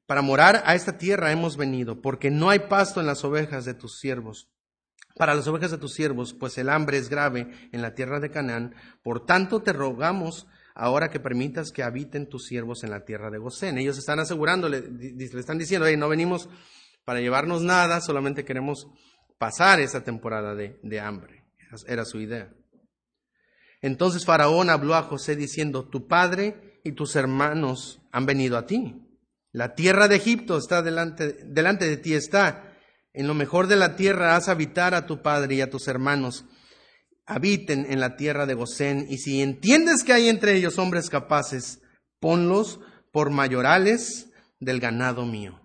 para 0.06 0.22
morar 0.22 0.64
a 0.66 0.76
esta 0.76 0.98
tierra 0.98 1.32
hemos 1.32 1.56
venido, 1.56 2.02
porque 2.02 2.30
no 2.30 2.50
hay 2.50 2.60
pasto 2.60 3.00
en 3.00 3.08
las 3.08 3.24
ovejas 3.24 3.64
de 3.64 3.74
tus 3.74 4.00
siervos. 4.00 4.50
Para 5.16 5.34
las 5.34 5.48
ovejas 5.48 5.72
de 5.72 5.78
tus 5.78 5.94
siervos, 5.94 6.34
pues 6.34 6.58
el 6.58 6.70
hambre 6.70 6.98
es 6.98 7.08
grave 7.08 7.70
en 7.72 7.82
la 7.82 7.94
tierra 7.94 8.20
de 8.20 8.32
Canaán. 8.32 8.76
Por 9.02 9.26
tanto 9.26 9.62
te 9.62 9.72
rogamos 9.72 10.48
ahora 10.76 11.10
que 11.10 11.20
permitas 11.20 11.72
que 11.72 11.84
habiten 11.84 12.28
tus 12.28 12.46
siervos 12.46 12.84
en 12.84 12.92
la 12.92 13.06
tierra 13.06 13.30
de 13.30 13.38
Gosén. 13.38 13.78
Ellos 13.78 13.98
están 13.98 14.20
asegurando, 14.20 14.70
le, 14.70 14.84
están 15.38 15.58
diciendo, 15.58 15.88
no 15.98 16.10
venimos 16.10 16.50
para 17.06 17.20
llevarnos 17.20 17.62
nada, 17.62 18.02
solamente 18.02 18.46
queremos 18.46 18.88
pasar 19.38 19.80
esa 19.80 20.04
temporada 20.04 20.56
de, 20.56 20.80
de 20.84 21.00
hambre. 21.00 21.44
Era 21.88 22.06
su 22.06 22.20
idea. 22.20 22.54
Entonces 23.82 24.26
Faraón 24.26 24.70
habló 24.70 24.96
a 24.96 25.04
José 25.04 25.36
diciendo, 25.36 25.90
tu 25.90 26.08
padre 26.08 26.80
y 26.84 26.94
tus 26.94 27.16
hermanos 27.16 28.02
han 28.12 28.26
venido 28.26 28.58
a 28.58 28.66
ti. 28.66 29.04
La 29.52 29.76
tierra 29.76 30.08
de 30.08 30.16
Egipto 30.16 30.58
está 30.58 30.82
delante, 30.82 31.34
delante 31.46 31.88
de 31.88 31.98
ti 31.98 32.14
está. 32.14 32.74
En 33.14 33.28
lo 33.28 33.34
mejor 33.34 33.68
de 33.68 33.76
la 33.76 33.96
tierra 33.96 34.36
haz 34.36 34.50
habitar 34.50 34.96
a 34.96 35.06
tu 35.06 35.22
padre 35.22 35.56
y 35.56 35.62
a 35.62 35.70
tus 35.70 35.88
hermanos. 35.88 36.46
Habiten 37.26 37.86
en 37.90 38.00
la 38.00 38.16
tierra 38.16 38.46
de 38.46 38.54
Gosén, 38.54 39.06
y 39.10 39.18
si 39.18 39.42
entiendes 39.42 40.04
que 40.04 40.14
hay 40.14 40.30
entre 40.30 40.56
ellos 40.56 40.78
hombres 40.78 41.10
capaces, 41.10 41.82
ponlos 42.20 42.80
por 43.12 43.30
mayorales 43.30 44.28
del 44.60 44.80
ganado 44.80 45.26
mío. 45.26 45.60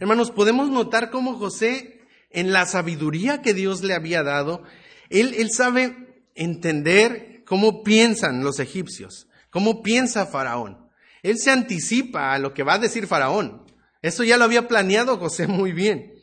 Hermanos, 0.00 0.30
podemos 0.30 0.70
notar 0.70 1.10
cómo 1.10 1.38
José, 1.38 2.00
en 2.30 2.52
la 2.52 2.66
sabiduría 2.66 3.42
que 3.42 3.54
Dios 3.54 3.82
le 3.82 3.94
había 3.94 4.22
dado, 4.22 4.62
él, 5.10 5.34
él 5.38 5.50
sabe 5.50 6.24
entender 6.34 7.42
cómo 7.46 7.82
piensan 7.82 8.44
los 8.44 8.60
egipcios, 8.60 9.28
cómo 9.50 9.82
piensa 9.82 10.26
Faraón. 10.26 10.88
Él 11.22 11.38
se 11.38 11.50
anticipa 11.50 12.32
a 12.32 12.38
lo 12.38 12.54
que 12.54 12.62
va 12.62 12.74
a 12.74 12.78
decir 12.78 13.06
Faraón. 13.06 13.66
Eso 14.02 14.22
ya 14.22 14.36
lo 14.36 14.44
había 14.44 14.68
planeado 14.68 15.18
José 15.18 15.46
muy 15.46 15.72
bien. 15.72 16.14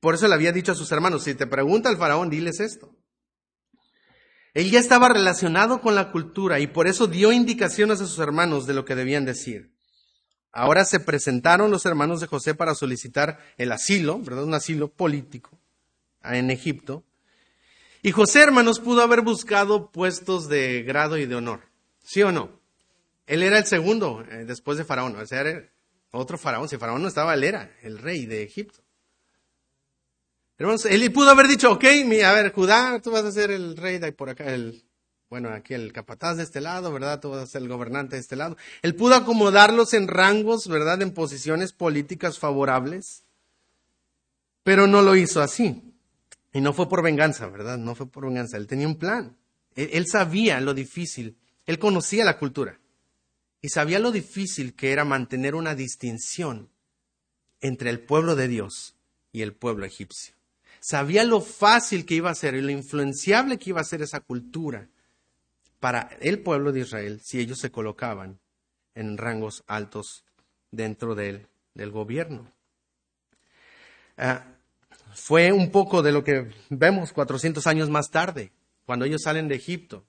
Por 0.00 0.14
eso 0.14 0.26
le 0.26 0.34
había 0.34 0.52
dicho 0.52 0.72
a 0.72 0.74
sus 0.74 0.90
hermanos, 0.90 1.24
si 1.24 1.34
te 1.34 1.46
pregunta 1.46 1.90
el 1.90 1.96
Faraón, 1.96 2.30
diles 2.30 2.60
esto. 2.60 2.94
Él 4.54 4.70
ya 4.70 4.78
estaba 4.78 5.08
relacionado 5.08 5.80
con 5.80 5.96
la 5.96 6.12
cultura 6.12 6.60
y 6.60 6.68
por 6.68 6.86
eso 6.86 7.08
dio 7.08 7.32
indicaciones 7.32 8.00
a 8.00 8.06
sus 8.06 8.20
hermanos 8.20 8.66
de 8.66 8.74
lo 8.74 8.84
que 8.84 8.94
debían 8.94 9.24
decir. 9.24 9.72
Ahora 10.52 10.84
se 10.84 11.00
presentaron 11.00 11.72
los 11.72 11.84
hermanos 11.84 12.20
de 12.20 12.28
José 12.28 12.54
para 12.54 12.76
solicitar 12.76 13.40
el 13.58 13.72
asilo, 13.72 14.20
¿verdad? 14.20 14.44
Un 14.44 14.54
asilo 14.54 14.88
político 14.88 15.58
en 16.22 16.52
Egipto. 16.52 17.02
Y 18.02 18.12
José, 18.12 18.42
hermanos, 18.42 18.78
pudo 18.78 19.02
haber 19.02 19.22
buscado 19.22 19.90
puestos 19.90 20.48
de 20.48 20.84
grado 20.84 21.18
y 21.18 21.26
de 21.26 21.34
honor. 21.34 21.62
¿Sí 22.04 22.22
o 22.22 22.30
no? 22.30 22.60
Él 23.26 23.42
era 23.42 23.58
el 23.58 23.66
segundo 23.66 24.24
eh, 24.30 24.44
después 24.44 24.78
de 24.78 24.84
Faraón. 24.84 25.16
O 25.16 25.26
sea, 25.26 25.40
era 25.40 25.68
otro 26.12 26.38
Faraón. 26.38 26.68
Si 26.68 26.76
Faraón 26.76 27.02
no 27.02 27.08
estaba, 27.08 27.34
él 27.34 27.42
era 27.42 27.74
el 27.82 27.98
rey 27.98 28.26
de 28.26 28.44
Egipto. 28.44 28.83
Hermanos, 30.58 30.84
él 30.86 31.12
pudo 31.12 31.30
haber 31.30 31.48
dicho, 31.48 31.72
ok, 31.72 31.84
a 32.24 32.32
ver, 32.32 32.52
Judá, 32.52 33.00
tú 33.00 33.10
vas 33.10 33.24
a 33.24 33.32
ser 33.32 33.50
el 33.50 33.76
rey 33.76 33.98
de 33.98 34.12
por 34.12 34.30
acá, 34.30 34.44
el 34.54 34.84
bueno, 35.34 35.48
aquí 35.48 35.74
el 35.74 35.92
capataz 35.92 36.36
de 36.36 36.44
este 36.44 36.60
lado, 36.60 36.92
¿verdad? 36.92 37.18
Tú 37.18 37.30
vas 37.30 37.42
a 37.42 37.46
ser 37.48 37.62
el 37.62 37.68
gobernante 37.68 38.14
de 38.14 38.20
este 38.20 38.36
lado. 38.36 38.56
Él 38.82 38.94
pudo 38.94 39.16
acomodarlos 39.16 39.92
en 39.92 40.06
rangos, 40.06 40.68
¿verdad? 40.68 41.02
En 41.02 41.12
posiciones 41.12 41.72
políticas 41.72 42.38
favorables, 42.38 43.24
pero 44.62 44.86
no 44.86 45.02
lo 45.02 45.16
hizo 45.16 45.42
así. 45.42 45.82
Y 46.52 46.60
no 46.60 46.72
fue 46.72 46.88
por 46.88 47.02
venganza, 47.02 47.48
¿verdad? 47.48 47.78
No 47.78 47.96
fue 47.96 48.06
por 48.06 48.26
venganza. 48.26 48.56
Él 48.56 48.68
tenía 48.68 48.86
un 48.86 48.96
plan. 48.96 49.36
Él 49.74 50.06
sabía 50.06 50.60
lo 50.60 50.72
difícil. 50.72 51.36
Él 51.66 51.80
conocía 51.80 52.24
la 52.24 52.38
cultura. 52.38 52.78
Y 53.60 53.70
sabía 53.70 53.98
lo 53.98 54.12
difícil 54.12 54.74
que 54.76 54.92
era 54.92 55.04
mantener 55.04 55.56
una 55.56 55.74
distinción 55.74 56.70
entre 57.60 57.90
el 57.90 57.98
pueblo 57.98 58.36
de 58.36 58.46
Dios 58.46 58.94
y 59.32 59.42
el 59.42 59.52
pueblo 59.52 59.84
egipcio. 59.84 60.36
Sabía 60.86 61.24
lo 61.24 61.40
fácil 61.40 62.04
que 62.04 62.16
iba 62.16 62.28
a 62.28 62.34
ser 62.34 62.54
y 62.54 62.60
lo 62.60 62.70
influenciable 62.70 63.58
que 63.58 63.70
iba 63.70 63.80
a 63.80 63.84
ser 63.84 64.02
esa 64.02 64.20
cultura 64.20 64.90
para 65.80 66.10
el 66.20 66.42
pueblo 66.42 66.72
de 66.72 66.80
Israel 66.80 67.22
si 67.24 67.40
ellos 67.40 67.58
se 67.58 67.70
colocaban 67.70 68.38
en 68.94 69.16
rangos 69.16 69.64
altos 69.66 70.26
dentro 70.70 71.14
del, 71.14 71.46
del 71.72 71.90
gobierno. 71.90 72.52
Ah, 74.18 74.44
fue 75.14 75.52
un 75.52 75.70
poco 75.70 76.02
de 76.02 76.12
lo 76.12 76.22
que 76.22 76.52
vemos 76.68 77.14
400 77.14 77.66
años 77.66 77.88
más 77.88 78.10
tarde, 78.10 78.52
cuando 78.84 79.06
ellos 79.06 79.22
salen 79.22 79.48
de 79.48 79.54
Egipto. 79.54 80.04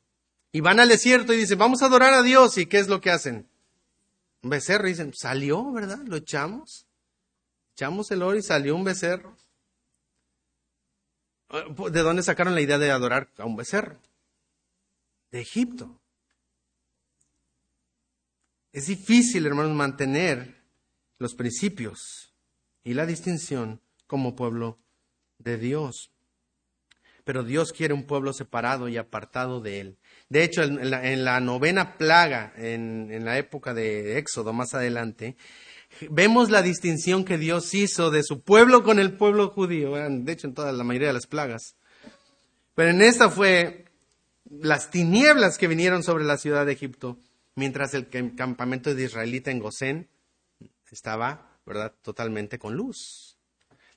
Y 0.52 0.60
van 0.60 0.82
al 0.82 0.90
desierto 0.90 1.34
y 1.34 1.38
dicen, 1.38 1.58
vamos 1.58 1.84
a 1.84 1.86
adorar 1.86 2.14
a 2.14 2.22
Dios. 2.22 2.58
¿Y 2.58 2.66
qué 2.66 2.80
es 2.80 2.90
lo 2.90 3.00
que 3.00 3.12
hacen? 3.12 3.48
Un 4.42 4.50
becerro. 4.50 4.90
Dicen, 4.90 5.14
salió, 5.14 5.72
¿verdad? 5.72 6.00
Lo 6.06 6.18
echamos. 6.18 6.86
Echamos 7.76 8.12
el 8.12 8.24
oro 8.24 8.38
y 8.38 8.42
salió 8.42 8.76
un 8.76 8.84
becerro. 8.84 9.38
¿De 11.92 12.02
dónde 12.02 12.24
sacaron 12.24 12.56
la 12.56 12.62
idea 12.62 12.78
de 12.78 12.92
adorar 12.92 13.30
a 13.38 13.46
un 13.46 13.56
becerro? 13.56 14.00
de 15.36 15.42
Egipto. 15.42 16.00
Es 18.72 18.88
difícil, 18.88 19.46
hermanos, 19.46 19.74
mantener 19.74 20.64
los 21.18 21.36
principios 21.36 22.34
y 22.86 22.94
la 22.94 23.06
distinción 23.06 23.82
como 24.08 24.36
pueblo 24.36 24.80
de 25.38 25.58
Dios. 25.58 26.12
Pero 27.26 27.44
Dios 27.44 27.74
quiere 27.74 27.94
un 27.94 28.06
pueblo 28.06 28.32
separado 28.32 28.88
y 28.88 28.96
apartado 28.96 29.60
de 29.60 29.82
Él. 29.82 29.98
De 30.30 30.44
hecho, 30.44 30.64
en 30.64 31.26
la, 31.26 31.40
novena 31.42 31.98
plaga, 31.98 32.54
en, 32.56 33.10
en 33.12 33.26
la 33.26 33.38
época 33.38 33.74
de 33.74 34.18
Éxodo, 34.18 34.54
más 34.54 34.74
adelante, 34.74 35.36
vemos 36.10 36.50
la 36.50 36.62
distinción 36.62 37.26
que 37.26 37.38
Dios 37.38 37.74
hizo 37.74 38.12
de 38.12 38.24
su 38.24 38.42
pueblo 38.42 38.84
con 38.84 39.00
el 39.00 39.14
pueblo 39.14 39.50
judío. 39.50 39.94
De 39.94 40.32
hecho, 40.32 40.48
en 40.48 40.54
toda 40.54 40.72
la 40.72 40.84
mayoría 40.84 41.10
de 41.10 41.14
las 41.14 41.28
plagas. 41.28 41.76
Pero 42.76 42.90
en 42.92 43.02
esta 43.02 43.30
fue 43.30 43.86
las 44.50 44.90
tinieblas 44.90 45.58
que 45.58 45.68
vinieron 45.68 46.04
sobre 46.04 46.24
la 46.24 46.38
ciudad 46.38 46.66
de 46.66 46.74
Egipto, 46.74 47.18
mientras 47.56 47.94
el 47.94 48.10
campamento 48.36 48.94
de 48.94 49.04
israelita 49.04 49.52
en 49.52 49.60
Gosén 49.60 50.10
estaba, 50.92 51.58
¿verdad?, 51.66 51.94
totalmente 52.02 52.60
con 52.60 52.76
luz. 52.76 53.38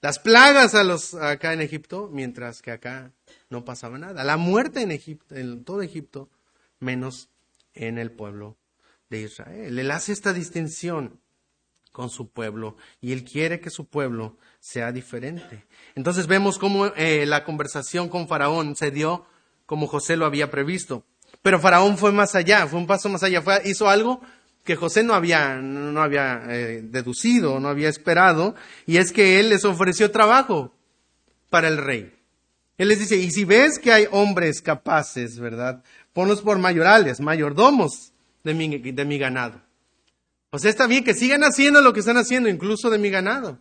Las 0.00 0.18
plagas 0.20 0.74
a 0.74 0.84
los 0.84 1.14
acá 1.14 1.52
en 1.52 1.60
Egipto, 1.60 2.08
mientras 2.12 2.62
que 2.62 2.70
acá 2.70 3.12
no 3.50 3.64
pasaba 3.64 3.98
nada. 3.98 4.22
La 4.22 4.36
muerte 4.36 4.80
en 4.82 4.92
Egipto, 4.92 5.34
en 5.34 5.64
todo 5.64 5.82
Egipto, 5.82 6.30
menos 6.78 7.28
en 7.74 7.98
el 7.98 8.12
pueblo 8.12 8.56
de 9.10 9.22
Israel. 9.22 9.76
Él 9.78 9.90
hace 9.90 10.12
esta 10.12 10.32
distinción 10.32 11.20
con 11.98 12.10
su 12.10 12.28
pueblo 12.28 12.76
y 13.00 13.10
él 13.10 13.24
quiere 13.24 13.58
que 13.58 13.70
su 13.70 13.88
pueblo 13.88 14.36
sea 14.60 14.92
diferente. 14.92 15.64
Entonces 15.96 16.28
vemos 16.28 16.56
cómo 16.56 16.86
eh, 16.86 17.26
la 17.26 17.42
conversación 17.42 18.08
con 18.08 18.28
Faraón 18.28 18.76
se 18.76 18.92
dio 18.92 19.26
como 19.66 19.88
José 19.88 20.16
lo 20.16 20.24
había 20.24 20.48
previsto. 20.48 21.04
Pero 21.42 21.58
Faraón 21.58 21.98
fue 21.98 22.12
más 22.12 22.36
allá, 22.36 22.68
fue 22.68 22.78
un 22.78 22.86
paso 22.86 23.08
más 23.08 23.24
allá, 23.24 23.42
hizo 23.64 23.90
algo 23.90 24.20
que 24.62 24.76
José 24.76 25.02
no 25.02 25.12
había, 25.12 25.56
no 25.56 26.00
había 26.00 26.40
eh, 26.48 26.82
deducido, 26.84 27.58
no 27.58 27.66
había 27.66 27.88
esperado, 27.88 28.54
y 28.86 28.98
es 28.98 29.10
que 29.10 29.40
él 29.40 29.48
les 29.48 29.64
ofreció 29.64 30.12
trabajo 30.12 30.72
para 31.50 31.66
el 31.66 31.78
rey. 31.78 32.14
Él 32.76 32.86
les 32.86 33.00
dice, 33.00 33.16
y 33.16 33.32
si 33.32 33.44
ves 33.44 33.80
que 33.80 33.90
hay 33.90 34.06
hombres 34.12 34.62
capaces, 34.62 35.40
¿verdad? 35.40 35.82
Ponlos 36.12 36.42
por 36.42 36.60
mayorales, 36.60 37.18
mayordomos 37.18 38.12
de 38.44 38.54
mi, 38.54 38.78
de 38.78 39.04
mi 39.04 39.18
ganado. 39.18 39.67
Sea, 40.56 40.70
está 40.70 40.86
bien 40.86 41.04
que 41.04 41.14
sigan 41.14 41.42
haciendo 41.42 41.82
lo 41.82 41.92
que 41.92 42.00
están 42.00 42.16
haciendo, 42.16 42.48
incluso 42.48 42.88
de 42.88 42.98
mi 42.98 43.10
ganado. 43.10 43.60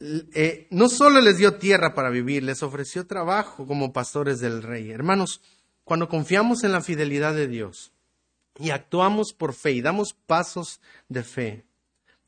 Eh, 0.00 0.68
no 0.70 0.88
solo 0.88 1.20
les 1.20 1.36
dio 1.36 1.56
tierra 1.56 1.94
para 1.94 2.10
vivir, 2.10 2.42
les 2.42 2.62
ofreció 2.62 3.06
trabajo 3.06 3.66
como 3.66 3.92
pastores 3.92 4.40
del 4.40 4.62
rey. 4.62 4.90
Hermanos, 4.90 5.42
cuando 5.84 6.08
confiamos 6.08 6.62
en 6.62 6.72
la 6.72 6.80
fidelidad 6.80 7.34
de 7.34 7.48
Dios 7.48 7.92
y 8.58 8.70
actuamos 8.70 9.32
por 9.32 9.52
fe 9.52 9.72
y 9.72 9.82
damos 9.82 10.14
pasos 10.14 10.80
de 11.08 11.24
fe, 11.24 11.66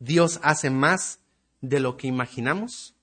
Dios 0.01 0.41
hace 0.43 0.69
más 0.69 1.21
de 1.61 1.79
lo 1.79 1.97
que 1.97 2.09
imaginamos 2.09 2.95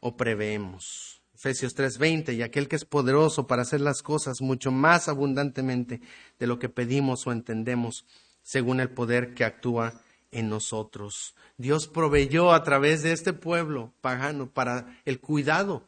o 0.00 0.16
preveemos. 0.16 1.21
Efesios 1.42 1.74
3:20, 1.74 2.34
y 2.34 2.42
aquel 2.42 2.68
que 2.68 2.76
es 2.76 2.84
poderoso 2.84 3.48
para 3.48 3.62
hacer 3.62 3.80
las 3.80 4.00
cosas 4.00 4.40
mucho 4.40 4.70
más 4.70 5.08
abundantemente 5.08 6.00
de 6.38 6.46
lo 6.46 6.60
que 6.60 6.68
pedimos 6.68 7.26
o 7.26 7.32
entendemos, 7.32 8.06
según 8.44 8.78
el 8.78 8.90
poder 8.90 9.34
que 9.34 9.44
actúa 9.44 9.92
en 10.30 10.48
nosotros. 10.48 11.34
Dios 11.58 11.88
proveyó 11.88 12.52
a 12.52 12.62
través 12.62 13.02
de 13.02 13.10
este 13.10 13.32
pueblo 13.32 13.92
pagano 14.00 14.50
para 14.50 15.00
el 15.04 15.18
cuidado, 15.18 15.84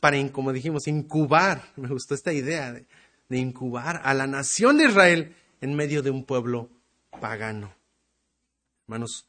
para, 0.00 0.28
como 0.32 0.52
dijimos, 0.52 0.88
incubar, 0.88 1.62
me 1.76 1.86
gustó 1.86 2.16
esta 2.16 2.32
idea 2.32 2.72
de, 2.72 2.84
de 3.28 3.38
incubar 3.38 4.00
a 4.02 4.12
la 4.12 4.26
nación 4.26 4.76
de 4.76 4.86
Israel 4.86 5.36
en 5.60 5.76
medio 5.76 6.02
de 6.02 6.10
un 6.10 6.24
pueblo 6.24 6.68
pagano. 7.20 7.72
Hermanos, 8.88 9.28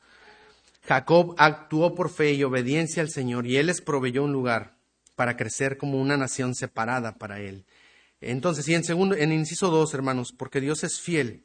Jacob 0.88 1.36
actuó 1.38 1.94
por 1.94 2.10
fe 2.10 2.34
y 2.34 2.44
obediencia 2.44 3.04
al 3.04 3.12
Señor 3.12 3.46
y 3.46 3.58
Él 3.58 3.68
les 3.68 3.82
proveyó 3.82 4.24
un 4.24 4.32
lugar 4.32 4.77
para 5.18 5.36
crecer 5.36 5.78
como 5.78 6.00
una 6.00 6.16
nación 6.16 6.56
separada 6.56 7.18
para 7.18 7.42
Él. 7.42 7.66
Entonces, 8.22 8.70
y 8.70 8.76
en 8.76 8.86
segundo, 8.86 9.18
en 9.18 9.34
inciso 9.34 9.70
dos, 9.70 9.94
hermanos, 9.94 10.32
porque 10.32 10.62
Dios 10.62 10.86
es 10.86 11.02
fiel 11.02 11.44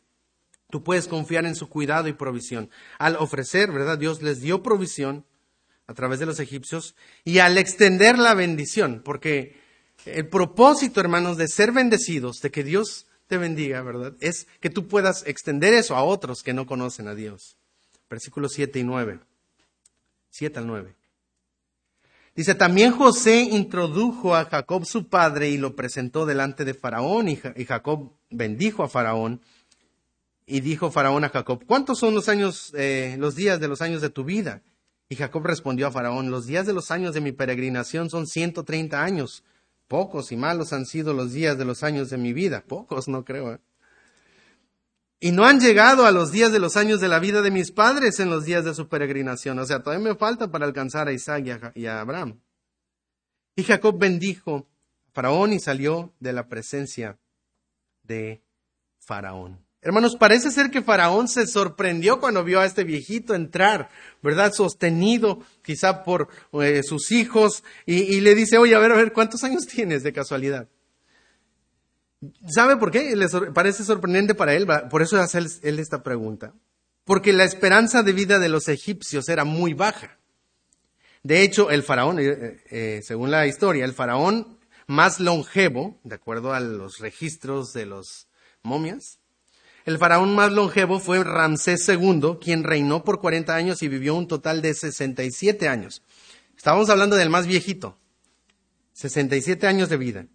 Tú 0.73 0.83
puedes 0.83 1.07
confiar 1.07 1.45
en 1.45 1.55
su 1.55 1.69
cuidado 1.69 2.09
y 2.09 2.15
provisión. 2.15 2.71
Al 2.99 3.17
ofrecer, 3.17 3.71
¿verdad? 3.71 3.99
Dios 3.99 4.23
les 4.23 4.41
dio 4.41 4.63
provisión 4.63 5.27
a 5.87 5.93
través 5.93 6.19
de 6.19 6.25
los 6.25 6.41
egipcios 6.41 6.97
y 7.25 7.41
al 7.41 7.59
extender 7.59 8.19
la 8.19 8.33
bendición, 8.33 9.03
porque 9.05 9.61
el 10.07 10.29
propósito, 10.29 10.99
hermanos, 10.99 11.37
de 11.37 11.47
ser 11.47 11.73
bendecidos, 11.73 12.39
de 12.39 12.51
que 12.51 12.65
Dios 12.65 13.07
te 13.27 13.37
bendiga, 13.37 13.83
¿verdad? 13.83 14.15
Es 14.21 14.47
que 14.61 14.71
tú 14.71 14.89
puedas 14.89 15.27
extender 15.27 15.75
eso 15.75 15.95
a 15.95 16.05
otros 16.05 16.43
que 16.43 16.55
no 16.55 16.65
conocen 16.65 17.07
a 17.07 17.15
Dios. 17.15 17.59
Versículos 18.09 18.53
7 18.55 18.79
y 18.79 18.85
9. 18.85 19.21
7 20.31 20.59
al 20.59 20.67
9. 20.67 20.95
Dice, 22.35 22.55
también 22.55 22.93
José 22.93 23.43
introdujo 23.43 24.35
a 24.35 24.47
Jacob 24.47 24.87
su 24.87 25.09
padre 25.09 25.51
y 25.51 25.59
lo 25.59 25.77
presentó 25.77 26.25
delante 26.25 26.65
de 26.65 26.73
Faraón 26.73 27.29
y 27.29 27.37
Jacob 27.37 28.13
bendijo 28.31 28.83
a 28.83 28.89
Faraón 28.89 29.43
y 30.47 30.61
dijo 30.61 30.91
Faraón 30.91 31.25
a 31.25 31.29
Jacob, 31.29 31.63
¿cuántos 31.67 31.99
son 31.99 32.15
los 32.15 32.29
años, 32.29 32.73
eh, 32.75 33.17
los 33.19 33.35
días 33.35 33.61
de 33.61 33.69
los 33.69 33.83
años 33.83 34.01
de 34.01 34.11
tu 34.11 34.25
vida? 34.25 34.63
Y 35.09 35.17
Jacob 35.17 35.45
respondió 35.45 35.87
a 35.87 35.91
Faraón, 35.91 36.31
los 36.31 36.47
días 36.47 36.67
de 36.67 36.73
los 36.73 36.91
años 36.91 37.13
de 37.13 37.21
mi 37.21 37.33
peregrinación 37.33 38.09
son 38.09 38.27
ciento 38.27 38.65
treinta 38.65 39.05
años. 39.05 39.45
Pocos 39.87 40.33
y 40.33 40.37
malos 40.37 40.73
han 40.73 40.87
sido 40.87 41.13
los 41.13 41.33
días 41.33 41.59
de 41.59 41.67
los 41.67 41.83
años 41.83 42.09
de 42.09 42.17
mi 42.17 42.33
vida. 42.33 42.65
Pocos, 42.67 43.09
no 43.09 43.25
creo. 43.27 43.53
¿eh? 43.53 43.59
Y 45.25 45.31
no 45.31 45.45
han 45.45 45.61
llegado 45.61 46.05
a 46.05 46.11
los 46.11 46.33
días 46.33 46.51
de 46.51 46.59
los 46.59 46.77
años 46.77 47.01
de 47.01 47.07
la 47.07 47.21
vida 47.21 47.43
de 47.43 47.53
mis 47.53 47.71
padres 47.71 48.19
en 48.19 48.29
los 48.29 48.45
días 48.45 48.65
de 48.65 48.75
su 48.75 48.89
peregrinación. 48.89 49.57
O 49.61 49.65
sea, 49.65 49.81
todavía 49.81 50.09
me 50.09 50.17
falta 50.17 50.51
para 50.51 50.67
alcanzar 50.67 51.07
a 51.07 51.13
Isaac 51.13 51.45
y 51.47 51.51
a, 51.53 51.73
y 51.77 51.87
Abraham. 51.87 52.41
Y 53.55 53.63
Jacob 53.63 53.97
bendijo 53.97 54.67
a 55.07 55.13
Faraón 55.13 55.53
y 55.53 55.61
salió 55.61 56.13
de 56.19 56.33
la 56.33 56.49
presencia 56.49 57.21
de 58.03 58.43
Faraón. 58.99 59.65
Hermanos, 59.81 60.17
parece 60.17 60.51
ser 60.51 60.73
que 60.73 60.83
Faraón 60.83 61.29
se 61.29 61.47
sorprendió 61.47 62.19
cuando 62.19 62.43
vio 62.43 62.59
a 62.59 62.67
este 62.67 62.83
viejito 62.83 63.37
entrar, 63.37 63.91
¿verdad? 64.25 64.53
Sostenido 64.53 65.39
quizá 65.63 66.03
por 66.03 66.31
eh, 66.61 66.83
sus 66.83 67.13
hijos 67.13 67.63
y, 67.87 68.21
le 68.23 68.35
dice, 68.35 68.59
oye, 68.59 68.75
a 68.75 68.81
ver, 68.81 68.91
a 68.91 68.97
ver, 68.97 69.13
¿cuántos 69.13 69.45
años 69.45 69.69
tienes 69.69 70.03
de 70.03 70.13
casualidad? 70.13 70.67
¿Sabe 72.47 72.77
por 72.77 72.91
qué? 72.91 73.17
Le 73.17 73.29
parece 73.53 73.85
sorprendente 73.85 74.35
para 74.35 74.55
él, 74.55 74.67
por 74.91 75.03
eso 75.03 75.21
hace 75.21 75.39
él, 75.39 75.79
esta 75.79 76.03
pregunta. 76.03 76.55
Porque 77.05 77.33
la 77.33 77.45
esperanza 77.45 78.03
de 78.03 78.13
vida 78.13 78.39
de 78.39 78.49
los 78.49 78.69
egipcios 78.69 79.29
era 79.29 79.45
muy 79.45 79.75
baja. 79.75 80.19
De 81.25 81.43
hecho, 81.43 81.71
el 81.71 81.83
faraón, 81.83 82.19
eh, 82.21 82.63
eh, 82.71 83.01
según 83.03 83.31
la 83.31 83.47
historia, 83.47 83.85
el 83.85 83.93
faraón 83.93 84.59
más 84.87 85.21
longevo, 85.21 86.01
de 86.05 86.15
acuerdo 86.15 86.53
a 86.53 86.61
los 86.61 86.99
registros 86.99 87.73
de 87.73 87.87
los 87.87 88.29
momias, 88.63 89.19
el 89.85 89.99
faraón 89.99 90.35
más 90.35 90.53
longevo 90.53 91.01
fue 91.01 91.25
Ramsés 91.25 91.89
II, 91.89 92.39
quien 92.41 92.63
reinó 92.63 93.03
por 93.03 93.21
40 93.21 93.55
años 93.55 93.83
y 93.83 93.89
vivió 93.89 94.15
un 94.15 94.29
total 94.29 94.63
de 94.63 94.75
67 94.75 95.69
años. 95.69 96.03
Estábamos 96.57 96.89
hablando 96.89 97.17
del 97.17 97.31
más 97.31 97.49
viejito, 97.49 97.99
67 98.93 99.67
años 99.67 99.89
de 99.89 99.97
vida. 99.97 100.27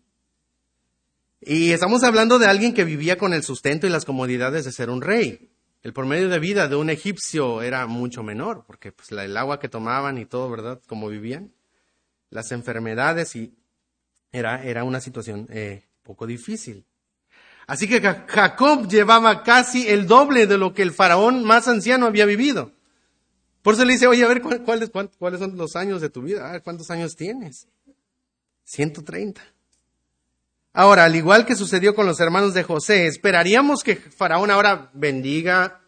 Y 1.42 1.72
estamos 1.72 2.04
hablando 2.04 2.40
de 2.40 2.48
alguien 2.48 2.74
que 2.74 2.84
vivía 2.84 3.18
con 3.18 3.34
el 3.34 3.44
sustento 3.44 3.86
y 3.86 3.90
las 3.90 4.06
comodidades 4.06 4.66
de 4.66 4.72
ser 4.72 4.90
un 4.90 5.02
rey. 5.02 5.52
El 5.84 5.94
promedio 5.94 6.30
de 6.30 6.40
vida 6.40 6.68
de 6.68 6.76
un 6.76 6.90
egipcio 6.90 7.62
era 7.62 7.86
mucho 7.86 8.24
menor, 8.24 8.64
porque 8.66 8.92
pues, 8.92 9.12
el 9.12 9.38
agua 9.38 9.60
que 9.60 9.70
tomaban 9.70 10.18
y 10.18 10.26
todo, 10.26 10.50
¿verdad? 10.50 10.82
Como 10.88 11.10
vivían. 11.10 11.54
Las 12.30 12.52
enfermedades 12.52 13.36
y 13.36 13.54
era, 14.32 14.64
era 14.64 14.84
una 14.84 15.00
situación 15.00 15.48
eh, 15.52 15.86
poco 16.04 16.26
difícil. 16.26 16.86
Así 17.68 17.88
que 17.88 18.02
Jacob 18.02 18.88
llevaba 18.88 19.44
casi 19.44 19.88
el 19.88 20.08
doble 20.08 20.48
de 20.48 20.58
lo 20.58 20.74
que 20.74 20.82
el 20.82 20.92
faraón 20.92 21.44
más 21.44 21.68
anciano 21.68 22.06
había 22.06 22.26
vivido. 22.26 22.72
Por 23.62 23.74
eso 23.74 23.84
le 23.84 23.94
dice, 23.94 24.08
oye, 24.08 24.24
a 24.24 24.28
ver, 24.28 24.42
¿cuáles, 24.42 24.90
cuáles 24.90 25.40
son 25.40 25.58
los 25.58 25.76
años 25.76 26.02
de 26.02 26.10
tu 26.10 26.22
vida? 26.22 26.54
Ah, 26.54 26.62
¿Cuántos 26.62 26.90
años 26.90 27.16
tienes? 27.16 27.68
130. 28.64 29.42
Ahora, 30.80 31.06
al 31.06 31.16
igual 31.16 31.48
que 31.48 31.56
sucedió 31.56 31.96
con 31.96 32.06
los 32.06 32.20
hermanos 32.20 32.54
de 32.54 32.62
José, 32.62 33.08
esperaríamos 33.08 33.82
que 33.82 33.96
Faraón 33.96 34.52
ahora 34.52 34.92
bendiga 34.94 35.82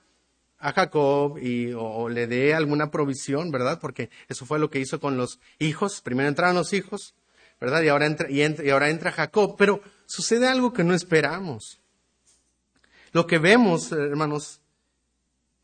a 0.57 0.73
Jacob 0.73 1.37
y, 1.37 1.73
o, 1.73 2.09
le 2.09 2.25
dé 2.25 2.55
alguna 2.55 2.89
provisión, 2.89 3.51
¿verdad? 3.51 3.79
Porque 3.79 4.09
eso 4.29 4.47
fue 4.47 4.57
lo 4.57 4.71
que 4.71 4.79
hizo 4.79 4.99
con 4.99 5.15
los 5.15 5.39
hijos. 5.59 6.01
Primero 6.01 6.27
entraron 6.27 6.55
los 6.55 6.73
hijos, 6.73 7.13
¿verdad? 7.61 7.83
Y 7.83 7.89
ahora 7.89 8.07
entra, 8.07 8.31
y 8.31 8.41
ahora 8.71 8.89
entra 8.89 9.11
Jacob. 9.11 9.53
Pero 9.59 9.79
sucede 10.07 10.47
algo 10.47 10.73
que 10.73 10.83
no 10.83 10.95
esperamos. 10.95 11.79
Lo 13.11 13.27
que 13.27 13.37
vemos, 13.37 13.91
hermanos, 13.91 14.59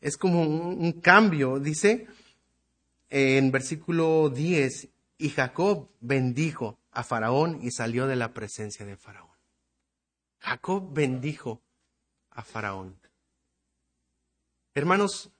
es 0.00 0.16
como 0.16 0.42
un, 0.42 0.92
cambio. 1.00 1.58
Dice 1.58 2.06
en 3.10 3.50
versículo 3.50 4.30
10, 4.32 4.86
y 5.18 5.30
Jacob 5.30 5.88
bendijo 5.98 6.78
a 6.96 7.04
Faraón 7.04 7.58
y 7.62 7.72
salió 7.72 8.06
de 8.06 8.16
la 8.16 8.32
presencia 8.32 8.86
de 8.86 8.96
Faraón. 8.96 9.36
Jacob 10.38 10.94
bendijo 10.94 11.62
a 12.30 12.42
Faraón. 12.42 12.98
Hermanos, 14.74 15.30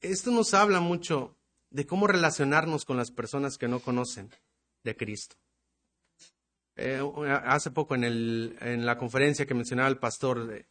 esto 0.00 0.30
nos 0.30 0.54
habla 0.54 0.78
mucho 0.78 1.36
de 1.70 1.86
cómo 1.86 2.06
relacionarnos 2.06 2.84
con 2.84 2.96
las 2.96 3.10
personas 3.10 3.58
que 3.58 3.66
no 3.66 3.80
conocen 3.80 4.30
de 4.84 4.96
Cristo. 4.96 5.34
Eh, 6.76 7.00
hace 7.44 7.72
poco 7.72 7.96
en, 7.96 8.04
el, 8.04 8.56
en, 8.60 8.86
la 8.86 8.98
conferencia 8.98 9.44
que 9.44 9.54
mencionaba 9.54 9.88
el 9.88 9.98
pastor, 9.98 10.66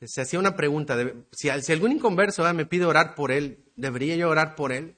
se 0.00 0.22
hacía 0.22 0.38
una 0.38 0.56
pregunta, 0.56 0.96
de, 0.96 1.26
si, 1.32 1.50
si, 1.60 1.72
algún 1.72 1.92
inconverso 1.92 2.42
me 2.54 2.64
pide 2.64 2.86
orar 2.86 3.14
por 3.14 3.32
él, 3.32 3.70
¿debería 3.76 4.16
yo 4.16 4.30
orar 4.30 4.54
por 4.54 4.72
él? 4.72 4.96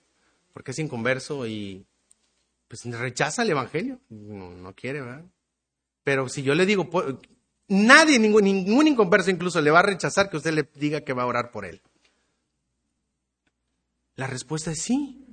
Porque 0.52 0.70
es 0.70 0.78
inconverso 0.78 1.46
y 1.48 1.86
pues 2.70 2.84
rechaza 2.84 3.42
el 3.42 3.50
Evangelio, 3.50 3.98
no, 4.10 4.52
no 4.52 4.72
quiere, 4.76 5.00
¿verdad? 5.00 5.24
Pero 6.04 6.28
si 6.28 6.44
yo 6.44 6.54
le 6.54 6.64
digo, 6.64 6.88
nadie, 7.66 8.16
ningún, 8.20 8.44
ningún 8.44 8.86
inconverso 8.86 9.28
incluso 9.28 9.60
le 9.60 9.72
va 9.72 9.80
a 9.80 9.82
rechazar 9.82 10.30
que 10.30 10.36
usted 10.36 10.52
le 10.52 10.70
diga 10.76 11.00
que 11.00 11.12
va 11.12 11.24
a 11.24 11.26
orar 11.26 11.50
por 11.50 11.64
él. 11.64 11.82
La 14.14 14.28
respuesta 14.28 14.70
es 14.70 14.82
sí. 14.82 15.26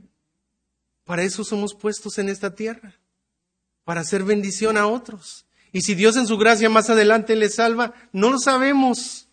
Para 1.04 1.22
eso 1.22 1.44
somos 1.44 1.76
puestos 1.76 2.18
en 2.18 2.30
esta 2.30 2.56
tierra 2.56 2.96
para 3.84 4.02
hacer 4.02 4.24
bendición 4.24 4.76
a 4.76 4.88
otros. 4.88 5.46
Y 5.72 5.82
si 5.82 5.94
Dios 5.94 6.18
en 6.18 6.26
su 6.26 6.40
gracia 6.40 6.72
más 6.72 6.90
adelante 6.90 7.36
le 7.36 7.52
salva, 7.52 7.94
no 8.14 8.32
lo 8.32 8.40
sabemos. 8.40 9.30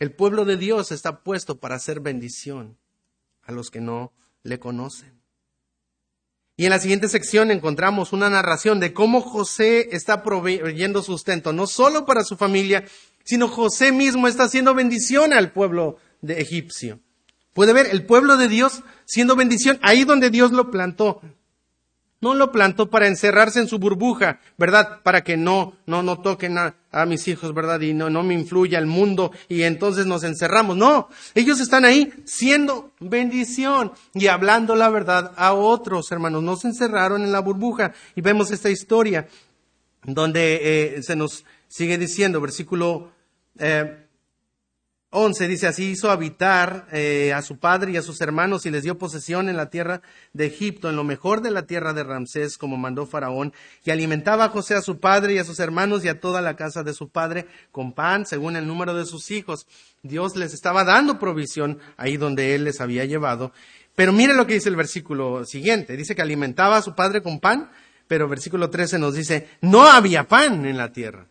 El 0.00 0.12
pueblo 0.12 0.44
de 0.44 0.56
Dios 0.56 0.90
está 0.90 1.22
puesto 1.22 1.60
para 1.60 1.76
hacer 1.76 2.00
bendición 2.00 2.76
a 3.44 3.52
los 3.52 3.70
que 3.70 3.80
no 3.80 4.12
le 4.42 4.58
conocen. 4.58 5.21
Y 6.56 6.64
en 6.64 6.70
la 6.70 6.78
siguiente 6.78 7.08
sección 7.08 7.50
encontramos 7.50 8.12
una 8.12 8.28
narración 8.28 8.78
de 8.78 8.92
cómo 8.92 9.20
José 9.20 9.88
está 9.92 10.22
proveyendo 10.22 11.02
sustento, 11.02 11.52
no 11.52 11.66
solo 11.66 12.04
para 12.04 12.24
su 12.24 12.36
familia, 12.36 12.84
sino 13.24 13.48
José 13.48 13.92
mismo 13.92 14.28
está 14.28 14.44
haciendo 14.44 14.74
bendición 14.74 15.32
al 15.32 15.52
pueblo 15.52 15.96
de 16.20 16.40
egipcio. 16.40 17.00
Puede 17.54 17.72
ver 17.72 17.86
el 17.90 18.04
pueblo 18.04 18.36
de 18.36 18.48
Dios 18.48 18.82
siendo 19.04 19.36
bendición 19.36 19.78
ahí 19.82 20.04
donde 20.04 20.30
Dios 20.30 20.52
lo 20.52 20.70
plantó, 20.70 21.20
no 22.22 22.34
lo 22.34 22.52
plantó 22.52 22.88
para 22.88 23.08
encerrarse 23.08 23.58
en 23.58 23.68
su 23.68 23.78
burbuja, 23.78 24.40
¿verdad? 24.56 25.00
Para 25.02 25.22
que 25.24 25.36
no, 25.36 25.76
no, 25.86 26.02
no 26.02 26.20
toquen 26.20 26.56
a, 26.56 26.74
mis 27.06 27.26
hijos, 27.26 27.52
¿verdad? 27.52 27.80
Y 27.80 27.94
no, 27.94 28.10
no 28.10 28.22
me 28.22 28.34
influya 28.34 28.78
el 28.78 28.86
mundo 28.86 29.32
y 29.48 29.62
entonces 29.62 30.06
nos 30.06 30.22
encerramos. 30.22 30.76
No, 30.76 31.08
ellos 31.34 31.58
están 31.58 31.84
ahí 31.84 32.12
siendo 32.24 32.92
bendición 33.00 33.92
y 34.14 34.28
hablando 34.28 34.76
la 34.76 34.88
verdad 34.88 35.32
a 35.36 35.52
otros, 35.52 36.12
hermanos. 36.12 36.42
No 36.42 36.56
se 36.56 36.68
encerraron 36.68 37.22
en 37.22 37.32
la 37.32 37.40
burbuja. 37.40 37.92
Y 38.14 38.20
vemos 38.20 38.52
esta 38.52 38.70
historia 38.70 39.26
donde 40.04 40.96
eh, 40.96 41.02
se 41.02 41.16
nos 41.16 41.44
sigue 41.66 41.98
diciendo, 41.98 42.40
versículo 42.40 43.10
eh, 43.58 44.01
11 45.14 45.46
dice, 45.46 45.66
así 45.66 45.90
hizo 45.90 46.10
habitar 46.10 46.86
eh, 46.90 47.34
a 47.34 47.42
su 47.42 47.58
padre 47.58 47.92
y 47.92 47.96
a 47.98 48.02
sus 48.02 48.22
hermanos 48.22 48.64
y 48.64 48.70
les 48.70 48.82
dio 48.82 48.96
posesión 48.96 49.50
en 49.50 49.58
la 49.58 49.68
tierra 49.68 50.00
de 50.32 50.46
Egipto, 50.46 50.88
en 50.88 50.96
lo 50.96 51.04
mejor 51.04 51.42
de 51.42 51.50
la 51.50 51.66
tierra 51.66 51.92
de 51.92 52.02
Ramsés, 52.02 52.56
como 52.56 52.78
mandó 52.78 53.04
Faraón, 53.04 53.52
y 53.84 53.90
alimentaba 53.90 54.44
a 54.46 54.48
José 54.48 54.74
a 54.74 54.80
su 54.80 55.00
padre 55.00 55.34
y 55.34 55.38
a 55.38 55.44
sus 55.44 55.60
hermanos 55.60 56.02
y 56.02 56.08
a 56.08 56.18
toda 56.18 56.40
la 56.40 56.56
casa 56.56 56.82
de 56.82 56.94
su 56.94 57.10
padre 57.10 57.46
con 57.72 57.92
pan, 57.92 58.24
según 58.24 58.56
el 58.56 58.66
número 58.66 58.94
de 58.94 59.04
sus 59.04 59.30
hijos. 59.30 59.66
Dios 60.02 60.34
les 60.34 60.54
estaba 60.54 60.82
dando 60.82 61.18
provisión 61.18 61.78
ahí 61.98 62.16
donde 62.16 62.54
él 62.54 62.64
les 62.64 62.80
había 62.80 63.04
llevado. 63.04 63.52
Pero 63.94 64.14
mire 64.14 64.32
lo 64.32 64.46
que 64.46 64.54
dice 64.54 64.70
el 64.70 64.76
versículo 64.76 65.44
siguiente. 65.44 65.94
Dice 65.94 66.14
que 66.14 66.22
alimentaba 66.22 66.78
a 66.78 66.82
su 66.82 66.94
padre 66.94 67.22
con 67.22 67.38
pan, 67.38 67.70
pero 68.08 68.28
versículo 68.28 68.70
13 68.70 68.98
nos 68.98 69.12
dice, 69.12 69.50
no 69.60 69.82
había 69.82 70.26
pan 70.26 70.64
en 70.64 70.78
la 70.78 70.90
tierra. 70.90 71.26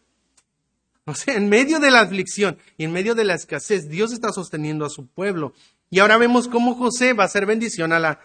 O 1.05 1.15
sea, 1.15 1.35
en 1.35 1.49
medio 1.49 1.79
de 1.79 1.89
la 1.89 2.01
aflicción 2.01 2.57
y 2.77 2.83
en 2.83 2.91
medio 2.91 3.15
de 3.15 3.23
la 3.23 3.33
escasez, 3.33 3.89
Dios 3.89 4.13
está 4.13 4.31
sosteniendo 4.31 4.85
a 4.85 4.89
su 4.89 5.07
pueblo. 5.07 5.53
Y 5.89 5.99
ahora 5.99 6.17
vemos 6.17 6.47
cómo 6.47 6.75
José 6.75 7.13
va 7.13 7.23
a 7.23 7.25
hacer 7.25 7.45
bendición 7.45 7.91
a, 7.91 8.19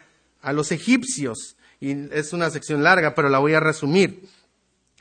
los 0.53 0.72
egipcios. 0.72 1.57
Y 1.81 1.93
es 2.12 2.33
una 2.33 2.51
sección 2.51 2.83
larga, 2.83 3.14
pero 3.14 3.29
la 3.29 3.39
voy 3.39 3.55
a 3.55 3.61
resumir. 3.61 4.29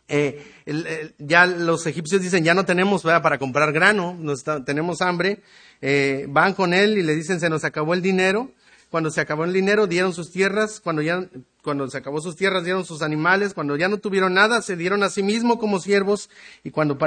Eh, 0.07 1.13
ya 1.17 1.45
los 1.45 1.85
egipcios 1.85 2.21
dicen, 2.21 2.43
ya 2.43 2.53
no 2.53 2.65
tenemos 2.65 3.03
para 3.03 3.37
comprar 3.37 3.71
grano, 3.71 4.17
tenemos 4.65 5.01
hambre. 5.01 5.41
Eh, 5.81 6.25
van 6.29 6.53
con 6.53 6.73
él 6.73 6.97
y 6.97 7.03
le 7.03 7.13
dicen, 7.13 7.39
se 7.39 7.49
nos 7.49 7.63
acabó 7.65 7.93
el 7.93 8.01
dinero. 8.01 8.51
Cuando 8.89 9.11
se 9.11 9.19
acabó 9.19 9.43
el 9.43 9.53
dinero, 9.53 9.85
dieron 9.85 10.13
sus 10.13 10.31
tierras. 10.31 10.79
Cuando 10.79 11.01
ya 11.01 11.27
cuando 11.65 11.89
se 11.89 11.97
acabó 11.97 12.21
sus 12.21 12.37
tierras, 12.37 12.63
dieron 12.63 12.85
sus 12.85 13.01
animales. 13.01 13.53
Cuando 13.53 13.75
ya 13.75 13.89
no 13.89 13.97
tuvieron 13.97 14.35
nada, 14.35 14.61
se 14.61 14.77
dieron 14.77 15.03
a 15.03 15.09
sí 15.09 15.23
mismo 15.23 15.59
como 15.59 15.79
siervos. 15.79 16.29
Y 16.63 16.71
cuando 16.71 16.97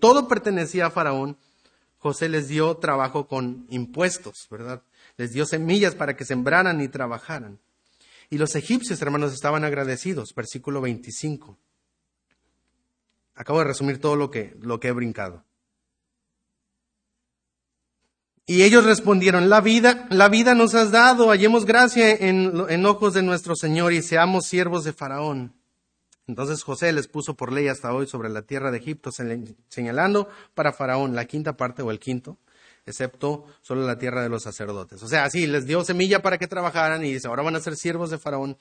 todo 0.00 0.28
pertenecía 0.28 0.86
a 0.86 0.90
Faraón, 0.90 1.36
José 1.98 2.28
les 2.28 2.48
dio 2.48 2.76
trabajo 2.76 3.26
con 3.26 3.66
impuestos, 3.68 4.46
¿verdad? 4.50 4.82
Les 5.16 5.32
dio 5.32 5.44
semillas 5.44 5.94
para 5.94 6.16
que 6.16 6.24
sembraran 6.24 6.80
y 6.80 6.88
trabajaran. 6.88 7.58
Y 8.30 8.38
los 8.38 8.54
egipcios, 8.54 9.02
hermanos, 9.02 9.34
estaban 9.34 9.64
agradecidos. 9.64 10.32
Versículo 10.34 10.80
25. 10.80 11.58
Acabo 13.34 13.58
de 13.58 13.66
resumir 13.66 14.00
todo 14.00 14.16
lo 14.16 14.30
que, 14.30 14.56
lo 14.60 14.80
que 14.80 14.88
he 14.88 14.92
brincado. 14.92 15.44
Y 18.48 18.62
ellos 18.62 18.84
respondieron, 18.84 19.48
la 19.48 19.60
vida, 19.60 20.06
la 20.08 20.28
vida 20.28 20.54
nos 20.54 20.74
has 20.76 20.92
dado, 20.92 21.30
hallemos 21.30 21.64
gracia 21.64 22.12
en, 22.12 22.52
en 22.68 22.86
ojos 22.86 23.12
de 23.12 23.22
nuestro 23.22 23.56
Señor 23.56 23.92
y 23.92 24.02
seamos 24.02 24.46
siervos 24.46 24.84
de 24.84 24.92
Faraón. 24.92 25.52
Entonces 26.28 26.62
José 26.62 26.92
les 26.92 27.08
puso 27.08 27.34
por 27.34 27.52
ley 27.52 27.68
hasta 27.68 27.92
hoy 27.92 28.06
sobre 28.06 28.28
la 28.28 28.42
tierra 28.42 28.70
de 28.70 28.78
Egipto, 28.78 29.10
señalando 29.68 30.28
para 30.54 30.72
Faraón 30.72 31.14
la 31.14 31.24
quinta 31.24 31.56
parte 31.56 31.82
o 31.82 31.90
el 31.90 32.00
quinto, 32.00 32.38
excepto 32.84 33.46
solo 33.62 33.86
la 33.86 33.98
tierra 33.98 34.22
de 34.22 34.28
los 34.28 34.42
sacerdotes. 34.42 35.02
O 35.02 35.08
sea, 35.08 35.24
así 35.24 35.46
les 35.46 35.66
dio 35.66 35.84
semilla 35.84 36.22
para 36.22 36.38
que 36.38 36.48
trabajaran 36.48 37.04
y 37.04 37.12
dice, 37.12 37.28
ahora 37.28 37.42
van 37.42 37.56
a 37.56 37.60
ser 37.60 37.76
siervos 37.76 38.10
de 38.10 38.18
Faraón. 38.18 38.56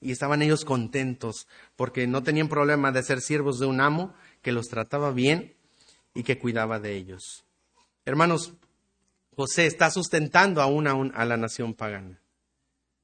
Y 0.00 0.12
estaban 0.12 0.42
ellos 0.42 0.64
contentos 0.64 1.48
porque 1.74 2.06
no 2.06 2.22
tenían 2.22 2.48
problema 2.48 2.92
de 2.92 3.02
ser 3.02 3.20
siervos 3.20 3.58
de 3.58 3.66
un 3.66 3.80
amo 3.80 4.14
que 4.42 4.52
los 4.52 4.68
trataba 4.68 5.10
bien 5.10 5.56
y 6.14 6.22
que 6.22 6.38
cuidaba 6.38 6.78
de 6.78 6.94
ellos. 6.94 7.44
Hermanos, 8.04 8.54
José 9.38 9.66
está 9.66 9.88
sustentando 9.88 10.60
aún 10.60 10.88
a 11.14 11.24
la 11.24 11.36
nación 11.36 11.72
pagana, 11.72 12.20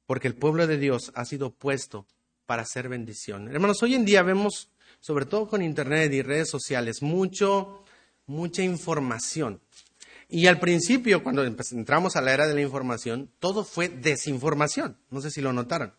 porque 0.04 0.26
el 0.26 0.34
pueblo 0.34 0.66
de 0.66 0.78
Dios 0.78 1.12
ha 1.14 1.24
sido 1.24 1.50
puesto 1.50 2.08
para 2.44 2.62
hacer 2.62 2.88
bendición. 2.88 3.46
Hermanos, 3.46 3.80
hoy 3.84 3.94
en 3.94 4.04
día 4.04 4.24
vemos, 4.24 4.68
sobre 4.98 5.26
todo 5.26 5.46
con 5.46 5.62
Internet 5.62 6.12
y 6.12 6.22
redes 6.22 6.50
sociales, 6.50 7.02
mucho, 7.02 7.84
mucha 8.26 8.64
información. 8.64 9.60
Y 10.28 10.48
al 10.48 10.58
principio, 10.58 11.22
cuando 11.22 11.44
entramos 11.44 12.16
a 12.16 12.20
la 12.20 12.34
era 12.34 12.48
de 12.48 12.54
la 12.54 12.62
información, 12.62 13.30
todo 13.38 13.62
fue 13.62 13.88
desinformación. 13.88 14.96
No 15.10 15.20
sé 15.20 15.30
si 15.30 15.40
lo 15.40 15.52
notaron. 15.52 15.94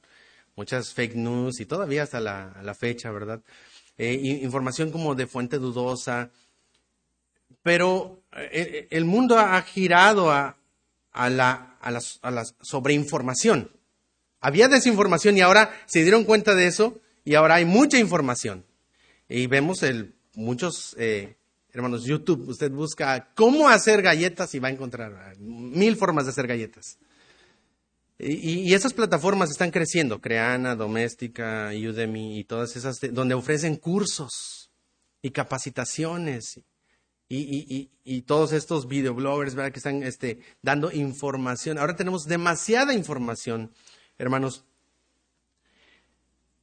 Muchas 0.58 0.94
fake 0.94 1.16
news 1.16 1.62
y 1.62 1.66
todavía 1.66 2.04
hasta 2.04 2.20
la, 2.20 2.76
fecha, 2.78 3.10
¿verdad? 3.10 3.42
Eh, 3.98 4.20
información 4.42 4.92
como 4.92 5.16
de 5.16 5.28
fuente 5.28 5.60
dudosa, 5.60 6.30
pero 7.64 8.25
el 8.36 9.06
mundo 9.06 9.38
ha 9.40 9.62
girado 9.62 10.32
a, 10.32 10.58
a, 11.16 11.30
la, 11.30 12.44
sobreinformación. 12.62 13.72
Había 14.42 14.68
desinformación 14.68 15.38
y 15.38 15.42
ahora 15.42 15.74
se 15.86 16.04
dieron 16.04 16.24
cuenta 16.24 16.54
de 16.54 16.68
eso 16.68 17.00
y 17.24 17.36
ahora 17.36 17.56
hay 17.56 17.66
mucha 17.66 17.98
información. 17.98 18.66
Y 19.28 19.48
vemos 19.48 19.80
muchos, 20.36 20.96
eh, 21.00 21.36
hermanos, 21.72 22.04
YouTube, 22.04 22.50
usted 22.50 22.72
busca 22.72 23.32
cómo 23.34 23.70
hacer 23.70 24.02
galletas 24.02 24.54
y 24.54 24.60
va 24.60 24.68
a 24.68 24.72
encontrar 24.72 25.36
mil 25.40 25.96
formas 25.96 26.26
de 26.26 26.32
hacer 26.32 26.48
galletas. 26.48 26.98
Y, 28.20 28.70
y, 28.70 28.74
esas 28.74 28.94
plataformas 28.94 29.52
están 29.52 29.72
creciendo, 29.72 30.22
Creana, 30.22 30.76
Doméstica, 30.76 31.72
Udemy 31.74 32.40
y 32.40 32.46
todas 32.46 32.78
esas, 32.78 33.00
donde 33.12 33.34
ofrecen 33.34 33.76
cursos 33.76 34.72
y 35.22 35.32
capacitaciones 35.32 36.62
y, 37.28 38.22
todos 38.22 38.54
estos 38.54 38.88
videobloggers 38.88 39.56
¿verdad? 39.56 39.72
que 39.72 39.80
están 39.80 40.04
este, 40.04 40.40
dando 40.62 40.92
información. 40.92 41.78
Ahora 41.78 41.96
tenemos 41.96 42.26
demasiada 42.26 42.94
información, 42.94 43.72
hermanos. 44.18 44.64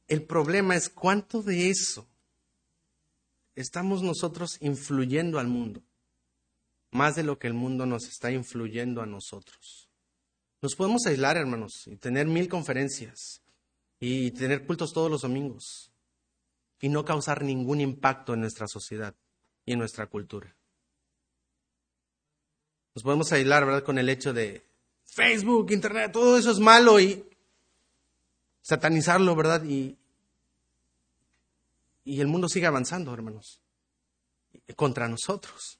El 0.07 0.23
problema 0.23 0.75
es 0.75 0.89
cuánto 0.89 1.41
de 1.41 1.69
eso 1.69 2.07
estamos 3.55 4.03
nosotros 4.03 4.57
influyendo 4.61 5.39
al 5.39 5.47
mundo, 5.47 5.81
más 6.91 7.15
de 7.15 7.23
lo 7.23 7.39
que 7.39 7.47
el 7.47 7.53
mundo 7.53 7.85
nos 7.85 8.07
está 8.07 8.31
influyendo 8.31 9.01
a 9.01 9.05
nosotros. 9.05 9.89
Nos 10.61 10.75
podemos 10.75 11.05
aislar, 11.05 11.35
hermanos, 11.37 11.87
y 11.87 11.97
tener 11.97 12.25
mil 12.27 12.47
conferencias 12.47 13.41
y 13.99 14.31
tener 14.31 14.65
cultos 14.65 14.93
todos 14.93 15.11
los 15.11 15.21
domingos 15.21 15.91
y 16.79 16.89
no 16.89 17.03
causar 17.05 17.43
ningún 17.43 17.81
impacto 17.81 18.33
en 18.33 18.41
nuestra 18.41 18.67
sociedad 18.67 19.15
y 19.65 19.75
nuestra 19.75 20.07
cultura. 20.07 20.53
Nos 22.95 23.03
podemos 23.03 23.31
aislar, 23.31 23.65
¿verdad?, 23.65 23.83
con 23.83 23.97
el 23.97 24.09
hecho 24.09 24.33
de 24.33 24.63
Facebook, 25.05 25.71
Internet, 25.71 26.11
todo 26.11 26.37
eso 26.37 26.51
es 26.51 26.59
malo 26.59 26.99
y 26.99 27.25
satanizarlo, 28.61 29.35
¿verdad? 29.35 29.63
Y, 29.63 29.97
y 32.03 32.21
el 32.21 32.27
mundo 32.27 32.49
sigue 32.49 32.67
avanzando, 32.67 33.13
hermanos, 33.13 33.59
contra 34.75 35.07
nosotros. 35.07 35.79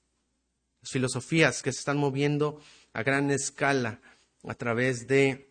Las 0.82 0.90
filosofías 0.90 1.62
que 1.62 1.72
se 1.72 1.78
están 1.78 1.96
moviendo 1.96 2.60
a 2.92 3.02
gran 3.02 3.30
escala 3.30 4.00
a 4.46 4.54
través 4.54 5.06
de 5.06 5.50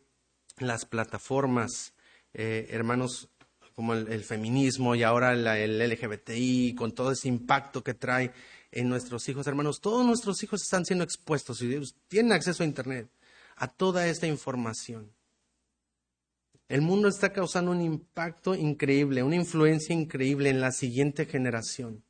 las 0.57 0.85
plataformas, 0.85 1.93
eh, 2.33 2.67
hermanos, 2.69 3.29
como 3.73 3.93
el, 3.93 4.23
feminismo 4.23 4.95
y 4.95 5.03
ahora 5.03 5.33
el 5.33 5.79
LGBTI, 5.79 6.75
con 6.75 6.93
todo 6.93 7.11
ese 7.11 7.27
impacto 7.27 7.83
que 7.83 7.93
trae 7.93 8.31
en 8.71 8.89
nuestros 8.89 9.27
hijos, 9.29 9.47
hermanos. 9.47 9.79
Todos 9.81 10.05
nuestros 10.05 10.41
hijos 10.43 10.61
están 10.61 10.85
siendo 10.85 11.03
expuestos 11.03 11.61
y 11.61 11.79
tienen 12.07 12.33
acceso 12.33 12.63
a 12.63 12.65
Internet, 12.65 13.09
a 13.55 13.67
toda 13.67 14.07
esta 14.07 14.27
información. 14.27 15.11
El 16.69 16.81
mundo 16.81 17.07
está 17.07 17.31
causando 17.33 17.71
un 17.71 17.81
impacto 17.81 18.55
increíble, 18.55 19.21
una 19.21 19.35
influencia 19.35 19.93
increíble 19.93 20.49
en 20.49 20.61
la 20.61 20.71
siguiente 20.71 21.25
generación. 21.25 22.03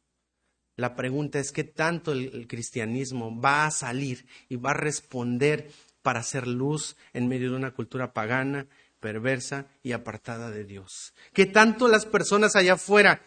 La 0.75 0.95
pregunta 0.95 1.39
es 1.39 1.51
qué 1.51 1.63
tanto 1.63 2.13
el, 2.13 2.47
cristianismo 2.47 3.39
va 3.39 3.65
a 3.65 3.71
salir 3.71 4.25
y 4.49 4.55
va 4.55 4.71
a 4.71 4.75
responder 4.75 5.69
para 6.01 6.21
hacer 6.21 6.47
luz 6.47 6.95
en 7.13 7.27
medio 7.27 7.51
de 7.51 7.57
una 7.57 7.71
cultura 7.71 8.13
pagana, 8.13 8.67
perversa 9.03 9.67
y 9.83 9.91
apartada 9.91 10.49
de 10.49 10.63
Dios. 10.63 11.13
¿Qué 11.33 11.45
tanto 11.45 11.89
las 11.89 12.05
personas 12.05 12.55
allá 12.55 12.75
afuera, 12.75 13.21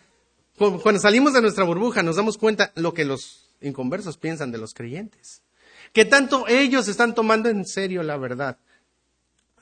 cuando 0.56 0.98
salimos 0.98 1.34
de 1.34 1.42
nuestra 1.42 1.64
burbuja, 1.64 2.02
nos 2.02 2.16
damos 2.16 2.38
cuenta 2.38 2.72
lo 2.76 2.94
que 2.94 3.04
los 3.04 3.50
inconversos 3.60 4.16
piensan 4.16 4.50
de 4.50 4.56
los 4.56 4.72
creyentes? 4.72 5.42
¿Qué 5.92 6.06
tanto 6.06 6.48
ellos 6.48 6.88
están 6.88 7.14
tomando 7.14 7.50
en 7.50 7.66
serio 7.66 8.02
la 8.02 8.16
verdad 8.16 8.58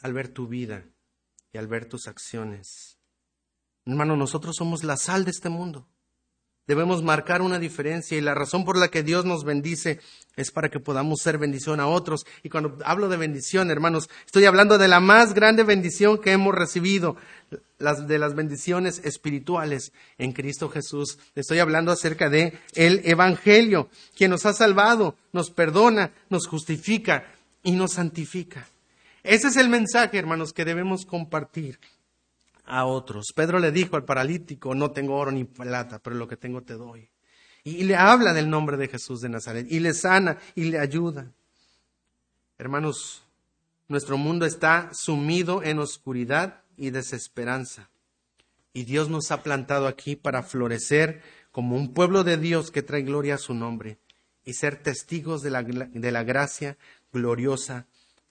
al 0.03 0.13
ver 0.13 0.29
tu 0.29 0.47
vida 0.47 0.85
y 1.53 1.59
al 1.59 1.67
ver 1.67 1.87
tus 1.87 2.07
acciones? 2.07 2.97
Hermano, 3.85 4.17
nosotros 4.17 4.55
somos 4.57 4.85
la 4.85 4.97
sal 4.97 5.25
de 5.25 5.33
este 5.33 5.49
mundo. 5.49 5.85
Debemos 6.67 7.03
marcar 7.03 7.43
una 7.43 7.59
diferencia 7.59 8.17
y 8.17 8.23
la 8.23 8.35
razón 8.35 8.65
por 8.65 8.79
la 8.79 8.89
que 8.89 9.03
Dios 9.03 9.27
nos 9.27 9.45
bendice 9.45 10.01
es 10.35 10.51
para 10.51 10.71
que 10.71 10.81
podamos 10.81 11.21
ser 11.21 11.37
bendición 11.37 11.79
a 11.79 11.87
otros. 11.87 12.27
Y 12.43 12.49
cuando 12.49 12.79
hablo 12.87 13.11
de 13.11 13.19
bendición, 13.19 13.71
hermanos, 13.71 14.09
estoy 14.25 14.47
hablando 14.47 14.79
de 14.79 14.89
la 14.89 14.99
más 14.99 15.35
grande 15.35 15.63
bendición 15.63 16.19
que 16.19 16.33
hemos 16.33 16.55
recibido, 16.55 17.17
las, 17.79 18.09
de 18.09 18.19
las 18.19 18.35
bendiciones 18.35 19.03
espirituales 19.05 19.93
en 20.17 20.33
Cristo 20.33 20.71
Jesús. 20.71 21.19
Estoy 21.35 21.59
hablando 21.59 21.93
acerca 21.93 22.31
de 22.31 22.59
el 22.75 23.03
Evangelio, 23.05 23.91
quien 24.17 24.31
nos 24.31 24.47
ha 24.47 24.55
salvado, 24.55 25.17
nos 25.33 25.51
perdona, 25.51 26.13
nos 26.31 26.47
justifica 26.47 27.27
y 27.63 27.73
nos 27.73 27.93
santifica. 27.93 28.67
Ese 29.23 29.49
es 29.49 29.57
el 29.59 29.69
mensaje, 29.69 30.19
hermanos, 30.19 30.55
que 30.55 30.65
debemos 30.65 31.05
compartir 31.05 31.79
a 32.65 32.87
otros. 32.87 33.33
Pedro 33.35 33.59
le 33.59 33.73
dijo 33.73 33.97
al 33.97 34.05
paralítico, 34.05 34.75
no 34.75 34.91
tengo 34.91 35.17
oro 35.17 35.31
ni 35.31 35.45
plata, 35.45 35.99
pero 35.99 36.17
lo 36.17 36.29
que 36.29 36.37
tengo 36.37 36.63
te 36.63 36.75
doy. 36.75 37.09
Y, 37.63 37.85
le 37.85 37.97
habla 37.97 38.35
del 38.35 38.51
nombre 38.51 38.77
de 38.77 38.89
Jesús 38.89 39.21
de 39.21 39.31
Nazaret 39.31 39.67
y 39.71 39.81
le 39.81 39.95
sana 39.95 40.39
y 40.55 40.65
le 40.65 40.79
ayuda. 40.79 41.31
Hermanos, 42.59 43.23
nuestro 43.89 44.19
mundo 44.19 44.45
está 44.45 44.91
sumido 44.93 45.63
en 45.63 45.79
oscuridad 45.79 46.63
y 46.77 46.91
desesperanza. 46.91 47.89
Y 48.75 48.85
Dios 48.85 49.09
nos 49.09 49.31
ha 49.31 49.43
plantado 49.43 49.87
aquí 49.87 50.17
para 50.17 50.43
florecer 50.43 51.23
como 51.53 51.77
un 51.77 51.95
pueblo 51.95 52.25
de 52.25 52.37
Dios 52.37 52.71
que 52.71 52.83
trae 52.83 53.03
gloria 53.03 53.37
a 53.37 53.39
su 53.39 53.55
nombre 53.55 53.99
y 54.45 54.55
ser 54.55 54.83
testigos 54.83 55.41
de 55.43 55.51
la, 55.51 55.63
de 55.63 56.13
la 56.13 56.23
gracia 56.23 56.77
gloriosa 57.13 57.87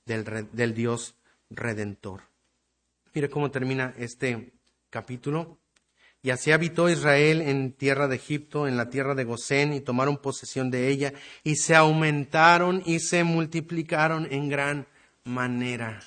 del, 0.06 0.48
del 0.52 0.74
Dios 0.74 1.16
redentor. 1.50 2.33
Mire 3.16 3.30
cómo 3.30 3.52
termina 3.52 3.94
este 3.98 4.54
capítulo. 4.90 5.60
Y 6.24 6.32
así 6.32 6.52
habitó 6.52 6.90
Israel 6.90 7.42
en 7.42 7.74
tierra 7.74 8.08
de 8.08 8.16
Egipto, 8.16 8.68
en 8.68 8.76
la 8.76 8.90
tierra 8.90 9.14
de 9.14 9.24
Gosén, 9.24 9.74
y 9.74 9.82
tomaron 9.82 10.18
posesión 10.18 10.72
de 10.72 10.88
ella, 10.88 11.14
y 11.44 11.58
se 11.58 11.76
aumentaron 11.76 12.82
y 12.86 13.02
se 13.02 13.24
multiplicaron 13.24 14.28
en 14.32 14.50
gran 14.50 14.88
manera. 15.26 16.00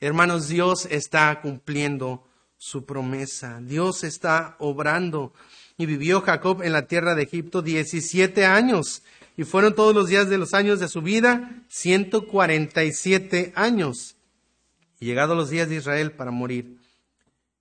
Hermanos, 0.00 0.48
Dios 0.48 0.86
está 0.90 1.40
cumpliendo 1.40 2.26
su 2.56 2.84
promesa. 2.84 3.60
Dios 3.62 4.02
está 4.02 4.56
obrando. 4.58 5.34
Y 5.76 5.86
vivió 5.86 6.20
Jacob 6.20 6.62
en 6.62 6.72
la 6.72 6.88
tierra 6.88 7.14
de 7.14 7.22
Egipto 7.22 7.62
diecisiete 7.62 8.44
años. 8.44 9.02
Y 9.36 9.44
fueron 9.44 9.74
todos 9.74 9.94
los 9.94 10.08
días 10.08 10.28
de 10.28 10.38
los 10.38 10.52
años 10.52 10.80
de 10.80 10.88
su 10.88 11.00
vida 11.00 11.64
ciento 11.68 12.26
cuarenta 12.26 12.82
y 12.82 12.92
siete 12.92 13.52
años. 13.54 14.13
Llegados 15.04 15.36
los 15.36 15.50
días 15.50 15.68
de 15.68 15.76
Israel 15.76 16.12
para 16.12 16.30
morir, 16.30 16.78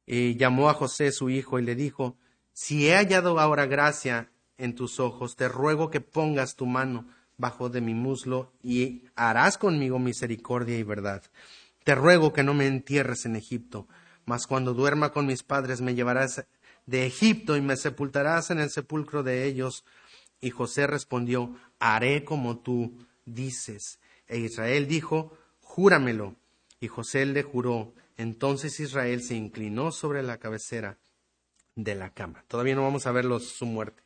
eh, 0.07 0.35
llamó 0.37 0.69
a 0.69 0.73
José 0.73 1.11
su 1.11 1.29
hijo 1.29 1.59
y 1.59 1.63
le 1.63 1.75
dijo, 1.75 2.15
si 2.53 2.87
he 2.87 2.95
hallado 2.95 3.37
ahora 3.37 3.65
gracia 3.65 4.31
en 4.57 4.75
tus 4.75 5.01
ojos, 5.01 5.35
te 5.35 5.49
ruego 5.49 5.89
que 5.89 5.99
pongas 5.99 6.55
tu 6.55 6.65
mano 6.65 7.05
bajo 7.35 7.67
de 7.67 7.81
mi 7.81 7.93
muslo 7.93 8.53
y 8.63 9.03
harás 9.17 9.57
conmigo 9.57 9.99
misericordia 9.99 10.77
y 10.77 10.83
verdad. 10.83 11.21
Te 11.83 11.95
ruego 11.95 12.31
que 12.31 12.43
no 12.43 12.53
me 12.53 12.65
entierres 12.65 13.25
en 13.25 13.35
Egipto, 13.35 13.89
mas 14.23 14.47
cuando 14.47 14.73
duerma 14.73 15.11
con 15.11 15.25
mis 15.25 15.43
padres 15.43 15.81
me 15.81 15.95
llevarás 15.95 16.45
de 16.85 17.05
Egipto 17.05 17.57
y 17.57 17.61
me 17.61 17.75
sepultarás 17.75 18.51
en 18.51 18.59
el 18.59 18.69
sepulcro 18.69 19.21
de 19.21 19.43
ellos. 19.43 19.83
Y 20.39 20.51
José 20.51 20.87
respondió, 20.87 21.53
haré 21.77 22.23
como 22.23 22.59
tú 22.59 23.05
dices. 23.25 23.99
E 24.27 24.37
Israel 24.37 24.87
dijo, 24.87 25.37
Júramelo. 25.59 26.37
Y 26.83 26.89
José 26.89 27.25
le 27.25 27.43
juró. 27.43 27.93
Entonces 28.17 28.77
Israel 28.81 29.23
se 29.23 29.35
inclinó 29.35 29.93
sobre 29.93 30.21
la 30.21 30.37
cabecera 30.37 30.99
de 31.75 31.95
la 31.95 32.13
cama. 32.13 32.43
Todavía 32.49 32.75
no 32.75 32.83
vamos 32.83 33.07
a 33.07 33.13
ver 33.13 33.25
su 33.39 33.65
muerte. 33.65 34.03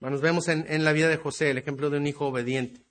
Nos 0.00 0.20
vemos 0.20 0.48
en, 0.48 0.82
la 0.82 0.92
vida 0.92 1.08
de 1.08 1.18
José 1.18 1.52
el 1.52 1.58
ejemplo 1.58 1.88
de 1.88 1.98
un 1.98 2.08
hijo 2.08 2.26
obediente. 2.26 2.84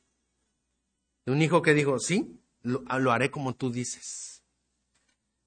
De 1.25 1.33
un 1.33 1.41
hijo 1.41 1.61
que 1.61 1.73
dijo, 1.73 1.99
sí, 1.99 2.39
lo, 2.61 2.81
lo 2.99 3.11
haré 3.11 3.29
como 3.29 3.55
tú 3.55 3.71
dices. 3.71 4.41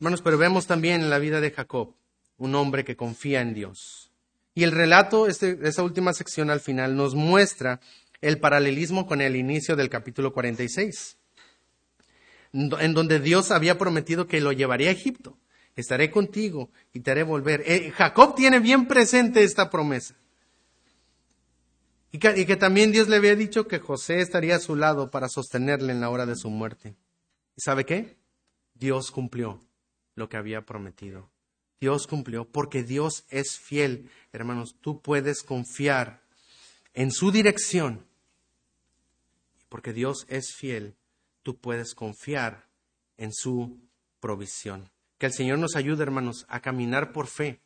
Hermanos, 0.00 0.20
pero 0.20 0.36
vemos 0.36 0.66
también 0.66 1.00
en 1.00 1.08
la 1.08 1.18
vida 1.18 1.40
de 1.40 1.50
Jacob 1.50 1.94
un 2.36 2.54
hombre 2.54 2.84
que 2.84 2.94
confía 2.94 3.40
en 3.40 3.54
Dios. 3.54 4.12
Y 4.54 4.64
el 4.64 4.72
relato, 4.72 5.26
este, 5.26 5.58
esa 5.62 5.82
última 5.82 6.12
sección 6.12 6.50
al 6.50 6.60
final, 6.60 6.94
nos 6.94 7.14
muestra 7.14 7.80
el 8.20 8.38
paralelismo 8.38 9.06
con 9.06 9.22
el 9.22 9.34
inicio 9.34 9.76
del 9.76 9.88
capítulo 9.88 10.34
46, 10.34 11.16
en 12.52 12.94
donde 12.94 13.20
Dios 13.20 13.50
había 13.50 13.78
prometido 13.78 14.26
que 14.26 14.40
lo 14.40 14.52
llevaría 14.52 14.88
a 14.88 14.92
Egipto. 14.92 15.38
Estaré 15.76 16.10
contigo 16.10 16.70
y 16.92 17.00
te 17.00 17.10
haré 17.10 17.22
volver. 17.22 17.62
Eh, 17.66 17.90
Jacob 17.90 18.34
tiene 18.34 18.58
bien 18.58 18.86
presente 18.86 19.44
esta 19.44 19.70
promesa. 19.70 20.14
Y 22.12 22.18
que, 22.18 22.40
y 22.40 22.44
que, 22.44 22.56
también 22.56 22.90
Dios 22.90 23.08
le 23.08 23.16
había 23.16 23.36
dicho 23.36 23.68
que 23.68 23.78
José 23.78 24.20
estaría 24.20 24.56
a 24.56 24.60
su 24.60 24.74
lado 24.74 25.10
para 25.10 25.28
sostenerle 25.28 25.92
en 25.92 26.00
la 26.00 26.10
hora 26.10 26.26
de 26.26 26.34
su 26.34 26.50
muerte. 26.50 26.96
¿Y 27.56 27.60
sabe 27.60 27.84
qué? 27.84 28.16
Dios 28.74 29.12
cumplió 29.12 29.60
lo 30.16 30.28
que 30.28 30.36
había 30.36 30.66
prometido. 30.66 31.30
Dios 31.80 32.08
cumplió 32.08 32.46
porque 32.46 32.82
Dios 32.82 33.24
es 33.28 33.58
fiel. 33.58 34.10
Hermanos, 34.32 34.76
tú 34.80 35.00
puedes 35.00 35.42
confiar 35.42 36.20
en 36.94 37.12
su 37.12 37.30
dirección 37.30 38.04
porque 39.70 39.92
Dios 39.92 40.26
es 40.28 40.52
fiel, 40.54 40.96
tú 41.42 41.58
puedes 41.58 41.94
confiar 41.94 42.66
en 43.16 43.32
su 43.32 43.78
provisión. 44.20 44.90
Que 45.18 45.26
el 45.26 45.32
Señor 45.32 45.58
nos 45.58 45.76
ayude, 45.76 46.02
hermanos, 46.02 46.46
a 46.48 46.60
caminar 46.60 47.12
por 47.12 47.26
fe 47.26 47.60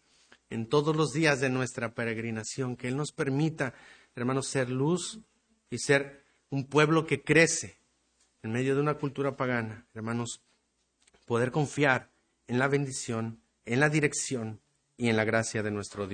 en 0.51 0.68
todos 0.68 0.97
los 0.97 1.12
días 1.12 1.41
de 1.41 1.51
nuestra 1.51 1.95
peregrinación, 1.95 2.77
que 2.77 2.89
Él 2.89 2.97
nos 2.97 3.12
permita, 3.12 3.75
hermanos, 4.14 4.49
ser 4.49 4.70
luz 4.70 5.20
y 5.70 5.79
ser 5.79 6.25
un 6.51 6.64
pueblo 6.64 7.07
que 7.07 7.22
crece 7.22 7.79
en 8.43 8.53
medio 8.53 8.75
de 8.75 8.81
una 8.81 8.95
cultura 8.95 9.37
pagana, 9.37 9.87
hermanos, 9.95 10.43
poder 11.27 11.51
confiar 11.51 12.11
en 12.47 12.59
la 12.59 12.68
bendición, 12.68 13.41
en 13.64 13.81
la 13.81 13.89
dirección 13.89 14.61
y 14.97 15.09
en 15.09 15.16
la 15.16 15.25
gracia 15.25 15.62
de 15.62 15.70
nuestro 15.70 16.07
Dios. 16.07 16.12